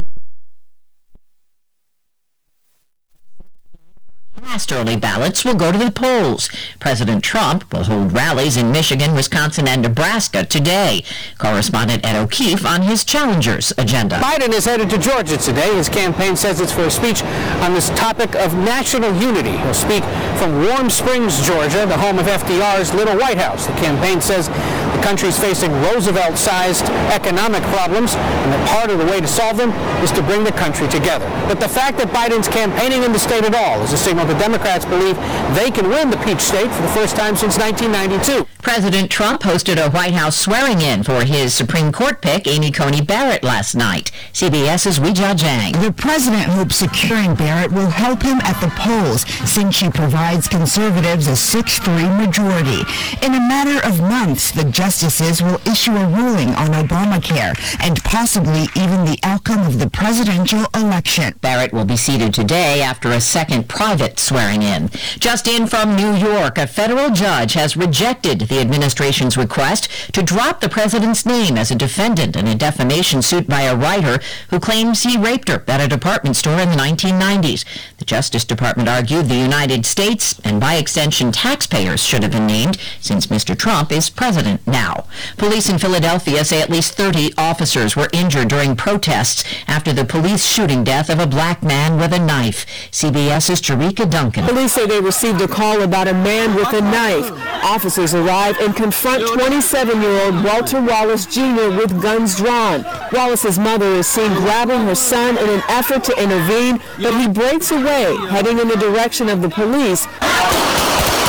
Last 4.43 4.73
early 4.73 4.97
ballots 4.97 5.45
will 5.45 5.55
go 5.55 5.71
to 5.71 5.79
the 5.79 5.93
polls. 5.93 6.51
President 6.81 7.23
Trump 7.23 7.73
will 7.73 7.85
hold 7.85 8.13
rallies 8.13 8.57
in 8.57 8.73
Michigan, 8.73 9.15
Wisconsin, 9.15 9.69
and 9.69 9.83
Nebraska 9.83 10.45
today. 10.45 11.05
Correspondent 11.39 12.05
Ed 12.05 12.21
O'Keefe 12.21 12.67
on 12.67 12.83
his 12.83 13.05
challengers 13.05 13.73
agenda. 13.79 14.17
Biden 14.17 14.53
is 14.53 14.65
headed 14.65 14.91
to 14.91 14.99
Georgia 14.99 15.37
today. 15.37 15.73
His 15.77 15.89
campaign 15.89 16.35
says 16.35 16.61
it's 16.61 16.73
for 16.73 16.83
a 16.83 16.91
speech 16.91 17.23
on 17.63 17.73
this 17.73 17.91
topic 17.91 18.35
of 18.35 18.53
national 18.55 19.15
unity. 19.15 19.57
He'll 19.59 19.75
speak 19.75 20.03
from 20.39 20.65
Warm 20.67 20.91
Springs, 20.91 21.41
Georgia, 21.47 21.87
the 21.87 21.97
home 21.97 22.19
of 22.19 22.27
FDR's 22.27 22.93
Little 22.95 23.17
White 23.17 23.39
House. 23.39 23.69
The 23.69 23.75
campaign 23.75 24.21
says 24.21 24.49
the 24.49 25.03
country's 25.03 25.39
facing 25.39 25.71
Roosevelt-sized 25.87 26.87
economic 27.15 27.63
problems, 27.71 28.15
and 28.15 28.53
that 28.53 28.69
part 28.69 28.91
of 28.91 28.99
the 28.99 29.07
way 29.07 29.21
to 29.21 29.29
solve 29.29 29.57
them 29.57 29.71
is 30.03 30.11
to 30.13 30.23
bring 30.23 30.43
the 30.43 30.53
country 30.53 30.89
together. 30.89 31.31
But 31.47 31.61
the 31.61 31.69
fact 31.69 31.97
that 31.99 32.09
Biden's 32.09 32.49
campaigning 32.49 33.05
in 33.05 33.13
the 33.13 33.19
state 33.21 33.45
at 33.45 33.55
all 33.55 33.81
is 33.83 33.93
a 33.93 33.99
signal 33.99 34.27
the 34.33 34.39
Democrats 34.39 34.87
believe 34.87 35.17
they 35.55 35.71
can 35.71 35.89
win 35.89 36.09
the 36.09 36.17
Peach 36.19 36.41
State 36.41 36.71
for 36.71 36.83
the 36.83 36.89
first 36.89 37.17
time 37.17 37.37
since 37.37 37.59
1992. 37.59 38.49
President 38.63 39.11
Trump 39.11 39.43
hosted 39.43 39.77
a 39.77 39.91
White 39.91 40.15
House 40.15 40.39
swearing-in 40.39 41.03
for 41.03 41.25
his 41.25 41.53
Supreme 41.53 41.93
Court 41.93 42.23
pick, 42.23 42.47
Amy 42.47 42.71
Coney 42.71 43.03
Barrett, 43.03 43.43
last 43.43 43.75
night. 43.75 44.11
CBS's 44.33 45.01
Weijia 45.01 45.35
Jiang. 45.35 45.79
The 45.85 45.93
president 45.93 46.45
hopes 46.45 46.77
securing 46.77 47.35
Barrett 47.35 47.73
will 47.73 47.91
help 47.91 48.23
him 48.23 48.39
at 48.43 48.59
the 48.61 48.73
polls 48.79 49.27
since 49.51 49.75
she 49.75 49.91
provides 49.91 50.49
conservatives 50.49 51.27
a 51.27 51.33
6-3 51.33 52.17
majority. 52.25 52.83
In 53.27 53.35
a 53.35 53.41
matter 53.41 53.85
of 53.87 54.01
months, 54.01 54.53
the 54.53 54.65
justices 54.65 55.43
will 55.43 55.61
issue 55.67 55.95
a 55.95 56.07
ruling 56.07 56.51
on 56.55 56.69
Obamacare 56.69 57.59
and 57.85 58.03
possibly 58.05 58.69
even 58.81 59.05
the 59.05 59.19
outcome 59.25 59.67
of 59.67 59.81
the 59.81 59.91
presidential 59.91 60.65
election. 60.75 61.35
Barrett 61.41 61.73
will 61.73 61.85
be 61.85 61.97
seated 61.97 62.33
today 62.33 62.81
after 62.81 63.11
a 63.11 63.21
second 63.21 63.69
private 63.69 64.21
swearing 64.23 64.63
in. 64.63 64.89
Just 65.19 65.47
in 65.49 65.67
from 65.67 65.97
New 65.97 66.15
York, 66.15 66.59
a 66.59 66.67
federal 66.67 67.11
judge 67.11 67.55
has 67.55 67.77
rejected 67.77 68.41
the 68.41 68.61
administration's 68.61 69.37
request 69.37 69.89
to 70.13 70.23
drop 70.23 70.61
the 70.61 70.69
president's 70.69 71.27
name 71.27 71.57
as 71.57 71.71
a 71.71 71.75
defendant 71.75 72.37
in 72.37 72.47
a 72.47 72.55
defamation 72.55 73.23
suit 73.23 73.49
by 73.49 73.63
a 73.63 73.77
writer 73.77 74.21
who 74.51 74.61
claims 74.61 75.03
he 75.03 75.17
raped 75.17 75.49
her 75.49 75.65
at 75.67 75.81
a 75.81 75.89
department 75.89 76.37
store 76.37 76.59
in 76.61 76.71
the 76.71 76.77
1990s. 76.77 77.65
The 77.99 78.05
Justice 78.05 78.45
Department 78.45 78.89
argued 78.89 79.29
the 79.29 79.35
United 79.35 79.85
States, 79.87 80.41
and 80.45 80.61
by 80.61 80.75
extension 80.75 81.33
taxpayers, 81.33 82.03
should 82.03 82.23
have 82.23 82.33
been 82.33 82.47
named 82.47 82.79
since 83.01 83.27
Mr. 83.27 83.57
Trump 83.57 83.91
is 83.91 84.11
president 84.11 84.65
now. 84.67 85.07
Police 85.37 85.69
in 85.69 85.79
Philadelphia 85.79 86.45
say 86.45 86.61
at 86.61 86.71
least 86.71 86.95
30 86.95 87.33
officers 87.39 87.97
were 87.97 88.09
injured 88.13 88.49
during 88.49 88.77
protests 88.77 89.45
after 89.67 89.93
the 89.93 90.05
police 90.05 90.45
shooting 90.45 90.85
death 90.85 91.09
of 91.09 91.19
a 91.19 91.27
black 91.27 91.63
man 91.63 91.99
with 91.99 92.13
a 92.13 92.19
knife. 92.19 92.67
CBS's 92.91 93.61
Jericka 93.61 94.11
Duncan. 94.13 94.45
Police 94.45 94.75
say 94.75 94.87
they 94.87 95.01
received 95.01 95.41
a 95.41 95.49
call 95.49 95.81
about 95.81 96.07
a 96.07 96.13
man 96.13 96.55
with 96.55 96.71
a 96.75 96.83
knife. 96.83 97.31
Officers 97.65 98.13
arrive 98.15 98.59
and 98.61 98.77
confront 98.77 99.23
27-year-old 99.23 100.45
Walter 100.45 100.83
Wallace 100.83 101.25
Jr. 101.25 101.75
with 101.75 102.01
guns 102.03 102.37
drawn. 102.37 102.85
Wallace's 103.11 103.59
mother 103.59 103.87
is 103.87 104.07
seen 104.07 104.31
grabbing 104.35 104.83
her 104.83 104.95
son 104.95 105.39
in 105.39 105.49
an 105.49 105.63
effort 105.69 106.05
to 106.05 106.23
intervene, 106.23 106.79
but 107.01 107.19
he 107.19 107.27
breaks 107.27 107.71
away, 107.71 108.15
heading 108.29 108.59
in 108.59 108.69
the 108.69 108.77
direction 108.77 109.31
of 109.31 109.41
the 109.41 109.49
police. 109.49 110.07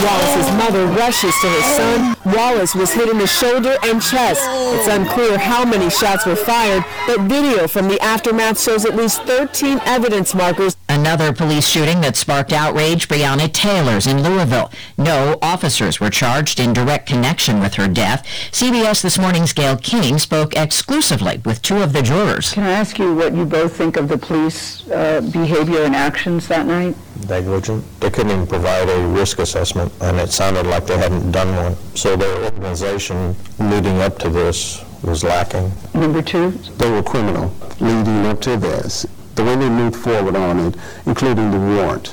Wallace's 0.03 0.51
mother 0.57 0.85
rushes 0.87 1.33
to 1.39 1.47
her 1.47 1.61
son. 1.61 2.17
Wallace 2.25 2.75
was 2.75 2.91
hit 2.91 3.07
in 3.07 3.17
the 3.17 3.27
shoulder 3.27 3.77
and 3.83 4.01
chest. 4.01 4.41
It's 4.43 4.89
unclear 4.91 5.37
how 5.37 5.63
many 5.63 5.89
shots 5.89 6.25
were 6.25 6.35
fired, 6.35 6.83
but 7.07 7.21
video 7.21 7.69
from 7.69 7.87
the 7.87 8.01
aftermath 8.01 8.59
shows 8.61 8.83
at 8.85 8.97
least 8.97 9.23
13 9.23 9.79
evidence 9.85 10.35
markers. 10.35 10.75
Another 10.89 11.31
police 11.31 11.67
shooting 11.69 12.01
that 12.01 12.17
sparked 12.17 12.51
outrage, 12.51 13.07
Breonna 13.07 13.51
Taylor's 13.51 14.05
in 14.05 14.21
Louisville. 14.21 14.71
No 14.97 15.37
officers 15.41 16.01
were 16.01 16.09
charged 16.09 16.59
in 16.59 16.73
direct 16.73 17.07
connection 17.07 17.61
with 17.61 17.75
her 17.75 17.87
death. 17.87 18.25
CBS 18.51 19.01
This 19.01 19.17
Morning's 19.17 19.53
Gayle 19.53 19.77
King 19.77 20.17
spoke 20.19 20.53
exclusively 20.55 21.41
with 21.45 21.61
two 21.61 21.77
of 21.77 21.93
the 21.93 22.01
jurors. 22.01 22.51
Can 22.51 22.63
I 22.63 22.71
ask 22.71 22.99
you 22.99 23.15
what 23.15 23.33
you 23.33 23.45
both 23.45 23.77
think 23.77 23.95
of 23.95 24.09
the 24.09 24.17
police 24.17 24.85
uh, 24.89 25.21
behavior 25.31 25.83
and 25.83 25.95
actions 25.95 26.49
that 26.49 26.65
night? 26.65 26.95
Negligent. 27.27 27.83
They 27.99 28.09
couldn't 28.09 28.31
even 28.31 28.47
provide 28.47 28.89
a 28.89 29.07
risk 29.07 29.39
assessment, 29.39 29.91
and 30.01 30.19
it 30.19 30.31
sounded 30.31 30.65
like 30.65 30.85
they 30.85 30.97
hadn't 30.97 31.31
done 31.31 31.55
one. 31.55 31.75
So 31.95 32.15
their 32.15 32.43
organization 32.43 33.35
leading 33.59 33.99
up 34.01 34.19
to 34.19 34.29
this 34.29 34.83
was 35.03 35.23
lacking. 35.23 35.71
Number 35.93 36.21
two? 36.21 36.51
They 36.77 36.89
were 36.89 37.03
criminal 37.03 37.53
leading 37.79 38.25
up 38.25 38.41
to 38.41 38.57
this. 38.57 39.05
The 39.35 39.43
way 39.43 39.55
they 39.55 39.69
moved 39.69 39.95
forward 39.95 40.35
on 40.35 40.59
it, 40.59 40.75
including 41.05 41.51
the 41.51 41.57
warrant. 41.59 42.11